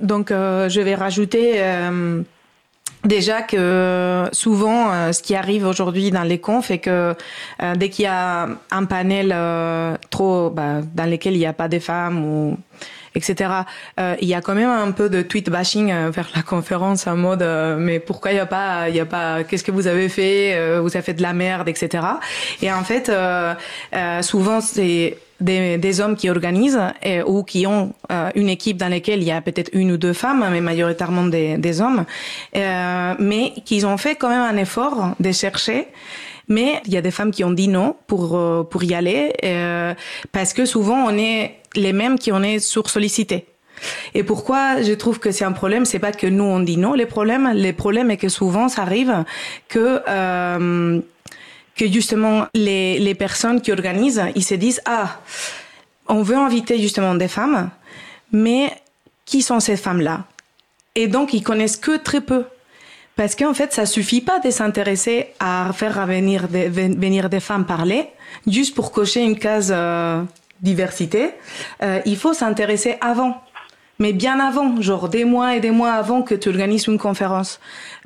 Donc 0.00 0.30
je 0.30 0.80
vais 0.80 0.94
rajouter 0.94 1.60
Déjà 3.04 3.40
que 3.40 4.28
souvent, 4.32 4.92
euh, 4.92 5.12
ce 5.12 5.22
qui 5.22 5.34
arrive 5.34 5.66
aujourd'hui 5.66 6.10
dans 6.10 6.22
les 6.22 6.38
confs 6.38 6.70
est 6.70 6.80
que 6.80 7.14
euh, 7.62 7.74
dès 7.74 7.88
qu'il 7.88 8.04
y 8.04 8.08
a 8.08 8.48
un 8.70 8.84
panel 8.84 9.32
euh, 9.34 9.96
trop 10.10 10.50
bah, 10.50 10.80
dans 10.94 11.10
lequel 11.10 11.34
il 11.34 11.38
n'y 11.38 11.46
a 11.46 11.54
pas 11.54 11.68
de 11.68 11.78
femmes 11.78 12.22
ou 12.22 12.58
etc. 13.14 13.50
il 13.98 14.28
y 14.28 14.34
a 14.34 14.40
quand 14.40 14.54
même 14.54 14.68
un 14.68 14.92
peu 14.92 15.08
de 15.08 15.22
tweet 15.22 15.50
bashing 15.50 15.92
vers 16.10 16.28
la 16.34 16.42
conférence 16.42 17.06
en 17.06 17.16
mode 17.16 17.44
mais 17.78 18.00
pourquoi 18.00 18.30
il 18.30 18.34
n'y 18.34 18.40
a 18.40 18.46
pas 18.46 18.88
il 18.88 18.96
y 18.96 19.00
a 19.00 19.06
pas 19.06 19.44
qu'est-ce 19.44 19.64
que 19.64 19.72
vous 19.72 19.86
avez 19.86 20.08
fait 20.08 20.78
vous 20.80 20.96
avez 20.96 21.02
fait 21.02 21.14
de 21.14 21.22
la 21.22 21.32
merde 21.32 21.68
etc. 21.68 22.04
Et 22.62 22.72
en 22.72 22.84
fait 22.84 23.10
souvent 24.22 24.60
c'est 24.60 25.16
des, 25.40 25.78
des, 25.78 26.00
hommes 26.00 26.16
qui 26.16 26.30
organisent 26.30 26.80
et, 27.02 27.22
ou 27.22 27.42
qui 27.42 27.66
ont 27.66 27.94
euh, 28.12 28.30
une 28.34 28.48
équipe 28.48 28.76
dans 28.76 28.88
laquelle 28.88 29.20
il 29.20 29.26
y 29.26 29.32
a 29.32 29.40
peut-être 29.40 29.70
une 29.72 29.92
ou 29.92 29.96
deux 29.96 30.12
femmes, 30.12 30.46
mais 30.50 30.60
majoritairement 30.60 31.24
des, 31.24 31.56
des 31.56 31.80
hommes, 31.80 32.04
euh, 32.56 33.14
mais 33.18 33.52
qu'ils 33.64 33.86
ont 33.86 33.96
fait 33.96 34.14
quand 34.14 34.28
même 34.28 34.42
un 34.42 34.56
effort 34.56 35.14
de 35.18 35.32
chercher. 35.32 35.88
Mais 36.48 36.82
il 36.84 36.92
y 36.92 36.96
a 36.96 37.00
des 37.00 37.12
femmes 37.12 37.30
qui 37.30 37.44
ont 37.44 37.52
dit 37.52 37.68
non 37.68 37.96
pour 38.08 38.36
euh, 38.36 38.64
pour 38.64 38.82
y 38.82 38.92
aller 38.92 39.32
euh, 39.44 39.94
parce 40.32 40.52
que 40.52 40.64
souvent 40.64 40.96
on 40.96 41.16
est 41.16 41.59
les 41.74 41.92
mêmes 41.92 42.18
qui 42.18 42.32
on 42.32 42.42
est 42.42 42.58
sursollicités. 42.58 43.46
Et 44.14 44.22
pourquoi 44.24 44.82
je 44.82 44.92
trouve 44.92 45.18
que 45.18 45.30
c'est 45.30 45.44
un 45.44 45.52
problème, 45.52 45.84
c'est 45.84 45.98
pas 45.98 46.12
que 46.12 46.26
nous 46.26 46.44
on 46.44 46.60
dit 46.60 46.76
non. 46.76 46.92
Les 46.92 47.06
problèmes, 47.06 47.50
les 47.54 47.72
problèmes 47.72 48.10
est 48.10 48.16
que 48.16 48.28
souvent 48.28 48.68
ça 48.68 48.82
arrive 48.82 49.24
que 49.68 50.02
euh, 50.08 51.00
que 51.76 51.90
justement 51.90 52.46
les, 52.54 52.98
les 52.98 53.14
personnes 53.14 53.60
qui 53.60 53.72
organisent, 53.72 54.22
ils 54.34 54.44
se 54.44 54.54
disent 54.54 54.82
ah, 54.84 55.20
on 56.08 56.22
veut 56.22 56.36
inviter 56.36 56.78
justement 56.78 57.14
des 57.14 57.28
femmes, 57.28 57.70
mais 58.32 58.70
qui 59.24 59.42
sont 59.42 59.60
ces 59.60 59.76
femmes-là? 59.76 60.24
Et 60.94 61.06
donc 61.08 61.32
ils 61.32 61.42
connaissent 61.42 61.76
que 61.76 61.96
très 61.96 62.20
peu. 62.20 62.44
Parce 63.16 63.34
qu'en 63.34 63.52
fait, 63.52 63.72
ça 63.72 63.84
suffit 63.86 64.22
pas 64.22 64.38
de 64.38 64.50
s'intéresser 64.50 65.28
à 65.40 65.72
faire 65.74 66.06
venir 66.06 66.48
des, 66.48 66.68
venir 66.68 67.28
des 67.28 67.40
femmes 67.40 67.66
parler, 67.66 68.06
juste 68.46 68.74
pour 68.74 68.92
cocher 68.92 69.22
une 69.22 69.38
case 69.38 69.70
euh, 69.76 70.22
diversité. 70.62 71.34
Euh, 71.82 72.00
il 72.04 72.16
faut 72.16 72.32
s'intéresser 72.32 72.96
avant, 73.00 73.42
mais 73.98 74.12
bien 74.12 74.40
avant, 74.40 74.80
genre 74.80 75.08
des 75.08 75.24
mois 75.24 75.56
et 75.56 75.60
des 75.60 75.70
mois 75.70 75.92
avant 75.92 76.22
que 76.22 76.34
tu 76.34 76.48
organises 76.48 76.86
une 76.86 76.98
conférence. 76.98 77.60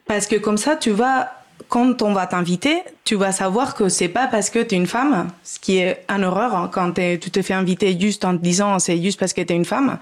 Parce 0.07 0.27
que 0.27 0.37
comme 0.37 0.59
ça, 0.59 0.77
tu 0.77 0.91
vas 0.91 1.33
quand 1.69 2.03
on 2.03 2.13
va 2.13 2.27
t'inviter, 2.27 2.83
tu 3.05 3.17
vas 3.17 3.33
savoir 3.33 3.75
que 3.75 3.91
c'est 3.91 4.09
pas 4.09 4.29
parce 4.29 4.49
que 4.49 4.61
tu 4.61 4.75
es 4.75 4.79
une 4.79 4.87
femme, 4.87 5.29
ce 5.43 5.59
qui 5.59 5.77
est 5.77 6.05
un 6.09 6.23
horreur 6.23 6.55
hein, 6.57 6.71
quand 6.73 6.93
tu 6.95 7.31
te 7.31 7.43
fais 7.43 7.53
inviter 7.53 7.99
juste 8.01 8.25
en 8.25 8.35
te 8.35 8.43
disant 8.43 8.79
c'est 8.79 9.01
juste 9.01 9.21
parce 9.21 9.35
que 9.35 9.43
tu 9.43 9.53
es 9.53 9.57
une 9.57 9.67
femme, 9.67 9.99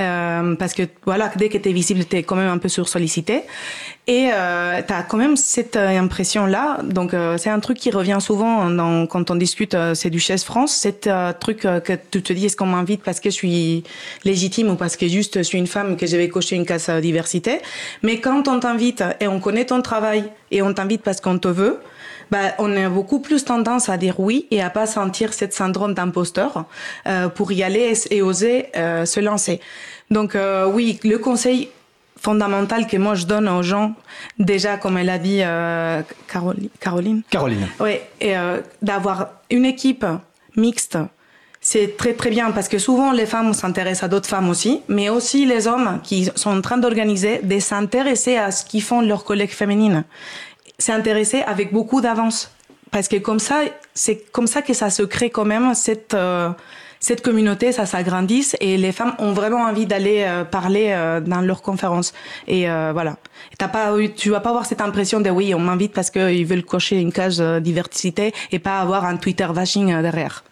euh, 0.00 0.56
parce 0.56 0.74
que 0.74 0.82
voilà, 1.04 1.30
dès 1.36 1.48
que 1.48 1.58
tu 1.58 1.72
visible, 1.72 2.04
tu 2.04 2.16
es 2.16 2.22
quand 2.24 2.34
même 2.34 2.50
un 2.50 2.58
peu 2.58 2.68
sursollicité. 2.68 3.42
Et 4.08 4.30
euh, 4.32 4.82
tu 4.82 4.92
quand 5.08 5.18
même 5.18 5.36
cette 5.36 5.76
euh, 5.76 5.96
impression-là. 5.96 6.78
Donc 6.82 7.14
euh, 7.14 7.38
c'est 7.38 7.50
un 7.50 7.60
truc 7.60 7.78
qui 7.78 7.92
revient 7.92 8.18
souvent 8.20 8.68
dans, 8.68 9.06
quand 9.06 9.30
on 9.30 9.36
discute, 9.36 9.74
euh, 9.74 9.94
c'est 9.94 10.10
du 10.10 10.18
Chaise 10.18 10.42
France, 10.42 10.72
c'est 10.72 11.06
un 11.06 11.32
truc 11.32 11.60
que 11.60 11.92
tu 12.10 12.20
te 12.20 12.32
dis 12.32 12.46
est-ce 12.46 12.56
qu'on 12.56 12.66
m'invite 12.66 13.04
parce 13.04 13.20
que 13.20 13.30
je 13.30 13.36
suis 13.36 13.84
légitime 14.24 14.70
ou 14.70 14.74
parce 14.74 14.96
que 14.96 15.06
juste 15.06 15.38
je 15.38 15.42
suis 15.42 15.58
une 15.58 15.68
femme 15.68 15.96
que 15.96 16.08
je 16.08 16.16
vais 16.16 16.28
cocher 16.28 16.56
une 16.56 16.66
case 16.66 16.90
diversité? 16.90 17.60
Mais 18.02 18.18
quand 18.18 18.48
on 18.48 18.58
t'invite 18.58 19.04
et 19.20 19.28
on 19.28 19.38
connaît 19.38 19.66
ton 19.66 19.80
travail 19.82 20.24
et 20.50 20.62
on 20.62 20.74
t'invite 20.74 21.02
parce 21.02 21.20
qu'on 21.20 21.38
te 21.38 21.46
veut, 21.46 21.78
bah, 22.30 22.54
on 22.58 22.76
a 22.76 22.88
beaucoup 22.88 23.20
plus 23.20 23.44
tendance 23.44 23.88
à 23.88 23.96
dire 23.96 24.20
oui 24.20 24.46
et 24.50 24.62
à 24.62 24.70
pas 24.70 24.86
sentir 24.86 25.32
cette 25.32 25.52
syndrome 25.52 25.94
d'imposteur 25.94 26.64
euh, 27.06 27.28
pour 27.28 27.52
y 27.52 27.62
aller 27.62 27.92
et 28.10 28.22
oser 28.22 28.66
euh, 28.76 29.04
se 29.04 29.20
lancer. 29.20 29.60
Donc 30.10 30.34
euh, 30.34 30.66
oui, 30.66 30.98
le 31.04 31.18
conseil 31.18 31.68
fondamental 32.18 32.86
que 32.86 32.96
moi 32.96 33.14
je 33.14 33.26
donne 33.26 33.48
aux 33.48 33.62
gens, 33.62 33.94
déjà 34.38 34.76
comme 34.76 34.98
elle 34.98 35.08
a 35.08 35.18
dit 35.18 35.40
euh, 35.42 36.02
Caroline, 36.28 36.68
Caroline, 36.78 37.22
Caroline. 37.30 37.66
oui, 37.80 37.92
et 38.20 38.36
euh, 38.36 38.60
d'avoir 38.82 39.28
une 39.50 39.64
équipe 39.64 40.04
mixte. 40.56 40.98
C'est 41.62 41.98
très 41.98 42.14
très 42.14 42.30
bien 42.30 42.52
parce 42.52 42.68
que 42.68 42.78
souvent 42.78 43.12
les 43.12 43.26
femmes 43.26 43.52
s'intéressent 43.52 44.04
à 44.04 44.08
d'autres 44.08 44.28
femmes 44.28 44.48
aussi, 44.48 44.80
mais 44.88 45.10
aussi 45.10 45.44
les 45.44 45.66
hommes 45.66 46.00
qui 46.02 46.30
sont 46.34 46.56
en 46.56 46.62
train 46.62 46.78
d'organiser, 46.78 47.40
de 47.42 47.58
s'intéresser 47.58 48.36
à 48.38 48.50
ce 48.50 48.64
qu'ils 48.64 48.82
font 48.82 49.02
leurs 49.02 49.24
collègues 49.24 49.50
féminines 49.50 50.04
s'est 50.80 50.92
intéressé 50.92 51.42
avec 51.42 51.72
beaucoup 51.72 52.00
d'avance. 52.00 52.50
Parce 52.90 53.06
que 53.06 53.16
comme 53.16 53.38
ça, 53.38 53.60
c'est 53.94 54.30
comme 54.32 54.48
ça 54.48 54.62
que 54.62 54.74
ça 54.74 54.90
se 54.90 55.02
crée 55.04 55.30
quand 55.30 55.44
même 55.44 55.74
cette 55.74 56.14
euh, 56.14 56.50
cette 57.02 57.22
communauté, 57.22 57.72
ça 57.72 57.86
s'agrandisse 57.86 58.56
et 58.60 58.76
les 58.76 58.92
femmes 58.92 59.14
ont 59.18 59.32
vraiment 59.32 59.62
envie 59.62 59.86
d'aller 59.86 60.24
euh, 60.26 60.44
parler 60.44 60.88
euh, 60.90 61.20
dans 61.20 61.40
leurs 61.40 61.62
conférences. 61.62 62.12
Et 62.46 62.70
euh, 62.70 62.90
voilà, 62.92 63.16
t'as 63.56 63.68
pas, 63.68 63.94
tu 64.14 64.28
vas 64.28 64.40
pas 64.40 64.50
avoir 64.50 64.66
cette 64.66 64.82
impression 64.82 65.20
de 65.20 65.30
oui, 65.30 65.54
on 65.54 65.60
m'invite 65.60 65.94
parce 65.94 66.10
qu'ils 66.10 66.44
veulent 66.44 66.64
cocher 66.64 67.00
une 67.00 67.10
case 67.12 67.40
euh, 67.40 67.58
diversité 67.58 68.34
et 68.52 68.58
pas 68.58 68.80
avoir 68.80 69.06
un 69.06 69.16
Twitter 69.16 69.48
bashing 69.52 69.92
euh, 69.92 70.02
derrière. 70.02 70.44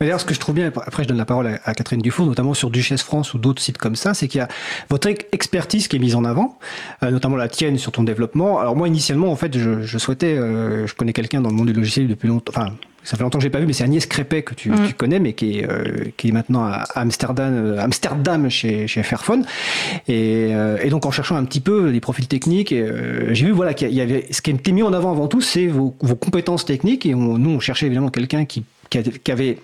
D'ailleurs, 0.00 0.18
ce 0.18 0.24
que 0.24 0.32
je 0.32 0.40
trouve 0.40 0.54
bien, 0.54 0.72
après 0.86 1.02
je 1.02 1.08
donne 1.08 1.18
la 1.18 1.26
parole 1.26 1.46
à, 1.46 1.60
à 1.64 1.74
Catherine 1.74 2.00
Dufour, 2.00 2.24
notamment 2.24 2.54
sur 2.54 2.70
Duchesse 2.70 3.02
France 3.02 3.34
ou 3.34 3.38
d'autres 3.38 3.60
sites 3.60 3.76
comme 3.76 3.96
ça, 3.96 4.14
c'est 4.14 4.28
qu'il 4.28 4.38
y 4.38 4.42
a 4.42 4.48
votre 4.88 5.08
expertise 5.08 5.88
qui 5.88 5.96
est 5.96 5.98
mise 5.98 6.14
en 6.14 6.24
avant, 6.24 6.58
euh, 7.02 7.10
notamment 7.10 7.36
la 7.36 7.48
tienne 7.48 7.76
sur 7.76 7.92
ton 7.92 8.02
développement. 8.02 8.58
Alors 8.60 8.74
moi, 8.76 8.88
initialement, 8.88 9.30
en 9.30 9.36
fait, 9.36 9.58
je, 9.58 9.82
je 9.82 9.98
souhaitais, 9.98 10.38
euh, 10.38 10.86
je 10.86 10.94
connais 10.94 11.12
quelqu'un 11.12 11.42
dans 11.42 11.50
le 11.50 11.54
monde 11.54 11.66
du 11.66 11.74
logiciel 11.74 12.08
depuis 12.08 12.28
longtemps, 12.28 12.50
enfin, 12.56 12.72
ça 13.04 13.18
fait 13.18 13.22
longtemps 13.24 13.36
que 13.36 13.42
j'ai 13.44 13.50
pas 13.50 13.58
vu, 13.60 13.66
mais 13.66 13.74
c'est 13.74 13.84
Agnès 13.84 14.06
Crépet 14.06 14.42
que 14.42 14.54
tu, 14.54 14.70
Mm. 14.70 14.86
tu 14.88 14.94
connais, 14.94 15.18
mais 15.20 15.34
qui 15.34 15.58
est, 15.58 15.70
euh, 15.70 16.06
qui 16.16 16.28
est 16.28 16.32
maintenant 16.32 16.64
à 16.64 16.84
Amsterdam, 16.94 17.52
euh, 17.54 17.78
Amsterdam 17.78 18.48
chez, 18.48 18.86
chez 18.86 19.02
Fairphone. 19.02 19.44
Et, 20.08 20.48
euh, 20.54 20.78
et 20.82 20.88
donc 20.88 21.04
en 21.04 21.10
cherchant 21.10 21.36
un 21.36 21.44
petit 21.44 21.60
peu 21.60 21.90
les 21.90 22.00
profils 22.00 22.26
techniques, 22.26 22.72
euh, 22.72 23.28
j'ai 23.34 23.44
vu 23.44 23.52
voilà 23.52 23.74
qu'il 23.74 23.92
y 23.92 24.00
avait 24.00 24.26
ce 24.30 24.40
qui 24.40 24.50
était 24.50 24.72
mis 24.72 24.82
en 24.82 24.94
avant 24.94 25.10
avant 25.10 25.28
tout, 25.28 25.42
c'est 25.42 25.66
vos, 25.66 25.94
vos 26.00 26.14
compétences 26.16 26.64
techniques. 26.64 27.04
Et 27.04 27.14
on- 27.14 27.36
nous, 27.36 27.50
on 27.50 27.60
cherchait 27.60 27.84
évidemment 27.84 28.08
quelqu'un 28.08 28.46
qui, 28.46 28.64
qui 28.88 29.30
avait 29.30 29.58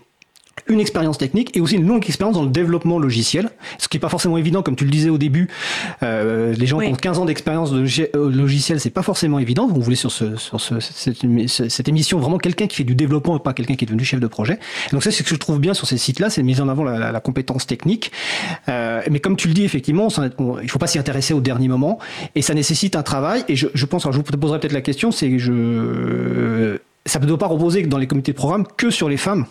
une 0.68 0.80
expérience 0.80 1.18
technique 1.18 1.56
et 1.56 1.60
aussi 1.60 1.76
une 1.76 1.86
longue 1.86 2.04
expérience 2.06 2.34
dans 2.36 2.42
le 2.42 2.50
développement 2.50 2.98
logiciel, 2.98 3.50
ce 3.78 3.88
qui 3.88 3.96
est 3.96 4.00
pas 4.00 4.08
forcément 4.08 4.36
évident, 4.38 4.62
comme 4.62 4.76
tu 4.76 4.84
le 4.84 4.90
disais 4.90 5.10
au 5.10 5.18
début. 5.18 5.48
Euh, 6.02 6.52
les 6.54 6.66
gens 6.66 6.78
Oui. 6.78 6.86
qui 6.86 6.92
ont 6.92 6.96
15 6.96 7.18
ans 7.18 7.24
d'expérience 7.24 7.70
de 7.72 7.84
euh, 8.16 8.30
logiciel, 8.30 8.80
c'est 8.80 8.90
pas 8.90 9.02
forcément 9.02 9.38
évident. 9.38 9.68
On 9.72 9.78
voulait 9.78 9.96
sur, 9.96 10.10
ce, 10.12 10.36
sur 10.36 10.60
ce- 10.60 10.80
cette, 10.80 11.18
cette 11.70 11.88
émission 11.88 12.18
vraiment 12.18 12.38
quelqu'un 12.38 12.66
qui 12.66 12.76
fait 12.76 12.84
du 12.84 12.94
développement 12.94 13.36
et 13.36 13.40
pas 13.40 13.52
quelqu'un 13.52 13.74
qui 13.76 13.84
est 13.84 13.86
devenu 13.88 14.04
chef 14.04 14.20
de 14.20 14.26
projet. 14.26 14.54
Et 14.88 14.90
donc 14.92 15.02
ça, 15.02 15.10
c'est 15.10 15.18
ce 15.18 15.22
que 15.22 15.34
je 15.34 15.40
trouve 15.40 15.60
bien 15.60 15.74
sur 15.74 15.86
ces 15.86 15.98
sites-là, 15.98 16.30
c'est 16.30 16.42
mise 16.42 16.60
en 16.60 16.68
avant 16.68 16.84
la, 16.84 16.98
la- 16.98 17.12
la 17.12 17.20
compétence 17.20 17.66
technique. 17.66 18.10
Euh, 18.68 19.02
mais 19.10 19.20
comme 19.20 19.36
tu 19.36 19.48
le 19.48 19.54
dis, 19.54 19.64
effectivement, 19.64 20.08
on 20.08 20.30
on- 20.38 20.60
il 20.60 20.70
faut 20.70 20.78
pas 20.78 20.86
s'y 20.86 20.98
intéresser 20.98 21.34
au 21.34 21.40
dernier 21.40 21.68
moment 21.68 21.98
et 22.34 22.42
ça 22.42 22.54
nécessite 22.54 22.96
un 22.96 23.02
travail. 23.02 23.44
Et 23.48 23.56
je, 23.56 23.68
je 23.72 23.86
pense, 23.86 24.04
alors 24.04 24.12
je 24.12 24.18
vous 24.18 24.24
poserai 24.24 24.58
peut-être 24.60 24.72
la 24.72 24.80
question, 24.80 25.10
c'est 25.12 25.30
que 25.30 25.38
je, 25.38 26.78
ça 27.04 27.18
ne 27.20 27.26
doit 27.26 27.38
pas 27.38 27.46
reposer 27.46 27.82
dans 27.86 27.98
les 27.98 28.06
comités 28.06 28.32
de 28.32 28.36
programme 28.36 28.64
que 28.76 28.90
sur 28.90 29.08
les 29.08 29.16
femmes 29.16 29.46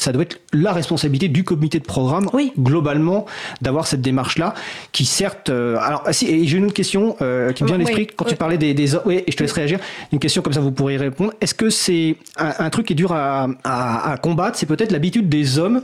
ça 0.00 0.12
doit 0.12 0.22
être 0.22 0.38
la 0.52 0.72
responsabilité 0.72 1.26
du 1.26 1.42
comité 1.42 1.80
de 1.80 1.84
programme 1.84 2.28
Oui. 2.32 2.52
globalement 2.56 3.26
d'avoir 3.62 3.88
cette 3.88 4.00
démarche 4.00 4.38
là 4.38 4.54
qui 4.92 5.04
certes 5.04 5.50
euh, 5.50 5.76
alors 5.80 6.04
ah, 6.06 6.12
si 6.12 6.26
et 6.28 6.46
j'ai 6.46 6.56
une 6.58 6.66
autre 6.66 6.74
question 6.74 7.16
euh, 7.20 7.50
qui 7.52 7.64
me 7.64 7.68
vient 7.68 7.76
à 7.76 7.78
Oui, 7.80 7.84
l'esprit 7.84 8.06
quand 8.06 8.24
tu 8.24 8.36
parlais 8.36 8.58
des, 8.58 8.74
des 8.74 8.94
oui, 9.04 9.24
et 9.26 9.32
je 9.32 9.36
te 9.36 9.42
laisse 9.42 9.52
réagir. 9.52 9.80
Une 10.12 10.20
question 10.20 10.40
comme 10.40 10.52
ça 10.52 10.60
vous 10.60 10.70
pourrez 10.70 10.94
y 10.94 10.98
répondre. 10.98 11.32
Est-ce 11.40 11.54
que 11.54 11.68
c'est 11.68 12.14
un, 12.36 12.52
un 12.60 12.70
truc 12.70 12.86
qui 12.86 12.92
est 12.92 12.96
dur 12.96 13.12
à, 13.12 13.48
à, 13.64 14.12
à 14.12 14.16
combattre? 14.18 14.56
C'est 14.56 14.66
peut-être 14.66 14.92
l'habitude 14.92 15.28
des 15.28 15.58
hommes 15.58 15.82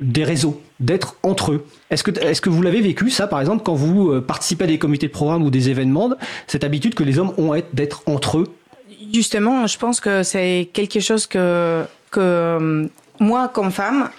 des 0.00 0.24
réseaux 0.24 0.60
d'être 0.78 1.16
entre 1.22 1.52
eux. 1.52 1.64
Est-ce 1.90 2.04
que 2.04 2.10
est-ce 2.20 2.40
que 2.40 2.50
vous 2.50 2.60
l'avez 2.62 2.80
vécu 2.82 3.08
ça 3.10 3.26
par 3.26 3.40
exemple 3.40 3.62
quand 3.64 3.74
vous 3.74 4.10
euh, 4.12 4.20
participez 4.20 4.64
à 4.64 4.66
des 4.66 4.78
comités 4.78 5.06
de 5.08 5.12
programme 5.12 5.42
ou 5.42 5.50
des 5.50 5.70
événements 5.70 6.10
cette 6.46 6.64
habitude 6.64 6.94
que 6.94 7.02
les 7.02 7.18
hommes 7.18 7.32
ont 7.38 7.54
être- 7.54 7.74
d'être 7.74 8.02
entre 8.06 8.38
eux? 8.38 8.46
Justement, 9.12 9.66
je 9.66 9.78
pense 9.78 10.00
que 10.00 10.22
c'est 10.22 10.68
quelque 10.72 11.00
chose 11.00 11.26
que, 11.26 11.82
que 12.10 12.20
euh, 12.20 12.86
moi, 13.20 13.48
comme 13.48 13.70
femme, 13.70 14.10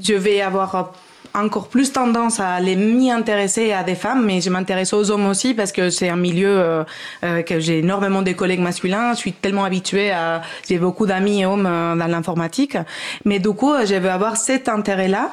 je 0.00 0.14
vais 0.14 0.40
avoir 0.40 0.92
encore 1.34 1.68
plus 1.68 1.92
tendance 1.92 2.40
à 2.40 2.50
aller 2.54 2.76
m'y 2.76 3.10
intéresser 3.10 3.72
à 3.72 3.82
des 3.82 3.94
femmes, 3.94 4.24
mais 4.24 4.40
je 4.42 4.50
m'intéresse 4.50 4.92
aux 4.92 5.10
hommes 5.10 5.26
aussi 5.26 5.54
parce 5.54 5.72
que 5.72 5.88
c'est 5.88 6.10
un 6.10 6.16
milieu 6.16 6.48
euh, 6.58 6.84
euh, 7.24 7.42
que 7.42 7.58
j'ai 7.58 7.78
énormément 7.78 8.20
de 8.22 8.32
collègues 8.32 8.60
masculins. 8.60 9.12
Je 9.14 9.18
suis 9.18 9.32
tellement 9.32 9.64
habituée 9.64 10.10
à, 10.10 10.42
j'ai 10.68 10.78
beaucoup 10.78 11.06
d'amis 11.06 11.44
hommes 11.46 11.66
euh, 11.66 11.96
dans 11.96 12.06
l'informatique, 12.06 12.76
mais 13.24 13.38
du 13.38 13.50
coup, 13.50 13.72
je 13.84 13.94
vais 13.94 14.08
avoir 14.10 14.36
cet 14.36 14.68
intérêt-là. 14.68 15.30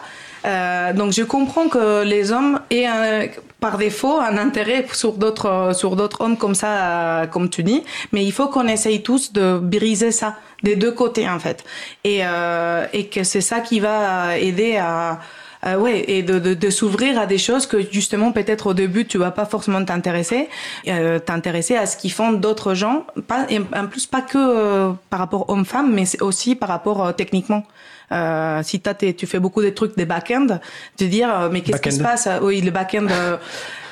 Donc 0.94 1.12
je 1.12 1.24
comprends 1.24 1.68
que 1.68 2.04
les 2.06 2.32
hommes 2.32 2.62
aient 2.72 2.86
un- 2.86 3.26
par 3.60 3.78
défaut 3.78 4.20
un 4.20 4.38
intérêt 4.38 4.86
sur 4.94 5.14
d'autres 5.14 5.72
sur 5.74 5.96
d'autres 5.96 6.22
hommes 6.22 6.38
comme 6.38 6.56
ça 6.56 7.22
euh, 7.22 7.28
comme 7.28 7.50
tu 7.50 7.64
dis. 7.64 7.84
Mais 8.12 8.24
il 8.24 8.32
faut 8.32 8.48
qu'on 8.48 8.68
essaye 8.68 9.04
tous 9.04 9.34
de 9.34 9.60
briser 9.60 10.12
ça 10.12 10.36
des 10.64 10.76
deux 10.76 10.92
côtés 10.92 11.30
en 11.30 11.40
fait. 11.40 11.64
Et 12.04 12.20
euh, 12.26 12.86
et 12.94 13.08
que 13.08 13.24
c'est 13.24 13.42
ça 13.42 13.60
qui 13.60 13.80
va 13.80 14.38
aider 14.38 14.78
à 14.78 15.20
euh, 15.66 15.76
ouais, 15.78 16.06
et 16.08 16.24
de, 16.24 16.40
de, 16.40 16.54
de 16.54 16.70
s'ouvrir 16.70 17.20
à 17.20 17.26
des 17.26 17.38
choses 17.38 17.66
que 17.66 17.78
justement 17.92 18.32
peut-être 18.32 18.68
au 18.68 18.74
début 18.74 19.06
tu 19.06 19.18
vas 19.18 19.32
pas 19.32 19.46
forcément 19.46 19.84
t'intéresser, 19.84 20.50
euh, 20.88 21.20
t'intéresser 21.20 21.76
à 21.76 21.86
ce 21.86 21.98
qu'ils 21.98 22.12
font 22.12 22.32
d'autres 22.32 22.74
gens, 22.74 23.06
pas 23.28 23.46
et 23.50 23.60
en 23.76 23.88
plus 23.88 24.06
pas 24.06 24.22
que 24.22 24.38
euh, 24.38 24.92
par 25.10 25.20
rapport 25.20 25.50
hommes-femmes, 25.50 25.94
mais 25.94 26.06
c'est 26.06 26.22
aussi 26.22 26.56
par 26.56 26.70
rapport 26.70 27.06
euh, 27.06 27.12
techniquement. 27.12 27.64
Euh, 28.12 28.64
si 28.64 28.80
t'as 28.80 28.96
tu 28.96 29.28
fais 29.28 29.40
beaucoup 29.40 29.62
de 29.62 29.70
trucs 29.70 29.96
des 29.96 30.06
back-end, 30.06 30.60
de 30.98 31.06
dire 31.06 31.30
euh, 31.32 31.50
mais 31.52 31.62
qu'est-ce 31.62 31.82
qui 31.82 31.92
se 31.92 32.02
passe? 32.02 32.28
Oui, 32.42 32.62
le 32.62 32.72
back-end. 32.72 33.08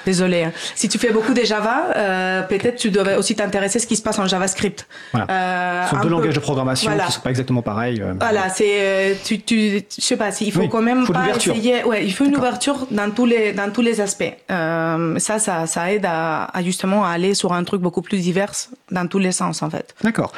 Désolé. 0.08 0.44
hein. 0.46 0.52
Si 0.74 0.88
tu 0.88 0.98
fais 0.98 1.12
beaucoup 1.12 1.34
de 1.34 1.42
Java, 1.44 1.88
euh, 1.96 2.42
peut-être 2.44 2.78
tu 2.78 2.90
devrais 2.92 3.18
aussi 3.18 3.36
t'intéresser 3.36 3.78
à 3.78 3.82
ce 3.82 3.88
qui 3.88 3.98
se 3.98 4.02
passe 4.02 4.18
en 4.20 4.26
JavaScript. 4.26 4.88
Voilà. 5.12 5.28
Euh, 5.30 5.84
Ce 5.84 5.90
sont 5.90 5.96
deux 5.98 6.02
peu- 6.04 6.10
langages 6.10 6.34
de 6.36 6.40
programmation 6.40 6.90
Voilà. 6.90 7.06
qui 7.06 7.12
sont 7.12 7.22
pas 7.22 7.30
exactement 7.30 7.62
pareils 7.62 8.02
euh. 8.02 8.14
Voilà, 8.20 8.48
c'est 8.50 8.66
euh, 8.80 9.14
tu 9.24 9.42
tu 9.42 9.82
je 9.98 10.02
sais 10.04 10.16
pas, 10.16 10.30
il 10.40 10.52
faut 10.54 10.62
Oui, 10.62 10.70
quand 10.70 10.82
même 10.82 11.06
faut 11.06 11.12
pas 11.14 11.28
essayer. 11.36 11.84
Ouais, 11.84 12.06
il 12.06 12.14
faut 12.14 12.24
une 12.26 12.38
ouverture 12.38 12.88
dans 12.90 13.12
tous 13.12 13.26
les 13.26 13.52
dans 13.52 13.70
tous 13.72 13.82
les 13.82 14.00
aspects. 14.00 14.34
Euh, 14.50 15.20
ça 15.20 15.40
ça 15.40 15.68
ça 15.68 15.92
aide 15.92 16.06
à, 16.06 16.46
à 16.46 16.64
justement 16.64 17.04
à 17.06 17.10
aller 17.10 17.34
sur 17.34 17.52
un 17.54 17.64
truc 17.66 17.82
beaucoup 17.82 18.02
plus 18.02 18.20
divers 18.20 18.54
dans 18.92 19.08
tous 19.08 19.20
les 19.20 19.34
sens 19.34 19.62
en 19.62 19.70
fait. 19.70 19.94
D'accord. 20.04 20.32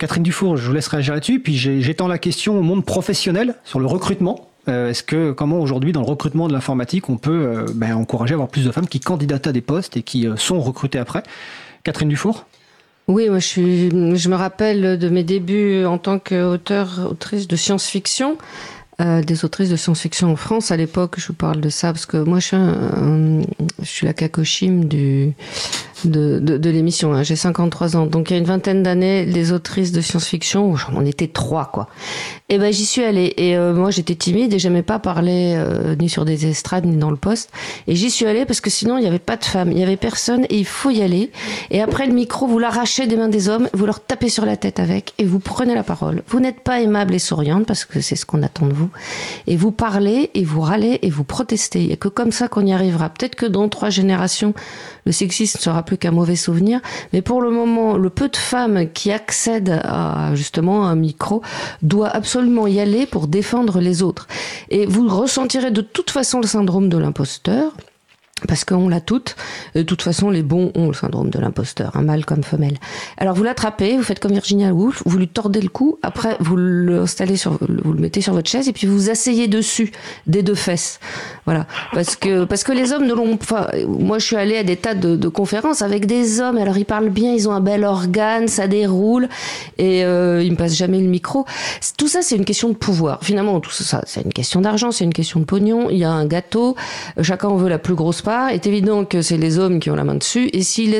Catherine 0.00 0.22
Dufour, 0.24 0.56
je 0.56 0.66
vous 0.66 0.74
laisse 0.74 0.88
réagir 0.88 1.14
là-dessus. 1.14 1.38
Puis 1.40 1.56
j'étends 1.56 2.08
la 2.08 2.18
question 2.18 2.58
au 2.58 2.62
monde 2.62 2.84
professionnel 2.84 3.54
sur 3.64 3.78
le 3.78 3.86
recrutement. 3.86 4.48
Euh, 4.68 4.90
Est-ce 4.90 5.02
que 5.02 5.32
comment 5.32 5.58
aujourd'hui 5.58 5.92
dans 5.92 6.00
le 6.00 6.06
recrutement 6.06 6.46
de 6.46 6.52
l'informatique 6.52 7.08
on 7.08 7.16
peut 7.16 7.30
euh, 7.30 7.66
ben, 7.74 7.94
encourager 7.94 8.32
à 8.32 8.36
avoir 8.36 8.48
plus 8.48 8.64
de 8.64 8.70
femmes 8.70 8.86
qui 8.86 9.00
candidatent 9.00 9.46
à 9.48 9.52
des 9.52 9.60
postes 9.60 9.96
et 9.96 10.02
qui 10.02 10.26
euh, 10.26 10.36
sont 10.36 10.60
recrutées 10.60 10.98
après? 10.98 11.22
Catherine 11.82 12.08
Dufour? 12.08 12.46
Oui, 13.08 13.28
moi 13.28 13.40
je, 13.40 14.28
me 14.28 14.34
rappelle 14.36 14.96
de 14.96 15.08
mes 15.08 15.24
débuts 15.24 15.84
en 15.84 15.98
tant 15.98 16.20
qu'auteur, 16.20 17.08
autrice 17.10 17.48
de 17.48 17.56
science-fiction, 17.56 18.38
des 19.00 19.44
autrices 19.44 19.70
de 19.70 19.74
science-fiction 19.74 20.30
en 20.30 20.36
France. 20.36 20.70
À 20.70 20.76
l'époque, 20.76 21.16
je 21.18 21.26
vous 21.26 21.34
parle 21.34 21.60
de 21.60 21.68
ça 21.68 21.92
parce 21.92 22.06
que 22.06 22.16
moi 22.16 22.38
je 22.38 23.42
suis 23.82 24.06
la 24.06 24.12
cacochime 24.12 24.84
du, 24.84 25.32
de, 26.06 26.38
de, 26.40 26.56
de 26.56 26.70
l'émission. 26.70 27.12
hein. 27.14 27.22
J'ai 27.22 27.36
53 27.36 27.96
ans. 27.96 28.06
Donc 28.06 28.30
il 28.30 28.34
y 28.34 28.36
a 28.36 28.38
une 28.38 28.44
vingtaine 28.46 28.82
d'années, 28.82 29.24
les 29.24 29.52
autrices 29.52 29.92
de 29.92 30.00
science-fiction, 30.00 30.74
on 30.94 31.04
était 31.06 31.28
trois 31.28 31.66
quoi. 31.72 31.88
Et 32.48 32.58
ben 32.58 32.72
j'y 32.72 32.84
suis 32.84 33.02
allée. 33.02 33.32
Et 33.36 33.56
euh, 33.56 33.72
moi 33.74 33.90
j'étais 33.90 34.14
timide 34.14 34.52
et 34.52 34.58
j'aimais 34.58 34.82
pas 34.82 34.98
parler 34.98 35.54
euh, 35.56 35.94
ni 35.96 36.08
sur 36.08 36.24
des 36.24 36.46
estrades 36.46 36.84
ni 36.84 36.96
dans 36.96 37.10
le 37.10 37.16
poste. 37.16 37.50
Et 37.86 37.94
j'y 37.96 38.10
suis 38.10 38.26
allée 38.26 38.44
parce 38.44 38.60
que 38.60 38.70
sinon 38.70 38.98
il 38.98 39.04
y 39.04 39.06
avait 39.06 39.18
pas 39.18 39.36
de 39.36 39.44
femmes, 39.44 39.72
il 39.72 39.78
y 39.78 39.82
avait 39.82 39.96
personne 39.96 40.44
et 40.50 40.58
il 40.58 40.66
faut 40.66 40.90
y 40.90 41.02
aller. 41.02 41.30
Et 41.70 41.80
après 41.80 42.06
le 42.06 42.12
micro, 42.12 42.46
vous 42.46 42.58
l'arrachez 42.58 43.06
des 43.06 43.16
mains 43.16 43.28
des 43.28 43.48
hommes, 43.48 43.68
vous 43.72 43.86
leur 43.86 44.00
tapez 44.00 44.28
sur 44.28 44.44
la 44.44 44.56
tête 44.56 44.80
avec 44.80 45.14
et 45.18 45.24
vous 45.24 45.38
prenez 45.38 45.74
la 45.74 45.82
parole. 45.82 46.22
Vous 46.28 46.40
n'êtes 46.40 46.60
pas 46.60 46.80
aimable 46.80 47.14
et 47.14 47.18
souriante 47.18 47.66
parce 47.66 47.84
que 47.84 48.00
c'est 48.00 48.16
ce 48.16 48.26
qu'on 48.26 48.42
attend 48.42 48.66
de 48.66 48.72
vous. 48.74 48.90
Et 49.46 49.56
vous 49.56 49.70
parlez 49.72 50.30
et 50.34 50.44
vous 50.44 50.60
râlez 50.60 50.98
et 51.02 51.10
vous 51.10 51.24
protestez. 51.24 51.80
Il 51.82 51.90
y 51.90 51.92
a 51.92 51.96
que 51.96 52.08
comme 52.08 52.32
ça 52.32 52.48
qu'on 52.48 52.66
y 52.66 52.72
arrivera. 52.72 53.08
Peut-être 53.08 53.34
que 53.34 53.46
dans 53.46 53.68
trois 53.68 53.90
générations, 53.90 54.54
le 55.06 55.12
sexisme 55.12 55.58
sera 55.58 55.82
plus 55.82 55.91
qu'un 55.96 56.10
mauvais 56.10 56.36
souvenir. 56.36 56.80
Mais 57.12 57.22
pour 57.22 57.42
le 57.42 57.50
moment, 57.50 57.96
le 57.96 58.10
peu 58.10 58.28
de 58.28 58.36
femmes 58.36 58.90
qui 58.92 59.10
accèdent 59.10 59.80
à 59.84 60.34
justement 60.34 60.86
un 60.86 60.96
micro 60.96 61.42
doit 61.82 62.08
absolument 62.08 62.66
y 62.66 62.80
aller 62.80 63.06
pour 63.06 63.28
défendre 63.28 63.80
les 63.80 64.02
autres. 64.02 64.26
Et 64.70 64.86
vous 64.86 65.08
ressentirez 65.08 65.70
de 65.70 65.80
toute 65.80 66.10
façon 66.10 66.40
le 66.40 66.46
syndrome 66.46 66.88
de 66.88 66.98
l'imposteur 66.98 67.72
parce 68.46 68.64
qu'on 68.64 68.88
l'a 68.88 69.00
toutes. 69.00 69.36
De 69.74 69.82
toute 69.82 70.02
façon, 70.02 70.30
les 70.30 70.42
bons 70.42 70.72
ont 70.74 70.88
le 70.88 70.94
syndrome 70.94 71.30
de 71.30 71.38
l'imposteur, 71.38 71.96
un 71.96 72.02
mâle 72.02 72.24
comme 72.24 72.42
femelle. 72.42 72.78
Alors 73.18 73.34
vous 73.34 73.44
l'attrapez, 73.44 73.96
vous 73.96 74.02
faites 74.02 74.20
comme 74.20 74.32
Virginia 74.32 74.72
Woolf, 74.72 75.02
vous 75.06 75.18
lui 75.18 75.28
tordez 75.28 75.60
le 75.60 75.68
cou, 75.68 75.98
après 76.02 76.36
vous 76.40 76.56
l'installez 76.56 77.36
sur, 77.36 77.58
vous 77.60 77.92
le 77.92 78.00
mettez 78.00 78.20
sur 78.20 78.32
votre 78.34 78.48
chaise 78.48 78.68
et 78.68 78.72
puis 78.72 78.86
vous 78.86 78.94
vous 78.94 79.10
asseyez 79.10 79.48
dessus 79.48 79.92
des 80.26 80.42
deux 80.42 80.54
fesses. 80.54 81.00
Voilà, 81.44 81.66
parce 81.92 82.16
que 82.16 82.44
parce 82.44 82.64
que 82.64 82.72
les 82.72 82.92
hommes 82.92 83.06
ne 83.06 83.14
l'ont 83.14 83.36
pas. 83.36 83.70
Moi, 83.86 84.18
je 84.18 84.26
suis 84.26 84.36
allée 84.36 84.56
à 84.56 84.62
des 84.62 84.76
tas 84.76 84.94
de, 84.94 85.16
de, 85.16 85.28
conférences 85.28 85.82
avec 85.82 86.06
des 86.06 86.40
hommes. 86.40 86.56
Alors 86.56 86.78
ils 86.78 86.84
parlent 86.84 87.10
bien, 87.10 87.32
ils 87.32 87.48
ont 87.48 87.52
un 87.52 87.60
bel 87.60 87.84
organe, 87.84 88.48
ça 88.48 88.68
déroule 88.68 89.28
et 89.78 90.04
euh, 90.04 90.42
ils 90.42 90.52
me 90.52 90.56
passent 90.56 90.76
jamais 90.76 91.00
le 91.00 91.08
micro. 91.08 91.44
Tout 91.96 92.08
ça, 92.08 92.22
c'est 92.22 92.36
une 92.36 92.44
question 92.44 92.68
de 92.68 92.74
pouvoir. 92.74 93.18
Finalement, 93.22 93.60
tout 93.60 93.70
ça, 93.70 94.02
c'est 94.06 94.22
une 94.22 94.32
question 94.32 94.60
d'argent, 94.60 94.92
c'est 94.92 95.04
une 95.04 95.12
question 95.12 95.40
de 95.40 95.44
pognon. 95.44 95.88
Il 95.90 95.98
y 95.98 96.04
a 96.04 96.10
un 96.10 96.26
gâteau, 96.26 96.76
chacun 97.20 97.48
en 97.48 97.56
veut 97.56 97.68
la 97.68 97.78
plus 97.78 97.94
grosse 97.94 98.22
part. 98.22 98.31
Il 98.50 98.54
est 98.54 98.66
évident 98.66 99.04
que 99.04 99.22
c'est 99.22 99.36
les 99.36 99.58
hommes 99.58 99.80
qui 99.80 99.90
ont 99.90 99.94
la 99.94 100.04
main 100.04 100.14
dessus. 100.14 100.48
Et 100.52 100.62
s'ils 100.62 100.96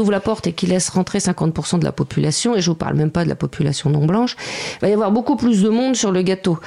ouvrent 0.00 0.10
la 0.10 0.20
porte 0.20 0.46
et 0.46 0.52
qu'ils 0.52 0.70
laissent 0.70 0.88
rentrer 0.88 1.18
50% 1.18 1.78
de 1.78 1.84
la 1.84 1.92
population, 1.92 2.54
et 2.56 2.60
je 2.60 2.70
vous 2.70 2.76
parle 2.76 2.94
même 2.94 3.10
pas 3.10 3.24
de 3.24 3.28
la 3.28 3.34
population 3.34 3.90
non 3.90 4.06
blanche, 4.06 4.36
il 4.74 4.80
va 4.82 4.88
y 4.88 4.92
avoir 4.92 5.10
beaucoup 5.10 5.36
plus 5.36 5.62
de 5.62 5.68
monde 5.68 5.96
sur 5.96 6.12
le 6.12 6.22
gâteau. 6.22 6.58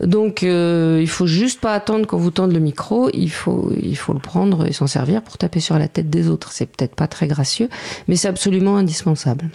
Donc, 0.00 0.42
euh, 0.42 0.98
il 1.00 1.08
faut 1.08 1.26
juste 1.26 1.60
pas 1.60 1.72
attendre 1.72 2.06
qu'on 2.06 2.18
vous 2.18 2.30
tende 2.30 2.52
le 2.52 2.60
micro. 2.60 3.10
Il 3.12 3.30
faut, 3.30 3.72
il 3.80 3.96
faut 3.96 4.12
le 4.12 4.20
prendre 4.20 4.66
et 4.66 4.72
s'en 4.72 4.86
servir 4.86 5.22
pour 5.22 5.38
taper 5.38 5.60
sur 5.60 5.78
la 5.78 5.88
tête 5.88 6.10
des 6.10 6.28
autres. 6.28 6.52
C'est 6.52 6.66
peut-être 6.66 6.94
pas 6.94 7.08
très 7.08 7.26
gracieux, 7.26 7.68
mais 8.08 8.16
c'est 8.16 8.28
absolument 8.28 8.76
indispensable. 8.76 9.50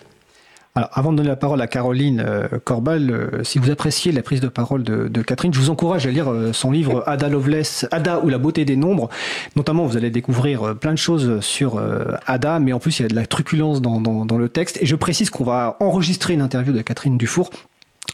Alors, 0.73 0.89
avant 0.93 1.11
de 1.11 1.17
donner 1.17 1.27
la 1.27 1.35
parole 1.35 1.61
à 1.61 1.67
Caroline 1.67 2.23
euh, 2.25 2.47
Corbal, 2.63 3.11
euh, 3.11 3.43
si 3.43 3.59
vous 3.59 3.71
appréciez 3.71 4.13
la 4.13 4.21
prise 4.21 4.39
de 4.39 4.47
parole 4.47 4.83
de, 4.83 5.09
de 5.09 5.21
Catherine, 5.21 5.53
je 5.53 5.59
vous 5.59 5.69
encourage 5.69 6.07
à 6.07 6.11
lire 6.11 6.31
euh, 6.31 6.53
son 6.53 6.71
livre 6.71 7.03
Ada 7.07 7.27
Lovelace, 7.27 7.85
Ada 7.91 8.21
ou 8.21 8.29
la 8.29 8.37
beauté 8.37 8.63
des 8.63 8.77
nombres. 8.77 9.09
Notamment, 9.57 9.85
vous 9.85 9.97
allez 9.97 10.11
découvrir 10.11 10.77
plein 10.77 10.93
de 10.93 10.97
choses 10.97 11.41
sur 11.41 11.81
Ada, 12.25 12.59
mais 12.59 12.71
en 12.71 12.79
plus, 12.79 12.99
il 12.99 13.03
y 13.03 13.05
a 13.05 13.09
de 13.09 13.15
la 13.15 13.25
truculence 13.25 13.81
dans, 13.81 13.99
dans, 13.99 14.25
dans 14.25 14.37
le 14.37 14.47
texte. 14.47 14.77
Et 14.81 14.85
je 14.85 14.95
précise 14.95 15.29
qu'on 15.29 15.43
va 15.43 15.75
enregistrer 15.81 16.33
une 16.33 16.41
interview 16.41 16.71
de 16.71 16.81
Catherine 16.81 17.17
Dufour 17.17 17.49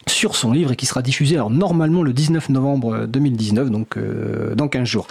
sur 0.10 0.36
son 0.36 0.52
livre 0.52 0.72
et 0.72 0.76
qui 0.76 0.86
sera 0.86 1.02
diffusé 1.02 1.36
alors 1.36 1.50
normalement 1.50 2.02
le 2.02 2.14
19 2.14 2.50
novembre 2.50 3.06
2019 3.08 3.70
donc 3.70 3.98
euh, 3.98 4.56
dans 4.56 4.68
15 4.68 4.88
jours. 4.88 5.08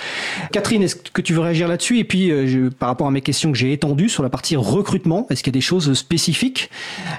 Catherine, 0.53 0.83
est-ce 0.83 0.97
que 0.97 1.21
tu 1.21 1.33
veux 1.33 1.41
réagir 1.41 1.69
là-dessus? 1.69 1.99
Et 1.99 2.05
puis 2.05 2.31
euh, 2.31 2.47
je, 2.47 2.69
par 2.69 2.89
rapport 2.89 3.07
à 3.07 3.11
mes 3.11 3.21
questions 3.21 3.53
que 3.53 3.59
j'ai 3.59 3.73
étendues 3.73 4.09
sur 4.09 4.23
la 4.23 4.29
partie 4.29 4.57
recrutement, 4.57 5.27
est-ce 5.31 5.43
qu'il 5.43 5.53
y 5.53 5.55
a 5.55 5.59
des 5.59 5.61
choses 5.61 5.93
spécifiques 5.95 6.71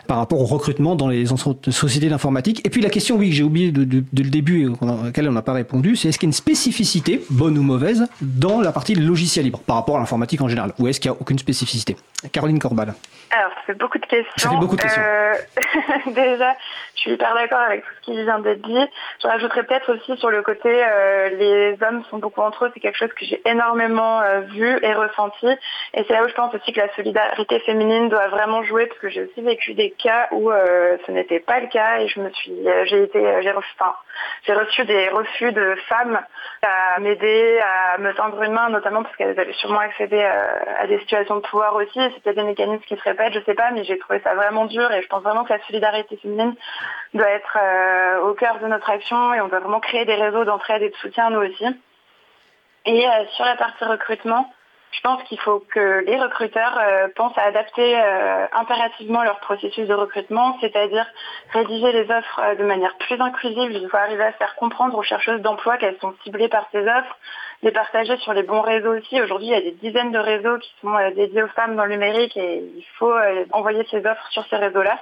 par 0.07 0.17
rapport 0.17 0.39
au 0.39 0.45
recrutement 0.45 0.95
dans 0.95 1.07
les 1.07 1.25
sociétés 1.69 2.09
d'informatique? 2.09 2.65
Et 2.65 2.69
puis 2.69 2.81
la 2.81 2.89
question 2.89 3.15
oui 3.15 3.29
que 3.29 3.35
j'ai 3.35 3.43
oublié 3.43 3.71
de, 3.71 3.83
de, 3.83 4.03
de, 4.11 4.23
le 4.23 4.29
début 4.29 4.65
et 4.65 4.85
à 4.85 5.05
laquelle 5.05 5.29
on 5.29 5.33
n'a 5.33 5.41
pas 5.41 5.53
répondu, 5.53 5.95
c'est 5.95 6.09
est-ce 6.09 6.17
qu'il 6.17 6.27
y 6.27 6.29
a 6.29 6.31
une 6.31 6.33
spécificité 6.33 7.21
bonne 7.29 7.57
ou 7.57 7.63
mauvaise 7.63 8.07
dans 8.21 8.61
la 8.61 8.71
partie 8.71 8.95
logiciel 8.95 9.45
libre 9.45 9.59
par 9.59 9.75
rapport 9.75 9.97
à 9.97 9.99
l'informatique 9.99 10.41
en 10.41 10.47
général? 10.47 10.73
Ou 10.79 10.87
est-ce 10.87 10.99
qu'il 10.99 11.11
n'y 11.11 11.17
a 11.17 11.21
aucune 11.21 11.39
spécificité? 11.39 11.95
Caroline 12.31 12.59
Corbal. 12.59 12.93
Alors, 13.29 13.51
ça 13.51 13.61
fait 13.67 13.73
beaucoup 13.73 13.97
de 13.97 14.05
questions. 14.05 14.33
Ça 14.37 14.49
fait 14.49 14.55
beaucoup 14.55 14.75
de 14.75 14.81
questions. 14.81 15.01
Euh, 15.01 15.33
déjà, 16.07 16.55
je 16.95 17.01
suis 17.01 17.11
hyper 17.11 17.33
d'accord 17.35 17.59
avec 17.67 17.83
tout 17.83 17.91
ce 17.97 18.01
qui 18.01 18.23
vient 18.23 18.39
d'être 18.39 18.61
dit. 18.61 18.87
Je 19.21 19.27
rajouterais 19.27 19.63
peut-être 19.63 19.93
aussi 19.93 20.17
sur 20.17 20.29
le 20.29 20.41
côté, 20.41 20.69
euh, 20.69 21.29
les 21.29 21.77
hommes 21.83 22.03
sont 22.09 22.17
beaucoup 22.17 22.41
entre 22.41 22.65
eux. 22.65 22.71
C'est 22.73 22.79
quelque 22.79 22.97
chose 22.97 23.13
que 23.13 23.25
j'ai 23.25 23.41
énormément 23.45 24.21
euh, 24.21 24.39
vu 24.41 24.79
et 24.81 24.93
ressenti. 24.93 25.47
Et 25.93 26.03
c'est 26.07 26.13
là 26.13 26.23
où 26.23 26.27
je 26.27 26.33
pense 26.33 26.53
aussi 26.55 26.71
que 26.73 26.79
la 26.79 26.93
solidarité 26.95 27.59
féminine 27.59 28.09
doit 28.09 28.27
vraiment 28.29 28.63
jouer, 28.63 28.87
parce 28.87 28.99
que 28.99 29.09
j'ai 29.09 29.23
aussi 29.23 29.41
vécu 29.41 29.73
des 29.73 29.91
cas 29.91 30.29
où 30.31 30.51
euh, 30.51 30.97
ce 31.05 31.11
n'était 31.11 31.39
pas 31.39 31.59
le 31.59 31.67
cas. 31.67 31.99
Et 31.99 32.07
je 32.07 32.19
me 32.19 32.29
suis, 32.31 32.55
j'ai 32.85 33.03
été, 33.03 33.41
j'ai 33.41 33.51
reçu, 33.51 33.73
reçu 34.49 34.85
des 34.85 35.09
refus 35.09 35.51
de 35.51 35.75
femmes 35.87 36.19
à 36.63 36.99
m'aider, 36.99 37.59
à 37.59 37.97
me 37.99 38.13
tendre 38.13 38.41
une 38.41 38.53
main, 38.53 38.69
notamment 38.69 39.03
parce 39.03 39.15
qu'elles 39.15 39.39
avaient 39.39 39.53
sûrement 39.53 39.79
accédé 39.79 40.23
à, 40.23 40.87
des 40.87 40.99
situations 40.99 41.35
de 41.35 41.41
pouvoir 41.41 41.75
aussi. 41.75 41.99
C'était 42.15 42.33
des 42.33 42.43
mécanismes 42.43 42.83
qui 42.83 42.95
seraient 42.97 43.15
je 43.31 43.39
sais 43.41 43.53
pas, 43.53 43.71
mais 43.71 43.83
j'ai 43.83 43.97
trouvé 43.97 44.19
ça 44.23 44.35
vraiment 44.35 44.65
dur 44.65 44.91
et 44.91 45.01
je 45.01 45.07
pense 45.07 45.23
vraiment 45.23 45.43
que 45.43 45.53
la 45.53 45.59
solidarité 45.65 46.17
féminine 46.17 46.55
doit 47.13 47.29
être 47.29 47.56
euh, 47.57 48.21
au 48.21 48.33
cœur 48.33 48.59
de 48.59 48.67
notre 48.67 48.89
action 48.89 49.33
et 49.33 49.41
on 49.41 49.47
doit 49.47 49.59
vraiment 49.59 49.79
créer 49.79 50.05
des 50.05 50.15
réseaux 50.15 50.45
d'entraide 50.45 50.81
et 50.81 50.89
de 50.89 50.95
soutien 50.95 51.29
nous 51.29 51.41
aussi. 51.41 51.65
Et 52.85 53.07
euh, 53.07 53.25
sur 53.35 53.45
la 53.45 53.55
partie 53.55 53.83
recrutement, 53.83 54.53
je 54.91 55.01
pense 55.01 55.21
qu'il 55.23 55.39
faut 55.39 55.59
que 55.59 56.03
les 56.05 56.17
recruteurs 56.17 56.77
euh, 56.79 57.07
pensent 57.15 57.37
à 57.37 57.43
adapter 57.43 57.97
impérativement 58.53 59.23
leur 59.23 59.39
processus 59.39 59.87
de 59.87 59.93
recrutement, 59.93 60.57
c'est-à-dire 60.61 61.05
rédiger 61.51 61.91
les 61.91 62.09
offres 62.09 62.55
de 62.57 62.63
manière 62.63 62.95
plus 62.97 63.19
inclusive. 63.19 63.71
Il 63.71 63.89
faut 63.89 63.97
arriver 63.97 64.23
à 64.23 64.31
faire 64.33 64.55
comprendre 64.55 64.97
aux 64.97 65.03
chercheuses 65.03 65.41
d'emploi 65.41 65.77
qu'elles 65.77 65.99
sont 65.99 66.15
ciblées 66.23 66.49
par 66.49 66.67
ces 66.71 66.81
offres, 66.87 67.17
les 67.63 67.71
partager 67.71 68.15
sur 68.17 68.33
les 68.33 68.43
bons 68.43 68.61
réseaux 68.61 68.95
aussi. 68.95 69.21
Aujourd'hui, 69.21 69.47
il 69.47 69.53
y 69.53 69.55
a 69.55 69.61
des 69.61 69.71
dizaines 69.71 70.11
de 70.11 70.19
réseaux 70.19 70.57
qui 70.57 70.73
sont 70.81 70.95
dédiés 71.15 71.43
aux 71.43 71.49
femmes 71.49 71.75
dans 71.75 71.85
le 71.85 71.91
numérique 71.91 72.37
et 72.37 72.57
il 72.57 72.85
faut 72.97 73.13
envoyer 73.51 73.85
ces 73.91 74.05
offres 74.05 74.27
sur 74.31 74.45
ces 74.47 74.55
réseaux-là. 74.55 74.97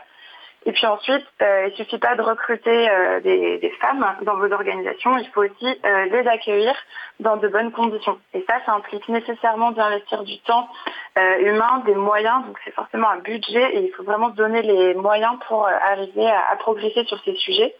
Et 0.68 0.72
puis 0.72 0.88
ensuite, 0.88 1.26
euh, 1.43 1.68
il 1.68 1.72
ne 1.72 1.76
suffit 1.76 1.99
pas 1.99 2.16
de 2.16 2.24
recruter 2.24 2.89
euh, 2.89 3.20
des, 3.20 3.59
des, 3.59 3.70
femmes 3.82 4.03
dans 4.24 4.36
vos 4.36 4.51
organisations, 4.51 5.16
il 5.18 5.28
faut 5.30 5.43
aussi 5.43 5.80
euh, 5.86 6.05
les 6.05 6.28
accueillir 6.28 6.74
dans 7.20 7.38
de 7.38 7.47
bonnes 7.47 7.72
conditions. 7.72 8.18
Et 8.34 8.43
ça, 8.49 8.55
ça 8.66 8.74
implique 8.74 9.07
nécessairement 9.07 9.72
d'investir 9.72 10.24
du 10.24 10.39
temps 10.39 10.68
euh, 11.20 11.38
humain, 11.39 11.84
des 11.86 11.93
moyens, 11.93 12.45
donc 12.47 12.57
c'est 12.66 12.74
forcément 12.74 13.09
un 13.09 13.20
budget 13.20 13.76
et 13.76 13.86
il 13.86 13.91
faut 13.91 14.03
vraiment 14.03 14.30
donner 14.30 14.63
les 14.63 14.95
moyens 14.95 15.38
pour 15.47 15.68
euh, 15.68 15.72
arriver 15.91 16.28
à, 16.28 16.49
à, 16.51 16.55
progresser 16.55 17.05
sur 17.05 17.22
ces 17.24 17.36
sujets. 17.36 17.76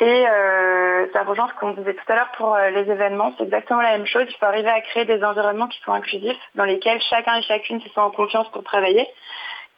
Et 0.00 0.26
euh, 0.28 1.06
ça 1.14 1.22
rejoint 1.22 1.48
ce 1.48 1.54
qu'on 1.60 1.72
disait 1.72 1.94
tout 1.94 2.12
à 2.12 2.16
l'heure 2.16 2.32
pour 2.36 2.56
les 2.56 2.90
événements, 2.90 3.32
c'est 3.38 3.44
exactement 3.44 3.80
la 3.80 3.96
même 3.96 4.06
chose. 4.06 4.24
Il 4.28 4.36
faut 4.36 4.46
arriver 4.46 4.68
à 4.68 4.80
créer 4.80 5.04
des 5.06 5.22
environnements 5.24 5.68
qui 5.68 5.80
sont 5.80 5.92
inclusifs, 5.92 6.38
dans 6.56 6.64
lesquels 6.64 7.00
chacun 7.08 7.36
et 7.36 7.42
chacune 7.42 7.80
se 7.80 7.88
sent 7.88 8.00
en 8.00 8.10
confiance 8.10 8.50
pour 8.50 8.64
travailler. 8.64 9.06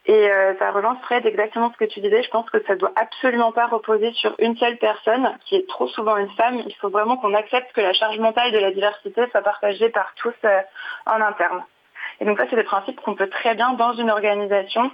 Et 0.07 0.31
euh, 0.31 0.55
ça 0.59 0.71
rejoint 0.71 0.97
Fred 1.03 1.25
exactement 1.25 1.73
ce 1.73 1.79
que 1.79 1.91
tu 1.91 2.01
disais. 2.01 2.23
Je 2.23 2.31
pense 2.31 2.49
que 2.51 2.63
ça 2.67 2.77
doit 2.77 2.93
absolument 2.95 3.53
pas 3.53 3.67
reposer 3.67 4.13
sur 4.13 4.35
une 4.39 4.57
seule 4.57 4.77
personne, 4.77 5.39
qui 5.47 5.57
est 5.57 5.69
trop 5.69 5.89
souvent 5.89 6.17
une 6.19 6.31
femme. 6.33 6.61
Il 6.67 6.75
faut 6.77 6.91
vraiment 6.91 7.17
qu'on 7.17 7.33
accepte 7.33 7.73
que 7.73 7.81
la 7.81 7.95
charge 7.95 8.19
mentale 8.19 8.53
de 8.53 8.59
la 8.59 8.71
diversité 8.71 9.27
soit 9.31 9.43
partagée 9.43 9.89
par 9.89 10.13
tous 10.17 10.35
euh, 10.45 10.61
en 11.07 11.21
interne. 11.21 11.65
Et 12.21 12.27
donc 12.27 12.39
ça, 12.39 12.45
c'est 12.51 12.57
des 12.57 12.65
principes 12.65 13.01
qu'on 13.01 13.15
peut 13.15 13.31
très 13.31 13.55
bien 13.55 13.73
dans 13.73 13.95
une 13.95 14.11
organisation 14.11 14.91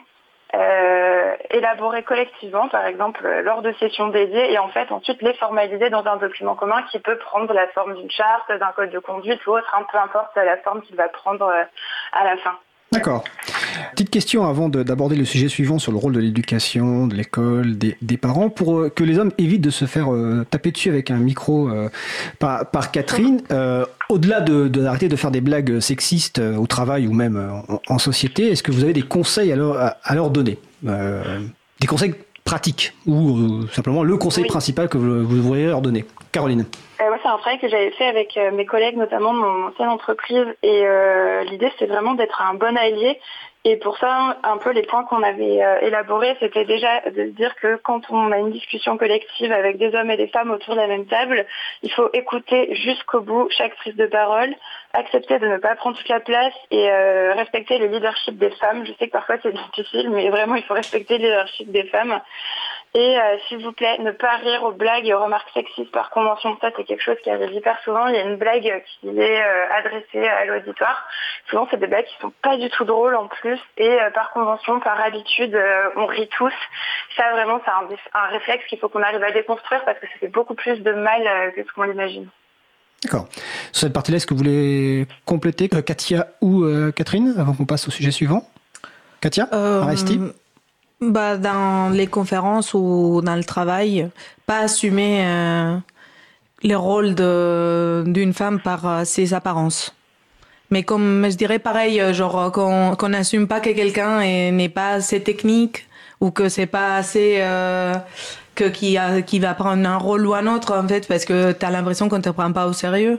euh, 0.52 1.36
élaborer 1.50 2.02
collectivement, 2.02 2.68
par 2.68 2.84
exemple 2.86 3.24
lors 3.42 3.62
de 3.62 3.72
sessions 3.74 4.08
dédiées, 4.08 4.52
et 4.52 4.58
en 4.58 4.68
fait 4.68 4.90
ensuite 4.90 5.22
les 5.22 5.34
formaliser 5.34 5.90
dans 5.90 6.04
un 6.06 6.16
document 6.16 6.56
commun 6.56 6.82
qui 6.90 6.98
peut 6.98 7.18
prendre 7.18 7.52
la 7.52 7.68
forme 7.68 7.94
d'une 7.94 8.10
charte, 8.10 8.50
d'un 8.50 8.72
code 8.72 8.90
de 8.90 8.98
conduite 8.98 9.46
ou 9.46 9.52
autre, 9.52 9.72
hein, 9.74 9.86
peu 9.92 9.98
importe 9.98 10.34
la 10.34 10.56
forme 10.58 10.82
qu'il 10.82 10.96
va 10.96 11.08
prendre 11.08 11.46
euh, 11.46 11.62
à 12.12 12.24
la 12.24 12.36
fin. 12.38 12.58
D'accord. 12.92 13.22
Petite 13.92 14.10
question 14.10 14.44
avant 14.46 14.68
d'aborder 14.68 15.14
le 15.14 15.24
sujet 15.24 15.48
suivant 15.48 15.78
sur 15.78 15.92
le 15.92 15.98
rôle 15.98 16.12
de 16.12 16.18
l'éducation, 16.18 17.06
de 17.06 17.14
l'école, 17.14 17.78
des, 17.78 18.16
parents, 18.16 18.50
pour 18.50 18.78
euh, 18.78 18.88
que 18.88 19.04
les 19.04 19.18
hommes 19.18 19.30
évitent 19.38 19.60
de 19.60 19.70
se 19.70 19.84
faire 19.84 20.12
euh, 20.12 20.44
taper 20.50 20.72
dessus 20.72 20.88
avec 20.88 21.12
un 21.12 21.18
micro 21.18 21.68
euh, 21.68 21.88
par, 22.40 22.90
Catherine. 22.90 23.42
Au-delà 24.08 24.40
de 24.40 24.66
d'arrêter 24.66 25.06
de, 25.06 25.12
de, 25.12 25.16
faire 25.16 25.30
des 25.30 25.40
blagues 25.40 25.78
sexistes 25.78 26.40
au 26.40 26.66
travail 26.66 27.06
ou 27.06 27.12
même 27.12 27.62
en, 27.86 27.98
société, 27.98 28.50
est-ce 28.50 28.64
que 28.64 28.72
vous 28.72 28.82
avez 28.82 28.92
des 28.92 29.02
conseils 29.02 29.52
à 29.52 29.56
leur, 29.56 29.76
à 30.02 30.14
leur 30.16 30.30
donner? 30.30 30.58
Des 30.82 31.86
conseils 31.86 32.14
pratiques 32.50 32.92
ou 33.06 33.64
simplement 33.68 34.02
le 34.02 34.16
conseil 34.16 34.42
oui. 34.42 34.48
principal 34.48 34.88
que 34.88 34.98
vous, 34.98 35.24
vous 35.24 35.40
voudriez 35.40 35.66
leur 35.66 35.80
donner 35.80 36.04
Caroline 36.32 36.66
euh, 37.00 37.08
moi, 37.08 37.18
c'est 37.22 37.28
un 37.28 37.38
travail 37.38 37.58
que 37.58 37.68
j'avais 37.68 37.92
fait 37.92 38.06
avec 38.06 38.36
euh, 38.36 38.50
mes 38.50 38.66
collègues, 38.66 38.96
notamment 38.96 39.32
de 39.32 39.38
mon 39.38 39.68
ancienne 39.68 39.88
entreprise. 39.88 40.44
Et 40.62 40.82
euh, 40.84 41.44
l'idée, 41.44 41.72
c'est 41.78 41.86
vraiment 41.86 42.14
d'être 42.14 42.42
un 42.42 42.52
bon 42.52 42.76
allié. 42.76 43.18
Et 43.64 43.76
pour 43.76 43.98
ça, 43.98 44.38
un 44.42 44.56
peu 44.56 44.70
les 44.70 44.84
points 44.84 45.04
qu'on 45.04 45.22
avait 45.22 45.62
euh, 45.62 45.80
élaborés, 45.80 46.34
c'était 46.40 46.64
déjà 46.64 47.02
de 47.10 47.24
dire 47.24 47.54
que 47.56 47.76
quand 47.76 48.00
on 48.08 48.32
a 48.32 48.38
une 48.38 48.52
discussion 48.52 48.96
collective 48.96 49.52
avec 49.52 49.76
des 49.76 49.94
hommes 49.94 50.10
et 50.10 50.16
des 50.16 50.28
femmes 50.28 50.50
autour 50.50 50.76
de 50.76 50.80
la 50.80 50.86
même 50.86 51.04
table, 51.06 51.44
il 51.82 51.92
faut 51.92 52.08
écouter 52.14 52.74
jusqu'au 52.74 53.20
bout 53.20 53.50
chaque 53.50 53.76
prise 53.76 53.96
de 53.96 54.06
parole, 54.06 54.54
accepter 54.94 55.38
de 55.38 55.46
ne 55.46 55.58
pas 55.58 55.76
prendre 55.76 55.98
toute 55.98 56.08
la 56.08 56.20
place 56.20 56.54
et 56.70 56.90
euh, 56.90 57.34
respecter 57.34 57.76
le 57.76 57.88
leadership 57.88 58.38
des 58.38 58.50
femmes. 58.50 58.86
Je 58.86 58.92
sais 58.94 59.08
que 59.08 59.12
parfois 59.12 59.36
c'est 59.42 59.52
difficile, 59.52 60.08
mais 60.08 60.30
vraiment, 60.30 60.54
il 60.54 60.64
faut 60.64 60.74
respecter 60.74 61.18
le 61.18 61.24
leadership 61.24 61.70
des 61.70 61.84
femmes. 61.84 62.18
Et 62.92 63.16
euh, 63.16 63.36
s'il 63.46 63.62
vous 63.62 63.70
plaît, 63.70 63.98
ne 63.98 64.10
pas 64.10 64.36
rire 64.38 64.64
aux 64.64 64.72
blagues 64.72 65.06
et 65.06 65.14
aux 65.14 65.22
remarques 65.22 65.48
sexistes 65.54 65.92
par 65.92 66.10
convention. 66.10 66.58
Ça, 66.60 66.70
c'est 66.76 66.82
quelque 66.82 67.02
chose 67.02 67.16
qui 67.22 67.30
arrive 67.30 67.52
hyper 67.52 67.78
souvent. 67.84 68.08
Il 68.08 68.16
y 68.16 68.18
a 68.18 68.22
une 68.22 68.36
blague 68.36 68.82
qui 69.00 69.08
est 69.08 69.42
euh, 69.42 69.66
adressée 69.70 70.26
à 70.26 70.44
l'auditoire. 70.46 71.06
Souvent, 71.48 71.68
c'est 71.70 71.78
des 71.78 71.86
blagues 71.86 72.06
qui 72.06 72.20
sont 72.20 72.32
pas 72.42 72.56
du 72.56 72.68
tout 72.68 72.84
drôles 72.84 73.14
en 73.14 73.28
plus. 73.28 73.60
Et 73.76 73.88
euh, 73.88 74.10
par 74.10 74.32
convention, 74.32 74.80
par 74.80 75.00
habitude, 75.00 75.54
euh, 75.54 75.90
on 75.96 76.06
rit 76.06 76.28
tous. 76.36 76.52
Ça, 77.16 77.30
vraiment, 77.30 77.60
c'est 77.64 77.70
un, 77.70 78.20
un, 78.20 78.26
réflexe 78.26 78.64
qu'il 78.66 78.80
faut 78.80 78.88
qu'on 78.88 79.02
arrive 79.02 79.22
à 79.22 79.30
déconstruire 79.30 79.84
parce 79.84 79.98
que 80.00 80.06
ça 80.08 80.14
fait 80.18 80.28
beaucoup 80.28 80.54
plus 80.54 80.80
de 80.80 80.92
mal 80.92 81.24
euh, 81.24 81.50
que 81.52 81.62
ce 81.62 81.72
qu'on 81.72 81.84
l'imagine. 81.84 82.28
D'accord. 83.04 83.28
Sur 83.72 83.82
cette 83.86 83.92
partie-là, 83.92 84.16
est-ce 84.16 84.26
que 84.26 84.34
vous 84.34 84.38
voulez 84.38 85.06
compléter, 85.24 85.68
Katia 85.68 86.26
ou 86.42 86.66
Catherine, 86.94 87.34
avant 87.38 87.54
qu'on 87.54 87.64
passe 87.64 87.88
au 87.88 87.90
sujet 87.90 88.10
suivant? 88.10 88.44
Katia? 89.20 89.48
Euh, 89.52 89.82
Aristide? 89.82 90.32
Bah, 91.00 91.36
Dans 91.36 91.90
les 91.90 92.06
conférences 92.06 92.74
ou 92.74 93.20
dans 93.24 93.36
le 93.36 93.44
travail, 93.44 94.08
pas 94.46 94.58
assumer 94.60 95.22
euh, 95.24 95.76
le 96.62 96.74
rôle 96.76 97.14
d'une 98.12 98.32
femme 98.34 98.60
par 98.60 98.86
euh, 98.86 99.04
ses 99.04 99.34
apparences. 99.34 99.94
Mais 100.70 100.82
comme 100.84 101.26
je 101.30 101.36
dirais 101.36 101.58
pareil, 101.58 102.00
euh, 102.00 102.12
genre 102.12 102.52
qu'on 102.52 102.94
qu'on 102.96 103.08
n'assume 103.08 103.48
pas 103.48 103.60
que 103.60 103.70
quelqu'un 103.70 104.20
est- 104.20 104.52
n'est 104.52 104.68
pas 104.68 104.90
assez 104.92 105.20
technique 105.20 105.86
ou 106.20 106.30
que 106.30 106.48
c'est 106.48 106.66
pas 106.66 106.96
assez 106.96 107.38
euh, 107.40 107.94
que 108.60 108.68
qui 108.68 108.98
a 108.98 109.22
qui 109.22 109.38
va 109.38 109.54
prendre 109.54 109.88
un 109.88 109.96
rôle 109.96 110.26
ou 110.26 110.34
un 110.34 110.46
autre 110.46 110.76
en 110.76 110.86
fait 110.86 111.08
parce 111.08 111.24
que 111.24 111.52
tu 111.52 111.64
as 111.64 111.70
l'impression 111.70 112.10
qu'on 112.10 112.20
te 112.20 112.28
prend 112.28 112.52
pas 112.52 112.66
au 112.66 112.74
sérieux. 112.74 113.18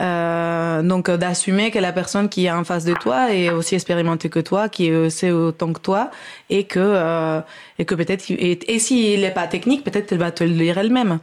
Euh, 0.00 0.82
donc 0.82 1.08
d'assumer 1.10 1.70
que 1.70 1.78
la 1.78 1.92
personne 1.92 2.28
qui 2.28 2.46
est 2.46 2.50
en 2.50 2.64
face 2.64 2.84
de 2.84 2.94
toi 2.94 3.32
est 3.32 3.50
aussi 3.50 3.76
expérimentée 3.76 4.28
que 4.28 4.40
toi, 4.40 4.68
qui 4.68 4.90
sait 5.10 5.30
autant 5.30 5.72
que 5.72 5.80
toi 5.80 6.10
et 6.48 6.64
que 6.64 6.80
euh, 6.80 7.40
et 7.78 7.84
que 7.84 7.94
peut-être 7.94 8.24
et, 8.30 8.74
et 8.74 8.78
s'il 8.80 9.22
est 9.22 9.30
pas 9.30 9.46
technique, 9.46 9.84
peut-être 9.84 10.10
elle 10.10 10.18
va 10.18 10.32
te 10.32 10.42
le 10.42 10.54
dire 10.54 10.76
elle-même. 10.78 11.20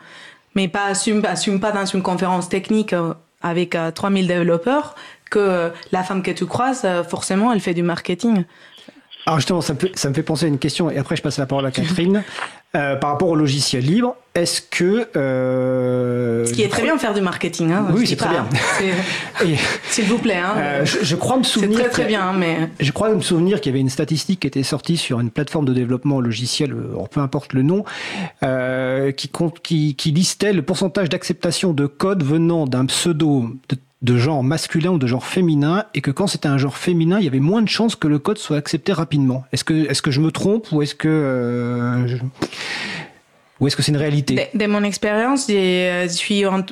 Mais 0.56 0.70
pas 0.70 0.86
assume 0.86 1.22
assume 1.26 1.60
pas 1.60 1.74
dans 1.74 1.86
une 1.86 2.02
conférence 2.02 2.48
technique 2.48 2.94
euh, 2.94 3.14
avec 3.42 3.76
euh, 3.76 3.92
3000 3.92 4.28
développeurs 4.28 4.96
que 5.30 5.72
la 5.92 6.04
femme 6.04 6.24
que 6.24 6.32
tu 6.32 6.46
croises 6.46 6.88
forcément 7.10 7.52
elle 7.52 7.60
fait 7.60 7.74
du 7.74 7.84
marketing. 7.84 8.46
Alors 9.28 9.40
justement, 9.40 9.60
ça 9.60 9.74
me, 9.74 9.80
fait, 9.80 9.92
ça 9.98 10.08
me 10.08 10.14
fait 10.14 10.24
penser 10.24 10.46
à 10.46 10.48
une 10.48 10.58
question, 10.58 10.90
et 10.90 10.98
après 10.98 11.18
je 11.18 11.22
passe 11.22 11.38
la 11.38 11.46
parole 11.46 11.66
à 11.66 11.72
Catherine. 11.72 12.24
Euh, 12.76 12.96
par 12.98 13.12
rapport 13.12 13.30
au 13.30 13.36
logiciel 13.36 13.84
libre, 13.86 14.16
est-ce 14.36 14.62
que... 14.62 15.08
euh, 15.16 16.46
Ce 16.46 16.52
qui 16.52 16.62
est 16.64 16.68
très 16.68 16.84
bien 16.84 16.96
de 16.96 17.00
faire 17.00 17.14
du 17.14 17.22
marketing. 17.22 17.72
Hein, 17.72 17.88
Oui, 17.94 18.06
c'est 18.06 18.18
très 18.18 18.30
bien. 18.30 18.46
c'est- 18.78 19.56
S'il 19.90 20.06
vous 20.06 20.18
plaît. 20.18 20.36
Hein, 20.36 20.54
euh, 20.58 20.86
je, 20.86 20.98
je 21.02 21.16
crois 21.16 21.38
me 21.38 21.44
c'est 21.44 21.52
souvenir... 21.52 21.80
très 21.80 21.90
très 21.90 22.04
a- 22.04 22.08
bien, 22.08 22.34
mais 22.34 22.70
Je 22.82 22.92
crois 22.92 23.10
me 23.16 23.22
souvenir 23.22 23.62
qu'il 23.62 23.72
y 23.72 23.74
avait 23.74 23.80
une 23.80 23.90
statistique 23.90 24.42
qui 24.42 24.48
était 24.48 24.64
sortie 24.64 24.98
sur 24.98 25.22
une 25.22 25.32
plateforme 25.32 25.64
de 25.66 25.74
développement 25.74 26.20
logiciel, 26.20 26.76
peu 27.10 27.22
importe 27.22 27.54
le 27.54 27.62
nom, 27.64 27.86
qui, 29.16 29.30
compte, 29.30 29.62
qui, 29.62 29.96
qui 29.96 30.12
listait 30.12 30.52
le 30.54 30.62
pourcentage 30.62 31.08
d'acceptation 31.10 31.72
de 31.72 31.88
code 31.88 32.22
venant 32.22 32.68
d'un 32.68 32.86
pseudo 32.86 33.50
de, 33.70 33.78
de 34.04 34.18
genre 34.18 34.44
masculin 34.44 34.92
ou 34.92 34.98
de 35.00 35.08
genre 35.08 35.26
féminin, 35.26 35.86
et 35.96 36.02
que 36.02 36.12
quand 36.12 36.28
c'était 36.28 36.48
un 36.48 36.58
genre 36.58 36.78
féminin, 36.78 37.18
il 37.20 37.26
y 37.26 37.28
avait 37.28 37.40
moins 37.40 37.62
de 37.64 37.70
chances 37.70 37.96
que 37.96 38.08
le 38.08 38.20
code 38.20 38.38
soit 38.38 38.58
accepté 38.58 38.94
rapidement. 38.94 39.44
Est-ce 39.52 39.64
que, 39.64 39.74
est-ce 39.90 40.02
que 40.04 40.12
je 40.12 40.22
me 40.22 40.32
trompe 40.32 40.72
ou 40.72 40.82
est-ce 40.84 40.94
que... 40.96 41.08
euh, 41.08 42.08
je- 42.08 42.18
Ou 43.60 43.66
est-ce 43.66 43.76
que 43.76 43.82
c'est 43.82 43.92
une 43.92 43.98
réalité? 43.98 44.50
De, 44.54 44.60
de 44.60 44.68
mon 44.68 44.84
expérience, 44.84 45.48
j'ai 45.48 45.90
euh, 45.90 46.08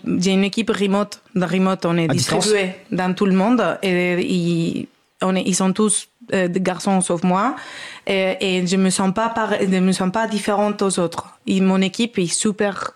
une 0.06 0.44
équipe 0.44 0.70
remote. 0.70 1.20
Dans 1.34 1.48
remote, 1.48 1.84
on 1.88 1.98
est 1.98 2.06
À 2.10 2.14
distance? 2.14 2.44
distribué 2.46 2.74
dans 2.92 3.12
tout 3.16 3.26
le 3.26 3.34
monde 3.34 3.80
et 3.82 4.22
ils, 4.24 4.88
on 5.24 5.36
est, 5.36 5.42
ils 5.48 5.56
sont 5.56 5.74
tous 5.74 6.08
euh, 6.34 6.48
des 6.48 6.60
garçons 6.62 7.02
sauf 7.02 7.24
moi 7.24 7.56
et, 8.06 8.36
et 8.40 8.68
je 8.68 8.78
me 8.78 8.90
sens 8.92 9.12
pas 9.14 9.30
par- 9.30 9.54
je 9.60 9.66
me 9.80 9.92
sens 9.94 10.12
pas 10.12 10.28
différente 10.28 10.82
aux 10.84 11.00
autres. 11.00 11.26
Et 11.48 11.60
mon 11.60 11.82
équipe 11.82 12.20
est 12.20 12.28
super 12.32 12.92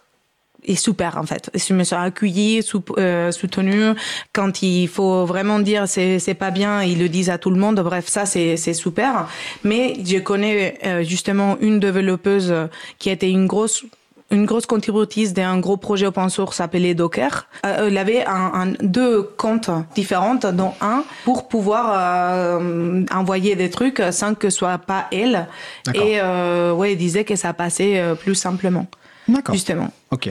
est 0.71 0.75
super 0.75 1.17
en 1.17 1.23
fait. 1.23 1.49
Je 1.53 1.73
me 1.73 1.83
sens 1.83 1.99
accueillie, 2.05 2.61
sou, 2.63 2.83
euh, 2.97 3.31
soutenue. 3.31 3.93
Quand 4.33 4.61
il 4.61 4.87
faut 4.87 5.25
vraiment 5.25 5.59
dire 5.59 5.87
c'est 5.87 6.19
c'est 6.19 6.33
pas 6.33 6.51
bien, 6.51 6.83
ils 6.83 6.99
le 6.99 7.09
disent 7.09 7.29
à 7.29 7.37
tout 7.37 7.49
le 7.51 7.59
monde. 7.59 7.79
Bref, 7.81 8.07
ça 8.07 8.25
c'est 8.25 8.57
c'est 8.57 8.73
super. 8.73 9.27
Mais 9.63 9.95
je 10.05 10.19
connais 10.19 10.77
euh, 10.85 11.03
justement 11.03 11.57
une 11.61 11.79
développeuse 11.79 12.53
qui 12.97 13.09
était 13.09 13.29
une 13.31 13.47
grosse 13.47 13.83
une 14.31 14.45
grosse 14.45 14.67
contributrice 14.67 15.33
d'un 15.33 15.57
gros 15.59 15.75
projet 15.75 16.05
open 16.05 16.29
source 16.29 16.61
appelé 16.61 16.93
Docker. 16.93 17.47
Euh, 17.65 17.87
elle 17.87 17.97
avait 17.97 18.23
un, 18.27 18.51
un- 18.53 18.73
deux 18.79 19.23
comptes 19.23 19.71
différents, 19.95 20.35
dont 20.35 20.73
un 20.81 21.03
pour 21.25 21.47
pouvoir 21.47 21.85
euh, 21.97 23.03
envoyer 23.11 23.55
des 23.55 23.71
trucs 23.71 23.99
sans 24.11 24.35
que 24.35 24.51
ce 24.51 24.57
soit 24.59 24.77
pas 24.77 25.07
elle. 25.11 25.47
Et 25.95 26.21
euh, 26.21 26.73
ouais, 26.73 26.91
elle 26.91 26.97
disait 26.99 27.23
que 27.23 27.35
ça 27.35 27.53
passait 27.53 28.03
plus 28.19 28.35
simplement, 28.35 28.85
D'accord. 29.27 29.55
justement. 29.55 29.89
Ok. 30.11 30.29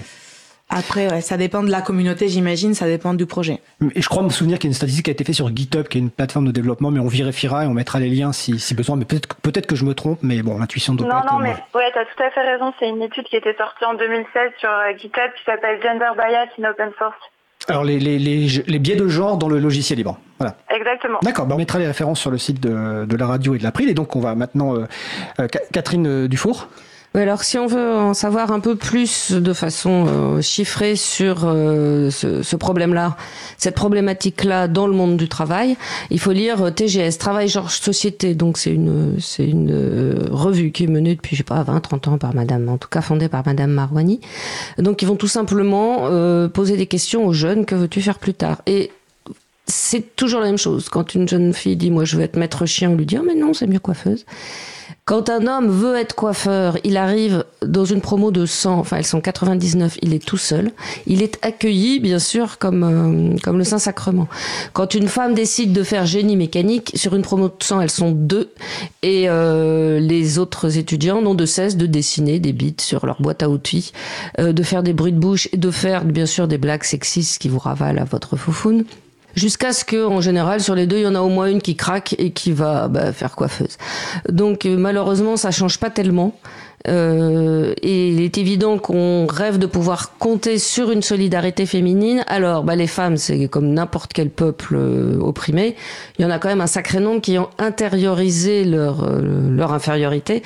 Après, 0.71 1.11
ouais, 1.11 1.23
ça 1.23 1.39
dépend 1.39 1.63
de 1.63 1.71
la 1.71 1.81
communauté, 1.81 2.29
j'imagine, 2.29 2.75
ça 2.75 2.85
dépend 2.87 3.15
du 3.15 3.25
projet. 3.25 3.61
Et 3.95 4.03
je 4.03 4.09
crois 4.09 4.23
me 4.23 4.29
souvenir 4.29 4.59
qu'il 4.59 4.69
y 4.69 4.69
a 4.69 4.73
une 4.73 4.75
statistique 4.75 5.07
qui 5.07 5.11
a 5.11 5.13
été 5.13 5.25
faite 5.25 5.35
sur 5.35 5.49
GitHub, 5.55 5.89
qui 5.89 5.97
est 5.97 6.01
une 6.03 6.11
plateforme 6.11 6.47
de 6.47 6.51
développement, 6.53 6.91
mais 6.91 7.01
on 7.01 7.09
vérifiera 7.09 7.65
et 7.65 7.67
on 7.67 7.73
mettra 7.73 7.99
les 8.01 8.11
liens 8.11 8.33
si, 8.33 8.59
si 8.59 8.75
besoin. 8.75 8.97
Mais 8.97 9.07
peut-être 9.07 9.67
que- 9.67 9.77
je 9.77 9.85
me 9.87 9.95
trompe, 9.95 10.19
mais 10.23 10.43
bon, 10.43 10.59
l'intuition 10.59 10.95
doit 10.95 11.07
Non, 11.07 11.15
pas 11.15 11.21
être 11.21 11.33
non, 11.33 11.39
mais 11.39 11.49
mauvaise. 11.51 11.63
ouais, 11.75 11.91
t'as 11.95 12.05
tout 12.05 12.23
à 12.23 12.31
fait 12.31 12.43
raison. 12.53 12.73
C'est 12.79 12.89
une 12.89 13.01
étude 13.01 13.25
qui 13.25 13.37
était 13.37 13.55
sortie 13.57 13.85
en 13.87 13.95
2016 13.95 14.51
sur 14.59 14.69
euh, 14.69 14.93
GitHub 14.99 15.31
qui 15.39 15.45
s'appelle 15.47 15.81
Gender 15.83 16.11
Bias 16.17 16.49
in 16.61 16.71
Open 16.71 16.91
Source. 16.99 17.17
Alors, 17.69 17.85
les, 17.85 17.99
les, 17.99 18.19
les, 18.19 18.47
les 18.67 18.79
biais 18.79 18.97
de 18.97 19.09
genre 19.09 19.37
dans 19.37 19.49
le 19.49 19.59
logiciel 19.59 19.99
libre. 19.99 20.19
Voilà. 20.39 20.57
Exactement. 20.71 21.19
D'accord, 21.23 21.47
bah 21.47 21.55
on 21.55 21.59
mettra 21.59 21.79
les 21.79 21.87
références 21.87 22.21
sur 22.21 22.31
le 22.31 22.39
site 22.39 22.61
de, 22.61 23.05
de 23.05 23.17
la 23.17 23.27
radio 23.27 23.55
et 23.55 23.59
de 23.59 23.63
l'April. 23.63 23.89
Et 23.89 23.95
donc, 23.95 24.15
on 24.17 24.21
va 24.21 24.35
maintenant. 24.35 24.75
euh, 24.77 24.87
euh, 25.41 25.49
Ca- 25.53 25.61
Catherine 25.73 26.07
euh, 26.07 26.29
Dufour. 26.29 26.69
Alors 27.19 27.43
si 27.43 27.59
on 27.59 27.67
veut 27.67 27.95
en 27.95 28.15
savoir 28.15 28.53
un 28.53 28.61
peu 28.61 28.77
plus 28.77 29.33
de 29.33 29.53
façon 29.53 30.07
euh, 30.07 30.41
chiffrée 30.41 30.95
sur 30.95 31.41
euh, 31.43 32.11
ce, 32.11 32.57
problème-là, 32.57 33.17
cette 33.57 33.75
problématique-là 33.75 34.69
dans 34.69 34.87
le 34.87 34.93
monde 34.93 35.17
du 35.17 35.29
travail, 35.29 35.77
il 36.11 36.21
faut 36.21 36.31
lire 36.31 36.63
euh, 36.63 36.71
TGS, 36.71 37.19
Travail 37.19 37.49
Georges 37.49 37.81
Société. 37.81 38.35
Donc 38.35 38.57
c'est 38.57 38.71
une 38.71 39.17
c'est 39.19 39.47
une 39.47 40.29
revue 40.31 40.71
qui 40.71 40.85
est 40.85 40.87
menée 40.87 41.17
depuis 41.17 41.35
je 41.35 41.39
sais 41.39 41.45
pas 41.45 41.63
20 41.65 41.81
30 41.81 42.09
ans 42.09 42.19
par 42.19 42.35
madame 42.35 42.69
en 42.69 42.79
tout 42.79 42.89
cas 42.89 43.01
fondée 43.01 43.29
par 43.29 43.45
madame 43.45 43.73
Marwani. 43.73 44.21
Donc 44.79 45.03
ils 45.03 45.07
vont 45.07 45.17
tout 45.17 45.29
simplement 45.29 46.09
poser 46.49 46.77
des 46.77 46.87
questions 46.87 47.27
aux 47.27 47.33
jeunes 47.33 47.65
que 47.65 47.75
veux-tu 47.75 48.01
faire 48.01 48.19
plus 48.19 48.35
tard? 48.35 48.63
Et 48.67 48.93
c'est 49.67 50.15
toujours 50.15 50.41
la 50.41 50.47
même 50.47 50.59
chose. 50.59 50.89
Quand 50.89 51.15
une 51.15 51.29
jeune 51.29 51.53
fille 51.53 51.77
dit 51.77 51.91
moi 51.91 52.05
je 52.05 52.17
veux 52.17 52.23
être 52.23 52.37
maître 52.37 52.65
chien, 52.65 52.91
on 52.91 52.95
lui 52.95 53.07
dit 53.07 53.19
oh, 53.19 53.25
mais 53.27 53.35
non 53.35 53.55
c'est 53.55 53.67
mieux 53.67 53.81
coiffeuse. 53.81 54.25
Quand 55.09 55.31
un 55.31 55.47
homme 55.47 55.71
veut 55.71 55.97
être 55.97 56.15
coiffeur, 56.15 56.77
il 56.85 56.99
arrive 56.99 57.47
dans 57.65 57.87
une 57.87 58.03
promo 58.03 58.31
de 58.31 58.45
100, 58.45 58.79
enfin 58.79 58.99
elles 58.99 59.07
sont 59.07 59.23
99, 59.23 59.97
il 60.03 60.13
est 60.13 60.23
tout 60.23 60.37
seul. 60.37 60.71
Il 61.07 61.23
est 61.23 61.39
accueilli, 61.41 61.99
bien 61.99 62.19
sûr, 62.19 62.59
comme, 62.59 62.85
euh, 62.85 63.39
comme 63.43 63.57
le 63.57 63.65
Saint-Sacrement. 63.65 64.29
Quand 64.75 64.93
une 64.93 65.09
femme 65.09 65.33
décide 65.33 65.73
de 65.73 65.83
faire 65.83 66.05
génie 66.05 66.37
mécanique, 66.37 66.93
sur 66.95 67.17
une 67.17 67.23
promo 67.23 67.49
de 67.49 67.55
100, 67.59 67.81
elles 67.81 67.91
sont 67.91 68.11
deux. 68.11 68.53
Et 69.01 69.31
euh, 69.31 69.99
les 69.99 70.39
autres 70.39 70.77
étudiants 70.77 71.23
n'ont 71.23 71.35
de 71.35 71.47
cesse 71.47 71.79
de 71.79 71.87
dessiner 71.87 72.39
des 72.39 72.53
bits 72.53 72.77
sur 72.79 73.07
leur 73.07 73.23
boîte 73.23 73.43
à 73.43 73.49
outils, 73.49 73.93
euh, 74.39 74.53
de 74.53 74.63
faire 74.63 74.83
des 74.83 74.93
bruits 74.93 75.13
de 75.13 75.19
bouche 75.19 75.49
et 75.55 75.57
de 75.57 75.71
faire, 75.71 76.05
bien 76.05 76.27
sûr, 76.27 76.49
des 76.49 76.59
blagues 76.59 76.85
sexistes 76.85 77.41
qui 77.41 77.49
vous 77.49 77.59
ravalent 77.59 78.03
à 78.03 78.05
votre 78.05 78.37
foufoune. 78.37 78.85
Jusqu'à 79.39 79.73
ce 79.73 79.85
que, 79.85 80.05
en 80.05 80.21
général, 80.21 80.61
sur 80.61 80.75
les 80.75 80.89
deux, 80.89 80.97
il 80.97 81.03
y 81.03 81.07
en 81.07 81.15
a 81.15 81.21
au 81.21 81.29
moins 81.29 81.47
une 81.47 81.63
qui 81.63 81.77
craque 81.77 82.17
et 82.19 82.33
qui 82.33 82.51
va 82.51 82.89
bah, 82.89 83.13
faire 83.13 83.37
coiffeuse. 83.37 83.79
Donc 84.29 84.67
euh, 84.67 84.77
malheureusement, 84.77 85.37
ça 85.37 85.53
change 85.53 85.79
pas 85.79 85.91
tellement. 85.91 86.35
Euh, 86.87 87.75
et 87.83 88.09
il 88.11 88.21
est 88.21 88.39
évident 88.39 88.79
qu'on 88.79 89.27
rêve 89.27 89.59
de 89.59 89.67
pouvoir 89.67 90.17
compter 90.19 90.59
sur 90.59 90.91
une 90.91 91.03
solidarité 91.03 91.67
féminine. 91.67 92.25
Alors, 92.29 92.63
bah, 92.63 92.77
les 92.77 92.87
femmes, 92.87 93.17
c'est 93.17 93.49
comme 93.49 93.73
n'importe 93.73 94.13
quel 94.13 94.31
peuple 94.31 94.77
euh, 94.77 95.19
opprimé. 95.21 95.75
Il 96.19 96.23
y 96.23 96.25
en 96.25 96.31
a 96.31 96.39
quand 96.39 96.49
même 96.49 96.61
un 96.61 96.67
sacré 96.67 97.01
nombre 97.01 97.21
qui 97.21 97.39
ont 97.39 97.51
intériorisé 97.59 98.65
leur, 98.65 99.05
euh, 99.05 99.51
leur 99.51 99.73
infériorité 99.73 100.43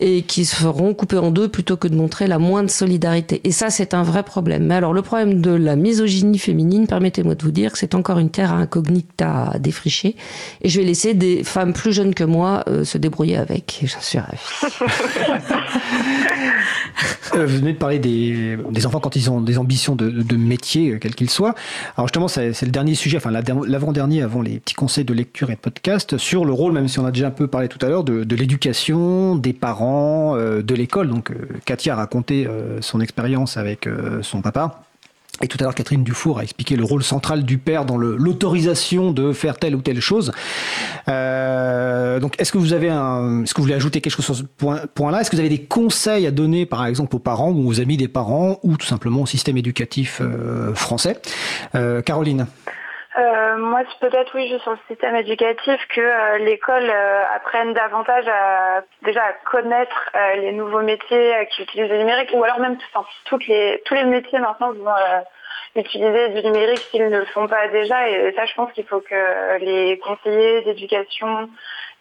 et 0.00 0.22
qui 0.22 0.44
se 0.44 0.56
feront 0.56 0.94
couper 0.94 1.18
en 1.18 1.30
deux 1.30 1.48
plutôt 1.48 1.76
que 1.76 1.88
de 1.88 1.94
montrer 1.94 2.26
la 2.26 2.38
moindre 2.38 2.70
solidarité. 2.70 3.40
Et 3.44 3.52
ça, 3.52 3.70
c'est 3.70 3.94
un 3.94 4.02
vrai 4.02 4.22
problème. 4.22 4.66
Mais 4.66 4.74
alors, 4.74 4.92
le 4.92 5.02
problème 5.02 5.40
de 5.40 5.50
la 5.50 5.76
misogynie 5.76 6.38
féminine, 6.38 6.86
permettez-moi 6.86 7.34
de 7.34 7.42
vous 7.42 7.50
dire 7.52 7.72
que 7.72 7.78
c'est 7.78 7.94
encore 7.94 8.18
une 8.18 8.30
terre 8.30 8.52
incognita 8.52 9.50
à 9.52 9.58
défricher. 9.58 10.16
Et 10.62 10.68
je 10.68 10.80
vais 10.80 10.86
laisser 10.86 11.14
des 11.14 11.44
femmes 11.44 11.72
plus 11.72 11.92
jeunes 11.92 12.14
que 12.14 12.24
moi 12.24 12.64
euh, 12.68 12.84
se 12.84 12.98
débrouiller 12.98 13.36
avec. 13.36 13.80
J'en 13.84 14.00
suis 14.00 14.18
ravie. 14.18 14.38
Euh, 17.34 17.46
vous 17.46 17.58
venez 17.58 17.72
de 17.72 17.78
parler 17.78 17.98
des, 17.98 18.56
des 18.70 18.86
enfants 18.86 19.00
quand 19.00 19.16
ils 19.16 19.30
ont 19.30 19.40
des 19.40 19.58
ambitions 19.58 19.96
de, 19.96 20.10
de 20.10 20.36
métier, 20.36 20.92
euh, 20.92 20.98
quel 20.98 21.14
qu'il 21.14 21.28
soit. 21.28 21.54
Alors 21.96 22.06
justement, 22.08 22.28
c'est 22.28 22.62
le 22.62 22.70
dernier 22.70 22.94
sujet, 22.94 23.18
enfin 23.18 23.30
la 23.30 23.42
der- 23.42 23.64
l'avant-dernier 23.66 24.22
avant 24.22 24.42
les 24.42 24.60
petits 24.60 24.74
conseils 24.74 25.04
de 25.04 25.12
lecture 25.12 25.50
et 25.50 25.54
de 25.54 25.60
podcast, 25.60 26.16
sur 26.16 26.44
le 26.44 26.52
rôle, 26.52 26.72
même 26.72 26.88
si 26.88 26.98
on 26.98 27.04
a 27.04 27.10
déjà 27.10 27.26
un 27.26 27.30
peu 27.32 27.46
parlé 27.48 27.68
tout 27.68 27.84
à 27.84 27.88
l'heure, 27.88 28.04
de, 28.04 28.24
de 28.24 28.36
l'éducation, 28.36 29.36
des 29.36 29.52
parents, 29.52 30.36
euh, 30.36 30.62
de 30.62 30.74
l'école. 30.74 31.08
Donc 31.08 31.30
euh, 31.30 31.34
Katia 31.64 31.92
a 31.92 31.96
raconté 31.96 32.46
euh, 32.46 32.80
son 32.80 33.00
expérience 33.00 33.56
avec 33.56 33.86
euh, 33.86 34.22
son 34.22 34.40
papa. 34.40 34.82
Et 35.42 35.48
tout 35.48 35.58
à 35.60 35.64
l'heure, 35.64 35.74
Catherine 35.74 36.02
Dufour 36.02 36.38
a 36.38 36.42
expliqué 36.42 36.76
le 36.76 36.84
rôle 36.84 37.02
central 37.02 37.44
du 37.44 37.58
père 37.58 37.84
dans 37.84 37.98
l'autorisation 37.98 39.12
de 39.12 39.32
faire 39.32 39.58
telle 39.58 39.76
ou 39.76 39.82
telle 39.82 40.00
chose. 40.00 40.32
Euh, 41.08 42.20
donc, 42.20 42.40
est-ce 42.40 42.52
que 42.52 42.58
vous 42.58 42.72
avez 42.72 42.86
est-ce 42.86 43.52
que 43.52 43.58
vous 43.58 43.64
voulez 43.64 43.74
ajouter 43.74 44.00
quelque 44.00 44.14
chose 44.14 44.24
sur 44.24 44.36
ce 44.36 44.42
point, 44.42 44.80
point-là? 44.94 45.20
Est-ce 45.20 45.30
que 45.30 45.36
vous 45.36 45.40
avez 45.40 45.50
des 45.50 45.62
conseils 45.62 46.26
à 46.26 46.30
donner, 46.30 46.64
par 46.64 46.86
exemple, 46.86 47.14
aux 47.16 47.20
parents 47.20 47.50
ou 47.50 47.68
aux 47.68 47.80
amis 47.80 47.98
des 47.98 48.08
parents, 48.08 48.58
ou 48.62 48.76
tout 48.76 48.86
simplement 48.86 49.22
au 49.22 49.26
système 49.26 49.58
éducatif 49.58 50.20
euh, 50.22 50.74
français? 50.74 51.20
Euh, 51.74 52.00
Caroline. 52.00 52.46
Euh, 53.18 53.56
moi, 53.56 53.82
peut-être 54.00 54.34
oui, 54.34 54.48
juste 54.48 54.62
sur 54.62 54.72
le 54.72 54.78
système 54.88 55.16
éducatif, 55.16 55.80
que 55.88 56.00
euh, 56.00 56.38
l'école 56.38 56.90
euh, 56.90 57.24
apprenne 57.34 57.72
davantage 57.72 58.28
à 58.28 58.82
déjà 59.02 59.22
à 59.22 59.32
connaître 59.50 60.10
euh, 60.14 60.34
les 60.36 60.52
nouveaux 60.52 60.82
métiers 60.82 61.48
qui 61.50 61.62
utilisent 61.62 61.90
le 61.90 61.98
numérique, 61.98 62.30
ou 62.34 62.44
alors 62.44 62.60
même 62.60 62.76
toutes 63.24 63.46
les 63.46 63.82
tous 63.86 63.94
les 63.94 64.04
métiers 64.04 64.38
maintenant 64.38 64.72
vont 64.72 64.92
utiliser 65.76 66.28
du 66.28 66.42
numérique 66.42 66.78
s'ils 66.90 67.08
ne 67.08 67.18
le 67.18 67.24
font 67.26 67.48
pas 67.48 67.68
déjà. 67.68 68.06
Et 68.10 68.34
ça, 68.36 68.44
je 68.44 68.54
pense 68.54 68.70
qu'il 68.72 68.84
faut 68.84 69.00
que 69.00 69.58
les 69.60 69.98
conseillers 69.98 70.62
d'éducation 70.62 71.48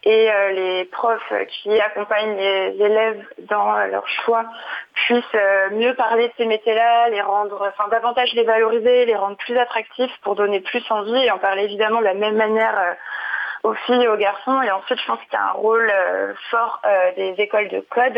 et 0.06 0.30
les 0.53 0.86
profs 0.86 1.34
qui 1.49 1.80
accompagnent 1.82 2.38
les 2.38 2.78
élèves 2.80 3.26
dans 3.49 3.76
leur 3.88 4.08
choix 4.08 4.45
puissent 4.93 5.24
mieux 5.72 5.95
parler 5.95 6.28
de 6.28 6.34
ces 6.38 6.45
métiers-là, 6.45 7.10
les 7.10 7.22
rendre, 7.22 7.68
enfin 7.68 7.89
davantage 7.89 8.34
les 8.34 8.43
valoriser, 8.43 9.06
les 9.06 9.16
rendre 9.16 9.38
plus 9.38 9.58
attractifs 9.58 10.16
pour 10.22 10.36
donner 10.36 10.60
plus 10.60 10.84
envie 10.91 11.18
et 11.24 11.32
en 11.32 11.39
parler 11.39 11.64
évidemment 11.64 11.99
de 11.99 12.06
la 12.06 12.14
même 12.14 12.36
manière 12.36 12.95
aux 13.66 13.74
filles 13.74 14.03
et 14.03 14.07
aux 14.07 14.18
garçons. 14.18 14.61
Et 14.61 14.72
ensuite, 14.72 14.99
je 14.99 15.05
pense 15.05 15.20
qu'il 15.22 15.34
y 15.34 15.36
a 15.36 15.47
un 15.47 15.51
rôle 15.51 15.91
euh, 15.91 16.34
fort 16.51 16.82
euh, 16.86 17.11
des 17.16 17.34
écoles 17.41 17.68
de 17.70 17.80
code. 17.80 18.18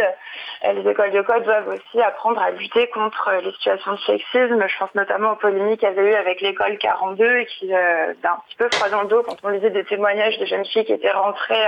Euh, 0.66 0.74
les 0.74 0.90
écoles 0.90 1.12
de 1.12 1.22
code 1.22 1.44
doivent 1.44 1.70
aussi 1.70 2.02
apprendre 2.02 2.42
à 2.42 2.52
lutter 2.52 2.88
contre 2.90 3.32
les 3.42 3.52
situations 3.54 3.94
de 3.94 4.00
sexisme. 4.00 4.68
Je 4.68 4.78
pense 4.78 4.94
notamment 4.94 5.32
aux 5.32 5.36
polémiques 5.36 5.80
qu'il 5.80 5.90
y 5.90 5.92
avait 5.92 6.12
eu 6.12 6.16
avec 6.16 6.42
l'école 6.42 6.78
42 6.78 7.38
et 7.38 7.46
qui 7.46 7.68
d'un 7.68 8.38
petit 8.48 8.58
peu 8.58 8.70
froid 8.74 8.90
dans 8.90 9.04
le 9.04 9.08
dos 9.08 9.24
quand 9.24 9.38
on 9.44 9.50
lisait 9.50 9.70
des 9.70 9.86
témoignages 9.86 10.38
de 10.38 10.46
jeunes 10.46 10.66
filles 10.66 10.86
qui 10.86 10.94
étaient 10.94 11.12
rentrées 11.12 11.66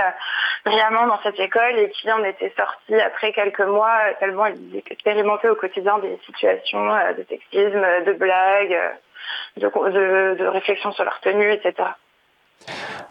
brillamment 0.64 1.06
dans 1.06 1.20
cette 1.22 1.38
école 1.38 1.78
et 1.78 1.90
qui 1.90 2.10
en 2.12 2.22
étaient 2.24 2.52
sorties 2.56 3.00
après 3.00 3.32
quelques 3.32 3.60
mois 3.60 3.98
tellement 4.18 4.46
elles 4.46 4.58
expérimentaient 4.90 5.48
au 5.48 5.54
quotidien 5.54 5.98
des 5.98 6.18
situations 6.26 6.84
de 7.16 7.24
sexisme, 7.28 7.86
de 8.06 8.12
blagues, 8.12 8.78
de, 9.56 9.66
de, 9.66 10.34
de 10.38 10.46
réflexion 10.46 10.92
sur 10.92 11.04
leur 11.04 11.20
tenue, 11.20 11.52
etc. 11.52 11.90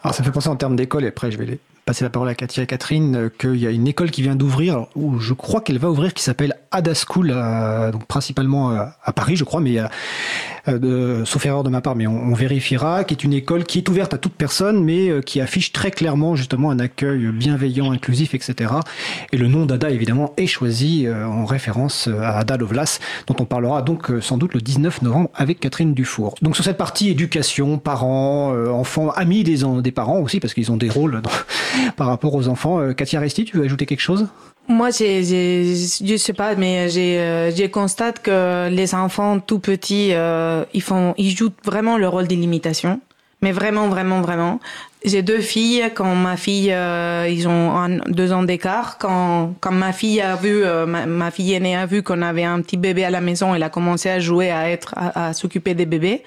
Alors 0.03 0.15
ça 0.15 0.23
fait 0.23 0.31
penser 0.31 0.49
en 0.49 0.55
termes 0.55 0.75
d'école, 0.75 1.03
et 1.03 1.07
après 1.07 1.31
je 1.31 1.37
vais 1.37 1.45
les 1.45 1.59
passer 1.89 2.05
la 2.05 2.11
parole 2.11 2.29
à 2.29 2.35
Katia 2.35 2.61
et 2.61 2.67
Catherine, 2.67 3.15
euh, 3.15 3.29
qu'il 3.35 3.55
y 3.55 3.65
a 3.65 3.71
une 3.71 3.87
école 3.87 4.11
qui 4.11 4.21
vient 4.21 4.35
d'ouvrir, 4.35 4.85
où 4.95 5.17
je 5.17 5.33
crois 5.33 5.59
qu'elle 5.59 5.79
va 5.79 5.89
ouvrir, 5.89 6.13
qui 6.13 6.21
s'appelle 6.21 6.53
Ada 6.69 6.93
School, 6.93 7.31
euh, 7.33 7.91
donc 7.91 8.05
principalement 8.05 8.69
euh, 8.69 8.83
à 9.03 9.11
Paris, 9.11 9.35
je 9.35 9.43
crois, 9.43 9.59
mais 9.59 9.79
sauf 11.25 11.47
erreur 11.47 11.63
de 11.63 11.69
ma 11.69 11.81
part, 11.81 11.95
mais 11.95 12.05
on, 12.05 12.35
vérifiera, 12.35 13.03
qui 13.03 13.15
est 13.15 13.23
une 13.23 13.33
école 13.33 13.63
qui 13.63 13.79
est 13.79 13.89
ouverte 13.89 14.13
à 14.13 14.19
toute 14.19 14.33
personne, 14.33 14.83
mais 14.83 15.09
qui 15.25 15.41
affiche 15.41 15.71
très 15.71 15.89
clairement 15.89 16.35
justement 16.35 16.69
un 16.69 16.77
accueil 16.77 17.25
bienveillant, 17.31 17.91
inclusif, 17.91 18.35
etc. 18.35 18.71
Et 19.31 19.37
le 19.37 19.47
nom 19.47 19.65
d'Ada, 19.65 19.89
évidemment, 19.89 20.31
est 20.37 20.45
choisi 20.45 21.07
en 21.09 21.45
référence 21.45 22.07
à 22.21 22.37
Ada 22.37 22.57
Lovelace, 22.57 22.99
dont 23.25 23.35
on 23.39 23.45
parlera 23.45 23.81
donc 23.81 24.11
sans 24.21 24.37
doute 24.37 24.53
le 24.53 24.61
19 24.61 25.01
novembre 25.01 25.31
avec 25.33 25.59
Catherine 25.59 25.95
Dufour. 25.95 26.35
Donc 26.43 26.55
sur 26.55 26.63
cette 26.63 26.77
partie 26.77 27.09
éducation, 27.09 27.79
parents, 27.79 28.53
enfants, 28.69 29.09
amis 29.09 29.43
des, 29.43 29.61
des 29.81 29.91
parents 29.91 30.19
aussi, 30.19 30.39
parce 30.39 30.53
qu'ils 30.53 30.71
ont 30.71 30.77
des 30.77 30.89
rôles 30.89 31.19
dans, 31.23 31.31
par 31.95 32.07
rapport 32.07 32.33
aux 32.35 32.47
enfants. 32.47 32.79
Euh, 32.79 32.93
Katia 32.93 33.19
Resti, 33.19 33.45
tu 33.45 33.57
veux 33.57 33.65
ajouter 33.65 33.85
quelque 33.85 34.01
chose? 34.01 34.27
Moi, 34.67 34.89
j'ai, 34.91 35.23
je 35.23 36.15
sais 36.17 36.33
pas, 36.33 36.55
mais 36.55 36.89
j'ai, 36.89 37.19
euh, 37.19 37.51
je 37.51 37.65
constate 37.65 38.21
que 38.21 38.69
les 38.69 38.93
enfants 38.93 39.39
tout 39.39 39.59
petits, 39.59 40.09
euh, 40.13 40.63
ils 40.73 40.83
font, 40.83 41.15
ils 41.17 41.35
jouent 41.35 41.53
vraiment 41.65 41.97
le 41.97 42.07
rôle 42.07 42.27
d'illimitation, 42.27 43.01
mais 43.41 43.51
vraiment, 43.51 43.87
vraiment, 43.87 44.21
vraiment. 44.21 44.59
J'ai 45.03 45.23
deux 45.23 45.39
filles. 45.39 45.89
Quand 45.95 46.13
ma 46.13 46.37
fille, 46.37 46.75
ils 47.29 47.47
ont 47.47 47.99
deux 48.07 48.33
ans 48.33 48.43
d'écart. 48.43 48.97
Quand, 48.99 49.53
quand 49.61 49.71
ma 49.71 49.93
fille 49.93 50.19
a 50.19 50.35
vu, 50.35 50.63
ma, 50.85 51.31
fille 51.31 51.53
aînée 51.53 51.77
a 51.77 51.85
vu 51.85 52.03
qu'on 52.03 52.21
avait 52.21 52.43
un 52.43 52.61
petit 52.61 52.75
bébé 52.75 53.05
à 53.05 53.09
la 53.09 53.21
maison, 53.21 53.55
elle 53.55 53.63
a 53.63 53.69
commencé 53.69 54.09
à 54.09 54.19
jouer, 54.19 54.51
à 54.51 54.69
être, 54.69 54.93
à 54.97 55.31
s'occuper 55.31 55.73
des 55.73 55.85
bébés. 55.85 56.21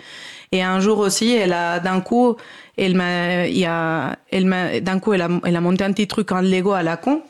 Et 0.52 0.62
un 0.62 0.80
jour 0.80 0.98
aussi, 0.98 1.34
elle 1.34 1.54
a 1.54 1.80
d'un 1.80 2.00
coup, 2.00 2.36
elle 2.76 2.94
m'a, 2.94 3.46
il 3.46 3.58
y 3.58 3.66
a, 3.66 4.16
elle 4.30 4.46
m'a, 4.46 4.80
d'un 4.80 4.98
coup, 4.98 5.12
elle 5.12 5.22
a, 5.22 5.28
elle 5.44 5.56
a 5.56 5.60
monté 5.60 5.84
un 5.84 5.92
petit 5.92 6.06
truc 6.06 6.32
en 6.32 6.40
Lego 6.40 6.72
à 6.72 6.82
la 6.82 6.96
con 6.96 7.22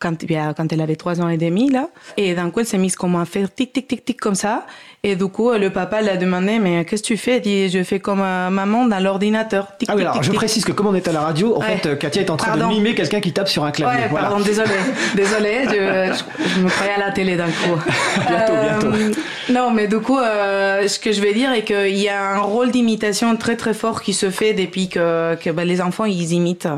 quand, 0.00 0.16
quand 0.56 0.72
elle 0.72 0.80
avait 0.80 0.96
trois 0.96 1.20
ans 1.20 1.28
et 1.28 1.36
demi, 1.36 1.70
là. 1.70 1.88
Et 2.16 2.34
d'un 2.34 2.50
coup, 2.50 2.60
elle 2.60 2.66
s'est 2.66 2.78
mise 2.78 2.96
comme 2.96 3.16
à 3.16 3.24
faire 3.24 3.52
tic, 3.52 3.72
tic, 3.72 3.86
tic, 3.86 4.04
tic, 4.04 4.20
comme 4.20 4.34
ça. 4.34 4.66
Et 5.02 5.14
du 5.14 5.26
coup, 5.28 5.52
le 5.52 5.70
papa 5.70 6.02
l'a 6.02 6.16
demandé, 6.16 6.58
mais 6.58 6.84
qu'est-ce 6.84 7.02
que 7.02 7.08
tu 7.08 7.16
fais? 7.16 7.36
Elle 7.36 7.42
dit, 7.42 7.68
je 7.68 7.82
fais 7.84 8.00
comme 8.00 8.20
euh, 8.20 8.50
maman 8.50 8.86
dans 8.86 8.98
l'ordinateur. 8.98 9.68
ah 9.88 9.94
oui, 9.94 10.02
alors 10.02 10.22
je 10.22 10.32
précise 10.32 10.64
que 10.64 10.72
comme 10.72 10.88
on 10.88 10.94
est 10.94 11.06
à 11.06 11.12
la 11.12 11.20
radio, 11.20 11.56
en 11.56 11.60
fait, 11.60 11.98
Katia 11.98 12.22
est 12.22 12.30
en 12.30 12.36
train 12.36 12.56
de 12.56 12.64
mimer 12.64 12.94
quelqu'un 12.94 13.20
qui 13.20 13.32
tape 13.32 13.48
sur 13.48 13.64
un 13.64 13.70
clavier. 13.70 14.04
Ouais, 14.04 14.20
pardon, 14.20 14.40
désolé. 14.40 14.70
désolé, 15.14 15.64
je, 15.64 16.18
je, 16.54 16.60
me 16.60 16.68
croyais 16.68 16.94
à 16.94 16.98
la 16.98 17.12
télé 17.12 17.36
d'un 17.36 17.46
coup. 17.46 17.78
bientôt, 18.28 18.52
bientôt. 18.62 18.96
Euh, 18.96 19.12
non, 19.50 19.70
mais 19.70 19.88
du 19.88 19.98
coup, 19.98 20.18
euh, 20.18 20.86
ce 20.88 20.98
que 20.98 21.12
je 21.12 21.20
vais 21.20 21.34
dire 21.34 21.52
est 21.52 21.64
qu'il 21.64 21.96
y 21.96 22.08
a 22.08 22.22
un 22.22 22.40
rôle 22.40 22.70
d'imitation 22.70 23.36
très 23.36 23.56
très 23.56 23.74
fort 23.74 24.02
qui 24.02 24.12
se 24.12 24.30
fait 24.30 24.54
depuis 24.54 24.88
que, 24.88 25.34
que 25.36 25.50
ben, 25.50 25.66
les 25.66 25.80
enfants, 25.80 26.04
ils 26.04 26.32
imitent 26.32 26.68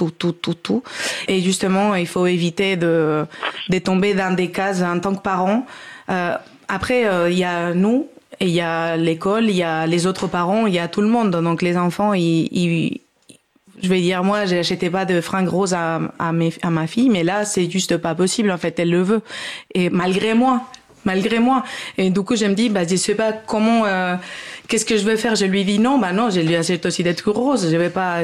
tout, 0.00 0.10
tout, 0.10 0.32
tout, 0.32 0.54
tout. 0.54 0.82
Et 1.28 1.40
justement, 1.42 1.94
il 1.94 2.06
faut 2.06 2.26
éviter 2.26 2.76
de, 2.76 3.26
tomber 3.84 4.14
dans 4.14 4.34
des 4.34 4.50
cases 4.50 4.82
en 4.82 4.98
tant 4.98 5.14
que 5.14 5.20
parent. 5.20 5.66
Euh, 6.08 6.34
après, 6.68 7.06
euh, 7.06 7.30
il 7.30 7.38
y 7.38 7.44
a 7.44 7.74
nous, 7.74 8.08
il 8.40 8.48
y 8.48 8.62
a 8.62 8.96
l'école, 8.96 9.50
il 9.50 9.56
y 9.56 9.62
a 9.62 9.86
les 9.86 10.06
autres 10.06 10.26
parents, 10.26 10.66
il 10.66 10.74
y 10.74 10.78
a 10.78 10.88
tout 10.88 11.02
le 11.02 11.08
monde. 11.08 11.30
Donc 11.30 11.60
les 11.60 11.76
enfants, 11.76 12.14
ils, 12.14 13.00
je 13.82 13.88
vais 13.88 14.00
dire, 14.00 14.24
moi, 14.24 14.46
j'achetais 14.46 14.88
pas 14.88 15.04
de 15.04 15.20
fringues 15.20 15.48
roses 15.48 15.74
à 15.74 16.32
ma 16.32 16.86
fille, 16.86 17.10
mais 17.10 17.22
là, 17.22 17.44
c'est 17.44 17.70
juste 17.70 17.98
pas 17.98 18.14
possible. 18.14 18.50
En 18.50 18.58
fait, 18.58 18.78
elle 18.78 18.90
le 18.90 19.02
veut. 19.02 19.22
Et 19.74 19.90
malgré 19.90 20.32
moi, 20.32 20.62
malgré 21.04 21.38
moi. 21.38 21.64
Et 21.98 22.10
du 22.10 22.22
coup, 22.22 22.36
je 22.36 22.46
me 22.46 22.54
dis, 22.54 22.68
bah, 22.68 22.86
je 22.88 22.96
sais 22.96 23.14
pas 23.14 23.32
comment, 23.32 23.84
euh, 23.84 24.16
qu'est-ce 24.70 24.86
que 24.86 24.96
je 24.96 25.04
vais 25.04 25.16
faire? 25.16 25.34
Je 25.34 25.44
lui 25.44 25.64
dis 25.64 25.78
non, 25.78 25.98
bah 25.98 26.12
non, 26.12 26.30
je 26.30 26.40
lui 26.40 26.56
achète 26.56 26.86
aussi 26.86 27.02
des 27.02 27.14
trucs 27.14 27.36
roses. 27.36 27.70
Je 27.70 27.76
vais 27.76 27.90
pas, 27.90 28.20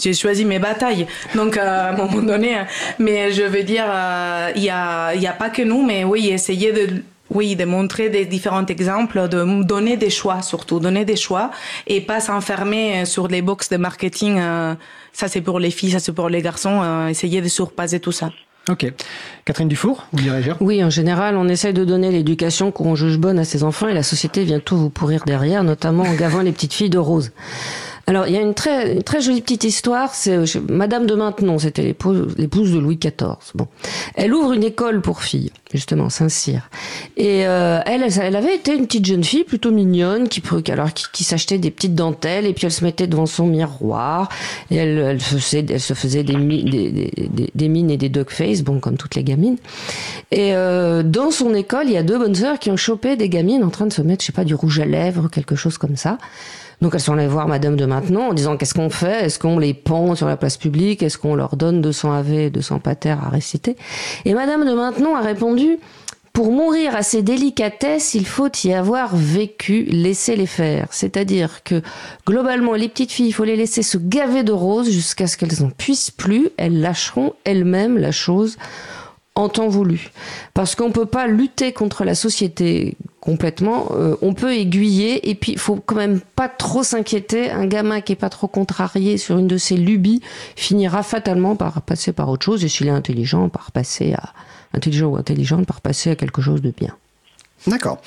j'ai 0.00 0.12
choisi 0.12 0.44
mes 0.44 0.60
batailles. 0.60 1.06
Donc 1.34 1.56
euh, 1.56 1.62
à 1.62 1.88
un 1.88 1.96
moment 1.96 2.22
donné, 2.22 2.58
mais 2.98 3.32
je 3.32 3.42
veux 3.42 3.64
dire, 3.64 3.86
euh, 3.88 4.52
il 4.54 4.62
y 4.62 4.70
a, 4.70 5.14
il 5.14 5.22
y 5.22 5.26
a 5.26 5.32
pas 5.32 5.50
que 5.50 5.62
nous, 5.62 5.82
mais 5.84 6.04
oui, 6.04 6.28
essayer 6.28 6.72
de 6.72 7.02
oui, 7.30 7.56
de 7.56 7.64
montrer 7.66 8.08
des 8.08 8.24
différents 8.24 8.64
exemples, 8.64 9.28
de 9.28 9.62
donner 9.62 9.98
des 9.98 10.08
choix 10.08 10.40
surtout, 10.40 10.80
donner 10.80 11.04
des 11.04 11.16
choix 11.16 11.50
et 11.86 12.00
pas 12.00 12.20
s'enfermer 12.20 13.04
sur 13.04 13.28
les 13.28 13.42
box 13.42 13.68
de 13.68 13.76
marketing. 13.76 14.40
ça 15.12 15.28
c'est 15.28 15.42
pour 15.42 15.58
les 15.58 15.70
filles, 15.70 15.90
ça 15.90 16.00
c'est 16.00 16.14
pour 16.14 16.30
les 16.30 16.40
garçons. 16.40 17.06
essayer 17.08 17.42
de 17.42 17.48
surpasser 17.48 18.00
tout 18.00 18.12
ça. 18.12 18.30
Ok. 18.68 18.92
Catherine 19.44 19.68
Dufour, 19.68 20.06
vous 20.12 20.20
dirigez 20.20 20.52
Oui, 20.60 20.84
en 20.84 20.90
général, 20.90 21.36
on 21.36 21.48
essaye 21.48 21.72
de 21.72 21.84
donner 21.84 22.10
l'éducation 22.10 22.70
qu'on 22.70 22.94
juge 22.94 23.16
bonne 23.16 23.38
à 23.38 23.44
ses 23.44 23.62
enfants 23.64 23.88
et 23.88 23.94
la 23.94 24.02
société 24.02 24.44
vient 24.44 24.60
tout 24.60 24.76
vous 24.76 24.90
pourrir 24.90 25.24
derrière, 25.24 25.64
notamment 25.64 26.04
en 26.04 26.14
gavant 26.14 26.42
les 26.42 26.52
petites 26.52 26.74
filles 26.74 26.90
de 26.90 26.98
rose. 26.98 27.32
Alors, 28.08 28.26
il 28.26 28.32
y 28.32 28.38
a 28.38 28.40
une 28.40 28.54
très, 28.54 29.02
très 29.02 29.20
jolie 29.20 29.42
petite 29.42 29.64
histoire. 29.64 30.14
C'est 30.14 30.34
euh, 30.34 30.46
Madame 30.70 31.06
de 31.06 31.14
Maintenon, 31.14 31.58
c'était 31.58 31.82
l'épouse, 31.82 32.72
de 32.72 32.78
Louis 32.78 32.96
XIV. 32.96 33.36
Bon, 33.54 33.68
elle 34.14 34.32
ouvre 34.32 34.54
une 34.54 34.64
école 34.64 35.02
pour 35.02 35.20
filles, 35.20 35.52
justement, 35.74 36.08
Saint-Cyr. 36.08 36.70
Et 37.18 37.46
euh, 37.46 37.80
elle, 37.84 38.06
elle 38.18 38.36
avait 38.36 38.54
été 38.54 38.74
une 38.74 38.86
petite 38.86 39.04
jeune 39.04 39.22
fille 39.22 39.44
plutôt 39.44 39.72
mignonne, 39.72 40.30
qui, 40.30 40.42
alors 40.72 40.94
qui, 40.94 41.22
s'achetait 41.22 41.58
des 41.58 41.70
petites 41.70 41.94
dentelles 41.94 42.46
et 42.46 42.54
puis 42.54 42.64
elle 42.64 42.72
se 42.72 42.82
mettait 42.82 43.08
devant 43.08 43.26
son 43.26 43.44
miroir 43.44 44.30
et 44.70 44.76
elle, 44.76 44.96
elle, 44.96 45.20
faisait, 45.20 45.66
elle 45.68 45.78
se 45.78 45.92
faisait 45.92 46.22
des, 46.22 46.34
des, 46.34 46.90
des, 46.90 47.50
des, 47.54 47.68
mines 47.68 47.90
et 47.90 47.98
des 47.98 48.08
dog 48.08 48.30
face, 48.30 48.62
bon, 48.62 48.80
comme 48.80 48.96
toutes 48.96 49.16
les 49.16 49.22
gamines. 49.22 49.58
Et 50.30 50.54
euh, 50.54 51.02
dans 51.02 51.30
son 51.30 51.52
école, 51.52 51.88
il 51.88 51.92
y 51.92 51.98
a 51.98 52.02
deux 52.02 52.16
bonnes 52.16 52.34
sœurs 52.34 52.58
qui 52.58 52.70
ont 52.70 52.78
chopé 52.78 53.16
des 53.16 53.28
gamines 53.28 53.62
en 53.62 53.70
train 53.70 53.84
de 53.84 53.92
se 53.92 54.00
mettre, 54.00 54.22
je 54.22 54.28
sais 54.28 54.32
pas, 54.32 54.44
du 54.44 54.54
rouge 54.54 54.80
à 54.80 54.86
lèvres, 54.86 55.28
quelque 55.28 55.56
chose 55.56 55.76
comme 55.76 55.96
ça. 55.96 56.16
Donc 56.80 56.94
elles 56.94 57.00
sont 57.00 57.14
allées 57.14 57.26
voir 57.26 57.48
Madame 57.48 57.76
de 57.76 57.84
Maintenon 57.84 58.28
en 58.28 58.32
disant 58.32 58.56
qu'est-ce 58.56 58.74
qu'on 58.74 58.90
fait? 58.90 59.24
Est-ce 59.24 59.38
qu'on 59.38 59.58
les 59.58 59.74
pend 59.74 60.14
sur 60.14 60.26
la 60.26 60.36
place 60.36 60.56
publique? 60.56 61.02
Est-ce 61.02 61.18
qu'on 61.18 61.34
leur 61.34 61.56
donne 61.56 61.80
200 61.80 62.12
AV, 62.12 62.50
200 62.50 62.78
pater 62.78 63.10
à 63.10 63.28
réciter? 63.28 63.76
Et 64.24 64.34
Madame 64.34 64.64
de 64.64 64.74
Maintenon 64.74 65.16
a 65.16 65.20
répondu 65.20 65.78
pour 66.38 66.52
mourir 66.52 66.94
à 66.94 67.02
ces 67.02 67.22
délicatesses, 67.22 68.14
il 68.14 68.24
faut 68.24 68.48
y 68.62 68.72
avoir 68.72 69.16
vécu, 69.16 69.82
laisser 69.86 70.36
les 70.36 70.46
faire. 70.46 70.86
C'est-à-dire 70.92 71.64
que 71.64 71.82
globalement, 72.28 72.74
les 72.74 72.88
petites 72.88 73.10
filles, 73.10 73.26
il 73.26 73.32
faut 73.32 73.42
les 73.42 73.56
laisser 73.56 73.82
se 73.82 73.98
gaver 73.98 74.44
de 74.44 74.52
roses 74.52 74.88
jusqu'à 74.88 75.26
ce 75.26 75.36
qu'elles 75.36 75.60
n'en 75.60 75.70
puissent 75.70 76.12
plus. 76.12 76.50
Elles 76.56 76.80
lâcheront 76.80 77.32
elles-mêmes 77.42 77.98
la 77.98 78.12
chose 78.12 78.56
en 79.38 79.48
temps 79.48 79.68
voulu. 79.68 80.10
Parce 80.52 80.74
qu'on 80.74 80.90
peut 80.90 81.06
pas 81.06 81.28
lutter 81.28 81.72
contre 81.72 82.04
la 82.04 82.16
société 82.16 82.96
complètement. 83.20 83.92
Euh, 83.92 84.16
on 84.20 84.34
peut 84.34 84.52
aiguiller 84.52 85.30
et 85.30 85.36
puis 85.36 85.52
il 85.52 85.58
faut 85.58 85.76
quand 85.76 85.94
même 85.94 86.20
pas 86.34 86.48
trop 86.48 86.82
s'inquiéter. 86.82 87.48
Un 87.50 87.66
gamin 87.66 88.00
qui 88.00 88.12
est 88.12 88.16
pas 88.16 88.30
trop 88.30 88.48
contrarié 88.48 89.16
sur 89.16 89.38
une 89.38 89.46
de 89.46 89.56
ses 89.56 89.76
lubies 89.76 90.22
finira 90.56 91.04
fatalement 91.04 91.54
par 91.54 91.82
passer 91.82 92.12
par 92.12 92.28
autre 92.28 92.44
chose 92.44 92.64
et 92.64 92.68
s'il 92.68 92.88
est 92.88 92.90
intelligent, 92.90 93.48
par 93.48 93.70
passer 93.70 94.12
à 94.12 94.32
intelligent 94.74 95.06
ou 95.06 95.16
intelligente, 95.16 95.66
par 95.66 95.80
passer 95.80 96.10
à 96.10 96.16
quelque 96.16 96.42
chose 96.42 96.60
de 96.60 96.72
bien. 96.76 96.96
D'accord. 97.66 98.00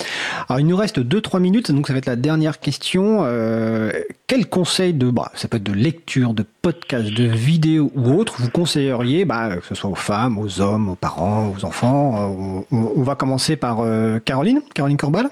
Alors 0.47 0.59
il 0.59 0.67
nous 0.67 0.77
reste 0.77 0.99
2-3 0.99 1.39
minutes, 1.39 1.71
donc 1.71 1.87
ça 1.87 1.93
va 1.93 1.99
être 1.99 2.05
la 2.05 2.15
dernière 2.15 2.59
question. 2.59 3.19
Euh, 3.21 3.91
quel 4.27 4.47
conseil 4.47 4.93
de, 4.93 5.09
bah, 5.09 5.31
ça 5.35 5.47
peut 5.47 5.57
être 5.57 5.63
de 5.63 5.73
lecture, 5.73 6.33
de 6.33 6.45
podcast, 6.61 7.09
de 7.09 7.25
vidéo 7.25 7.91
ou 7.95 8.13
autre, 8.13 8.35
vous 8.39 8.49
conseilleriez, 8.49 9.25
bah, 9.25 9.57
que 9.57 9.65
ce 9.65 9.75
soit 9.75 9.89
aux 9.89 9.95
femmes, 9.95 10.37
aux 10.37 10.61
hommes, 10.61 10.89
aux 10.89 10.95
parents, 10.95 11.53
aux 11.55 11.65
enfants 11.65 12.61
euh, 12.61 12.61
on, 12.71 13.03
va 13.03 13.15
commencer 13.15 13.55
par 13.55 13.79
euh, 13.81 14.19
Caroline, 14.19 14.61
Caroline 14.73 14.97
Corbal 14.97 15.27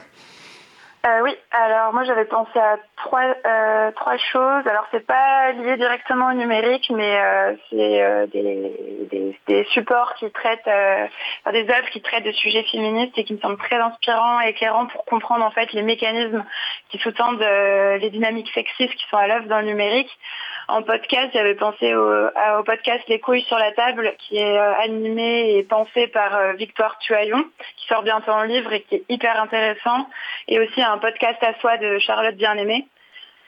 euh, 1.06 1.22
oui, 1.24 1.32
alors 1.52 1.94
moi 1.94 2.04
j'avais 2.04 2.26
pensé 2.26 2.60
à 2.60 2.78
trois 2.98 3.24
euh, 3.46 3.92
trois 3.92 4.18
choses. 4.18 4.68
Alors 4.68 4.86
c'est 4.92 5.06
pas 5.06 5.54
lié 5.54 5.78
directement 5.78 6.28
au 6.28 6.34
numérique, 6.34 6.92
mais 6.94 7.18
euh, 7.18 7.56
c'est 7.70 8.02
euh, 8.02 8.28
des, 8.28 9.08
des, 9.10 9.40
des, 9.48 9.64
supports 9.72 10.14
qui 10.16 10.30
traitent, 10.32 10.68
euh, 10.68 11.08
des 11.54 11.70
œuvres 11.70 11.90
qui 11.92 12.02
traitent 12.02 12.26
de 12.26 12.34
sujets 12.34 12.64
féministes 12.64 13.18
et 13.18 13.24
qui 13.24 13.34
me 13.34 13.40
semblent 13.40 13.58
très 13.58 13.78
inspirants 13.78 14.42
et 14.42 14.50
éclairants 14.50 14.88
pour 14.88 15.06
comprendre 15.06 15.46
en 15.46 15.52
fait 15.52 15.72
les 15.72 15.84
mécanismes 15.84 16.44
qui 16.90 16.98
sous-tendent 16.98 17.40
les 17.40 18.10
dynamiques 18.10 18.52
sexistes 18.54 18.96
qui 18.96 19.06
sont 19.10 19.18
à 19.18 19.28
l'œuvre 19.28 19.48
dans 19.48 19.60
le 19.60 19.68
numérique. 19.68 20.12
En 20.70 20.84
podcast, 20.84 21.32
j'avais 21.34 21.56
pensé 21.56 21.96
au, 21.96 22.64
podcast 22.64 23.04
Les 23.08 23.20
couilles 23.20 23.42
sur 23.42 23.58
la 23.58 23.72
table, 23.72 24.14
qui 24.20 24.38
est 24.38 24.58
animé 24.58 25.58
et 25.58 25.64
pensé 25.64 26.06
par 26.08 26.54
Victoire 26.54 27.00
Tuaillon, 27.00 27.44
qui 27.76 27.88
sort 27.88 28.04
bientôt 28.04 28.30
en 28.30 28.44
livre 28.44 28.72
et 28.72 28.82
qui 28.82 28.96
est 28.96 29.04
hyper 29.10 29.42
intéressant. 29.42 30.08
Et 30.48 30.60
aussi 30.60 30.80
un 30.84 31.00
podcast 31.00 31.42
à 31.42 31.56
soi 31.56 31.78
de 31.78 31.98
Charlotte 31.98 32.36
Bien-Aimée. 32.36 32.88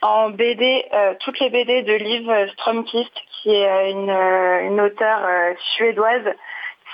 En 0.00 0.30
BD, 0.30 0.84
toutes 1.20 1.38
les 1.38 1.50
BD 1.50 1.82
de 1.82 1.92
Liv 1.92 2.28
Stromkist, 2.54 3.12
qui 3.30 3.50
est 3.50 3.90
une, 3.92 4.80
auteure 4.80 5.54
suédoise 5.76 6.34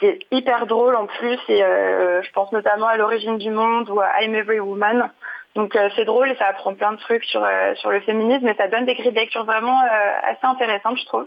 c'est 0.01 0.19
hyper 0.31 0.67
drôle 0.67 0.95
en 0.95 1.07
plus 1.07 1.39
et 1.49 1.63
euh, 1.63 2.23
je 2.23 2.31
pense 2.31 2.53
notamment 2.53 2.87
à 2.87 2.97
l'origine 2.97 3.39
du 3.39 3.51
monde 3.51 3.91
ou 3.91 4.01
à 4.01 4.23
I'm 4.23 4.35
Every 4.35 4.61
Woman. 4.61 5.11
Donc 5.59 5.75
euh, 5.75 5.91
c'est 5.97 6.05
drôle 6.05 6.31
et 6.31 6.37
ça 6.37 6.47
apprend 6.47 6.73
plein 6.73 6.93
de 6.93 6.99
trucs 6.99 7.25
sur, 7.25 7.43
euh, 7.43 7.75
sur 7.75 7.91
le 7.91 7.99
féminisme 8.03 8.47
et 8.47 8.55
ça 8.55 8.69
donne 8.69 8.87
des 8.87 8.95
grilles 8.95 9.11
de 9.11 9.19
lecture 9.19 9.45
vraiment 9.45 9.83
assez 10.23 10.47
intéressantes 10.47 10.99
je 11.01 11.05
trouve. 11.07 11.27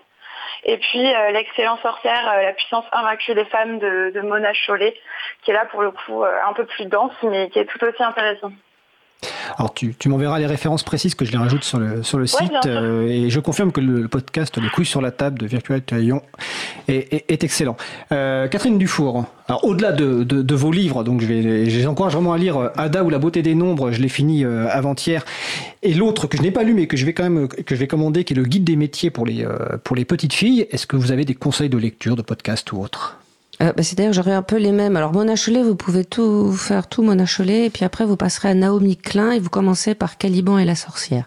Et 0.64 0.78
puis 0.78 1.04
l'excellent 1.34 1.78
sorcière, 1.82 2.24
la 2.42 2.54
puissance 2.54 2.86
invaincue 2.94 3.34
des 3.34 3.44
femmes 3.46 3.78
de, 3.80 4.12
de 4.16 4.22
Mona 4.22 4.54
Chollet, 4.54 4.96
qui 5.44 5.52
est 5.52 5.54
là 5.54 5.66
pour 5.66 5.82
le 5.82 5.92
coup 5.92 6.24
un 6.24 6.54
peu 6.54 6.66
plus 6.66 6.86
dense 6.86 7.12
mais 7.24 7.50
qui 7.50 7.60
est 7.60 7.66
tout 7.66 7.84
aussi 7.84 8.02
intéressant. 8.02 8.52
Alors 9.58 9.74
tu, 9.74 9.96
m'enverras 10.08 10.40
les 10.40 10.46
références 10.46 10.84
précises 10.84 11.16
que 11.16 11.26
je 11.26 11.32
les 11.32 11.38
rajoute 11.38 11.64
sur 11.64 11.80
le, 11.80 12.04
sur 12.04 12.18
le 12.18 12.28
site 12.28 12.52
euh, 12.66 13.08
et 13.08 13.30
je 13.30 13.40
confirme 13.40 13.72
que 13.72 13.82
le 13.82 14.08
podcast 14.08 14.58
Les 14.58 14.70
couilles 14.70 14.86
sur 14.86 15.02
la 15.02 15.12
table 15.12 15.40
de 15.40 15.46
Virtual 15.46 15.82
Taillon 15.82 16.22
est, 16.88 17.30
est, 17.30 17.44
excellent. 17.44 17.78
Euh, 18.12 18.48
Catherine 18.48 18.78
Dufour, 18.78 19.26
alors 19.48 19.64
au-delà 19.66 19.92
de, 19.92 20.24
de, 20.24 20.56
vos 20.56 20.72
livres, 20.72 21.04
donc 21.04 21.22
je 21.22 21.26
vais, 21.26 21.70
je 21.70 21.88
encourage 21.88 22.14
vraiment 22.14 22.34
à 22.34 22.38
lire 22.38 22.58
euh, 22.58 22.70
Ada 22.78 23.04
ou 23.04 23.10
la 23.10 23.20
beauté 23.20 23.42
des 23.42 23.56
nombres, 23.56 23.92
je 23.92 24.02
l'ai 24.02 24.10
fini 24.10 24.44
avant-hier, 24.46 25.26
et 25.84 25.94
l'autre 25.94 26.28
que 26.28 26.38
je 26.38 26.42
n'ai 26.42 26.52
pas 26.52 26.64
lu 26.64 26.74
mais 26.74 26.88
que 26.88 26.98
je 26.98 27.06
vais 27.06 27.14
quand 27.14 27.24
même 27.24 27.48
que 27.48 27.76
je 27.76 27.80
vais 27.80 27.88
commander, 27.88 28.24
qui 28.24 28.34
est 28.34 28.36
le 28.36 28.44
guide 28.44 28.64
des 28.64 28.76
métiers 28.76 29.10
pour 29.10 29.26
les 29.26 29.46
pour 29.84 29.96
les 29.96 30.06
petites 30.06 30.34
filles. 30.34 30.68
Est-ce 30.72 30.88
que 30.88 30.96
vous 30.96 31.12
avez 31.12 31.26
des 31.26 31.36
conseils 31.36 31.70
de 31.70 31.78
lecture, 31.78 32.16
de 32.16 32.22
podcast 32.22 32.72
ou 32.72 32.82
autre? 32.82 33.21
Euh, 33.62 33.74
bah, 33.74 33.84
C'est-à-dire 33.84 34.14
j'aurais 34.14 34.34
un 34.34 34.42
peu 34.42 34.58
les 34.58 34.72
mêmes. 34.72 34.96
Alors 34.96 35.14
Mona 35.14 35.36
Chollet, 35.36 35.64
vous 35.64 35.76
pouvez 35.76 36.06
tout 36.06 36.52
faire 36.54 36.88
tout 36.88 37.04
Mona 37.04 37.26
Chollet, 37.26 37.66
et 37.66 37.70
puis 37.70 37.86
après 37.86 38.06
vous 38.06 38.18
passerez 38.18 38.50
à 38.50 38.54
Naomi 38.54 38.98
Klein 38.98 39.32
et 39.32 39.40
vous 39.40 39.50
commencez 39.50 39.96
par 39.96 40.18
Caliban 40.18 40.58
et 40.58 40.66
la 40.66 40.76
sorcière. 40.76 41.26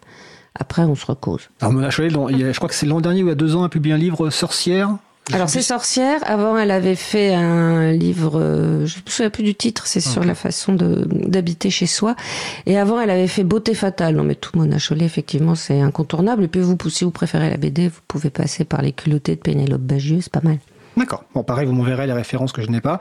Après, 0.57 0.83
on 0.83 0.95
se 0.95 1.07
recose. 1.07 1.49
Alors 1.61 1.73
Mona 1.73 1.91
Chollet, 1.91 2.11
je 2.11 2.57
crois 2.57 2.69
que 2.69 2.75
c'est 2.75 2.87
l'an 2.87 3.01
dernier 3.01 3.23
ou 3.23 3.27
il 3.27 3.31
y 3.31 3.33
a 3.33 3.37
deux 3.37 3.57
ans, 3.57 3.65
a 3.65 3.69
publié 3.69 3.95
un 3.95 3.99
livre 3.99 4.31
Sorcière. 4.31 4.97
Alors 5.33 5.49
c'est 5.49 5.63
Sorcière. 5.63 6.21
Avant, 6.27 6.59
elle 6.59 6.71
avait 6.71 6.97
fait 6.97 7.35
un 7.35 7.93
livre, 7.93 8.39
euh, 8.39 8.85
je 8.85 8.99
ne 8.99 9.05
me 9.05 9.11
souviens 9.11 9.31
plus 9.31 9.43
du 9.43 9.55
titre, 9.55 9.87
c'est 9.87 10.01
sur 10.01 10.23
la 10.23 10.35
façon 10.35 10.75
d'habiter 10.75 11.71
chez 11.71 11.87
soi. 11.87 12.15
Et 12.67 12.79
avant, 12.79 13.01
elle 13.01 13.11
avait 13.11 13.27
fait 13.27 13.43
Beauté 13.43 13.75
fatale. 13.75 14.17
Non 14.17 14.23
mais 14.23 14.35
tout 14.35 14.51
Mona 14.55 14.79
Chollet, 14.79 15.07
effectivement, 15.07 15.55
c'est 15.55 15.81
incontournable. 15.81 16.45
Et 16.45 16.49
puis 16.49 16.61
vous, 16.61 16.77
si 16.91 17.05
vous 17.05 17.11
préférez 17.11 17.49
la 17.49 17.57
BD, 17.57 17.89
vous 17.89 18.01
pouvez 18.07 18.31
passer 18.31 18.65
par 18.65 18.83
les 18.83 18.93
culottés 18.93 19.35
de 19.37 19.41
Pénélope 19.41 19.81
Bagieux, 19.81 20.21
c'est 20.21 20.33
pas 20.33 20.43
mal. 20.43 20.59
D'accord. 20.97 21.25
Bon, 21.35 21.43
pareil, 21.43 21.67
vous 21.67 21.73
m'enverrez 21.73 22.07
les 22.07 22.13
références 22.13 22.53
que 22.53 22.63
je 22.63 22.69
n'ai 22.69 22.81
pas. 22.81 22.99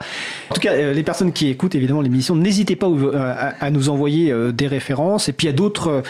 En 0.50 0.54
tout 0.54 0.60
cas, 0.60 0.72
euh, 0.72 0.92
les 0.92 1.02
personnes 1.04 1.32
qui 1.32 1.48
écoutent 1.48 1.74
évidemment 1.74 2.00
l'émission, 2.00 2.34
n'hésitez 2.34 2.74
pas 2.74 2.88
euh, 2.88 3.52
à, 3.60 3.70
nous 3.70 3.88
envoyer 3.88 4.32
euh, 4.32 4.52
des 4.52 4.66
références. 4.66 5.28
Et 5.28 5.32
puis 5.32 5.46
il 5.46 5.50
y 5.50 5.52
a 5.52 5.56
d'autres 5.56 6.02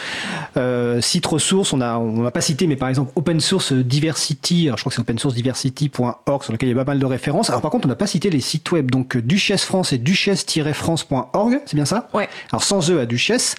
sites 1.01 1.27
ressources. 1.27 1.73
On 1.73 1.81
a, 1.81 1.99
on 1.99 2.23
va 2.23 2.31
pas 2.31 2.41
cité, 2.41 2.67
mais 2.67 2.77
par 2.77 2.89
exemple 2.89 3.13
Open 3.17 3.41
Source 3.41 3.73
Diversity. 3.73 4.67
Alors, 4.67 4.79
je 4.79 4.83
crois 4.83 4.91
que 4.91 4.97
c'est 4.97 5.03
opensourcediversity.org 5.03 6.43
sur 6.43 6.53
lequel 6.53 6.69
il 6.69 6.73
y 6.73 6.75
a 6.75 6.85
pas 6.85 6.91
mal 6.91 6.99
de 6.99 7.07
références. 7.07 7.51
Alors 7.51 7.61
par 7.61 7.71
contre, 7.71 7.87
on 7.87 7.89
n'a 7.89 7.97
pas 7.97 8.07
cité 8.07 8.31
les 8.31 8.41
sites 8.41 8.71
web. 8.73 8.91
Donc 8.91 9.17
Duchesse 9.17 9.65
France 9.65 9.93
et 9.93 9.99
duchesse-france.org. 9.99 11.61
C'est 11.67 11.77
bien 11.77 11.85
ça 11.85 12.09
Ouais. 12.15 12.29
Alors 12.51 12.63
sans 12.63 12.91
eux 12.91 13.01
à 13.01 13.07
Duchesse. 13.07 13.57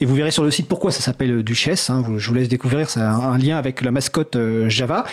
Et 0.00 0.06
vous 0.06 0.14
verrez 0.14 0.30
sur 0.30 0.44
le 0.44 0.50
site 0.50 0.68
pourquoi 0.68 0.92
ça 0.92 1.00
s'appelle 1.00 1.42
Duchesse. 1.42 1.90
Hein. 1.90 2.04
Je 2.16 2.28
vous 2.28 2.34
laisse 2.34 2.48
découvrir. 2.48 2.88
C'est 2.88 3.00
un 3.00 3.36
lien 3.38 3.56
avec 3.56 3.80
la 3.82 3.90
mascotte 3.90 4.38
Java. 4.68 5.04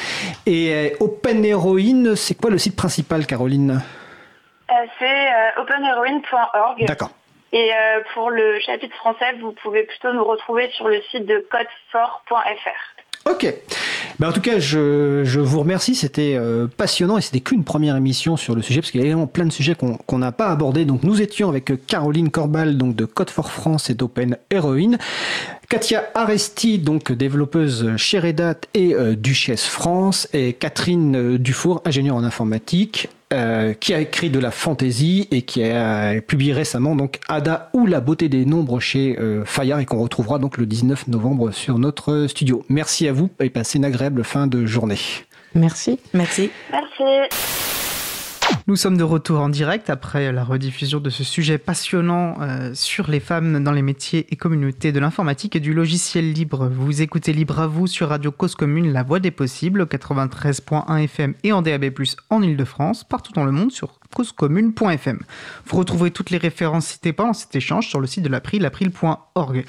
Et 0.46 0.94
Open 1.00 1.44
Heroine, 1.44 2.16
c'est 2.16 2.36
quoi 2.36 2.51
le 2.52 2.58
site 2.58 2.76
principal, 2.76 3.26
Caroline 3.26 3.82
euh, 4.70 4.74
C'est 5.00 5.06
euh, 5.06 5.62
openheroine.org. 5.62 6.86
D'accord. 6.86 7.12
Et 7.54 7.72
euh, 7.74 8.00
pour 8.14 8.30
le 8.30 8.60
chapitre 8.60 8.96
français, 8.96 9.34
vous 9.42 9.52
pouvez 9.52 9.84
plutôt 9.84 10.14
nous 10.14 10.24
retrouver 10.24 10.70
sur 10.76 10.88
le 10.88 11.02
site 11.12 11.26
de 11.26 11.46
codefort.fr. 11.50 13.30
Ok. 13.30 13.54
Ben 14.20 14.30
en 14.30 14.32
tout 14.32 14.42
cas, 14.42 14.60
je, 14.60 15.24
je 15.26 15.40
vous 15.40 15.60
remercie. 15.60 15.96
C'était 15.96 16.38
passionnant 16.76 17.18
et 17.18 17.22
c'était 17.22 17.40
qu'une 17.40 17.64
première 17.64 17.96
émission 17.96 18.36
sur 18.36 18.56
le 18.56 18.62
sujet 18.62 18.82
parce 18.82 18.92
qu'il 18.92 19.02
y 19.02 19.04
a 19.04 19.08
vraiment 19.08 19.28
plein 19.28 19.46
de 19.46 19.52
sujets 19.52 19.76
qu'on 19.76 20.18
n'a 20.18 20.32
pas 20.32 20.48
abordés. 20.48 20.86
Donc, 20.86 21.04
nous 21.04 21.22
étions 21.22 21.50
avec 21.50 21.86
Caroline 21.86 22.32
Corbal, 22.32 22.78
donc 22.78 22.96
de 22.96 23.06
Code 23.06 23.30
for 23.30 23.52
France 23.52 23.90
et 23.90 23.94
d'Open 23.94 24.38
Heroine. 24.50 24.98
Katia 25.72 26.04
Aresti, 26.16 26.80
donc 26.80 27.14
développeuse 27.14 27.96
chez 27.96 28.20
Red 28.20 28.42
Hat 28.42 28.56
et 28.74 28.94
euh, 28.94 29.16
Duchesse 29.16 29.66
France, 29.68 30.28
et 30.34 30.52
Catherine 30.52 31.16
euh, 31.16 31.38
Dufour, 31.38 31.82
ingénieure 31.86 32.18
en 32.18 32.26
informatique, 32.26 33.08
euh, 33.32 33.74
qui 33.74 33.94
a 33.94 34.02
écrit 34.02 34.30
de 34.30 34.38
la 34.38 34.52
fantaisie 34.52 35.30
et 35.32 35.44
qui 35.44 35.64
a 35.64 36.20
publié 36.20 36.52
récemment 36.52 36.94
donc 36.94 37.22
Ada 37.30 37.70
ou 37.72 37.86
la 37.86 38.02
beauté 38.02 38.28
des 38.28 38.44
nombres 38.44 38.82
chez 38.82 39.18
Fayard 39.46 39.80
et 39.80 39.86
qu'on 39.86 40.02
retrouvera 40.04 40.40
donc 40.40 40.58
le 40.58 40.66
19 40.66 41.08
novembre 41.08 41.52
sur 41.52 41.80
notre 41.80 42.28
studio. 42.28 42.66
Merci 42.68 43.08
à 43.08 43.14
vous 43.14 43.30
et 43.40 43.50
passez 43.50 43.78
une 43.78 43.86
agréable 43.86 44.26
fin 44.26 44.48
de 44.48 44.66
journée. 44.66 45.00
Merci. 45.56 46.00
Merci. 46.14 46.52
Merci. 46.70 47.30
Nous 48.68 48.76
sommes 48.76 48.98
de 48.98 49.04
retour 49.04 49.40
en 49.40 49.50
direct 49.50 49.90
après 49.90 50.32
la 50.32 50.44
rediffusion 50.44 51.00
de 51.00 51.10
ce 51.10 51.24
sujet 51.24 51.58
passionnant 51.58 52.38
euh, 52.42 52.72
sur 52.74 53.10
les 53.10 53.20
femmes 53.20 53.64
dans 53.64 53.72
les 53.72 53.82
métiers 53.82 54.28
et 54.30 54.36
communautés 54.36 54.92
de 54.92 55.00
l'informatique 55.00 55.56
et 55.56 55.60
du 55.60 55.74
logiciel 55.74 56.32
libre. 56.32 56.70
Vous 56.74 57.02
écoutez 57.02 57.34
Libre 57.34 57.60
à 57.60 57.68
vous 57.68 57.88
sur 57.88 58.10
Radio 58.10 58.32
Cause 58.32 58.56
Commune, 58.56 58.94
la 58.94 59.04
voix 59.04 59.20
des 59.20 59.32
possibles, 59.32 59.84
93.1 59.84 61.04
FM 61.04 61.34
et 61.44 61.52
en 61.52 61.62
DAB+, 61.62 61.92
en 62.30 62.42
Ile-de-France, 62.42 63.04
partout 63.04 63.34
dans 63.34 63.46
le 63.46 63.52
monde 63.52 63.72
sur 63.72 64.00
causecommune.fm. 64.14 65.20
Vous 65.66 65.78
retrouverez 65.78 66.12
toutes 66.12 66.30
les 66.30 66.38
références 66.38 66.88
citées 66.88 67.14
pendant 67.14 67.34
cet 67.34 67.56
échange 67.56 67.88
sur 67.88 68.00
le 68.00 68.08
site 68.08 68.24
de 68.24 68.30
l'April, 68.30 68.66
april.org. 68.66 69.66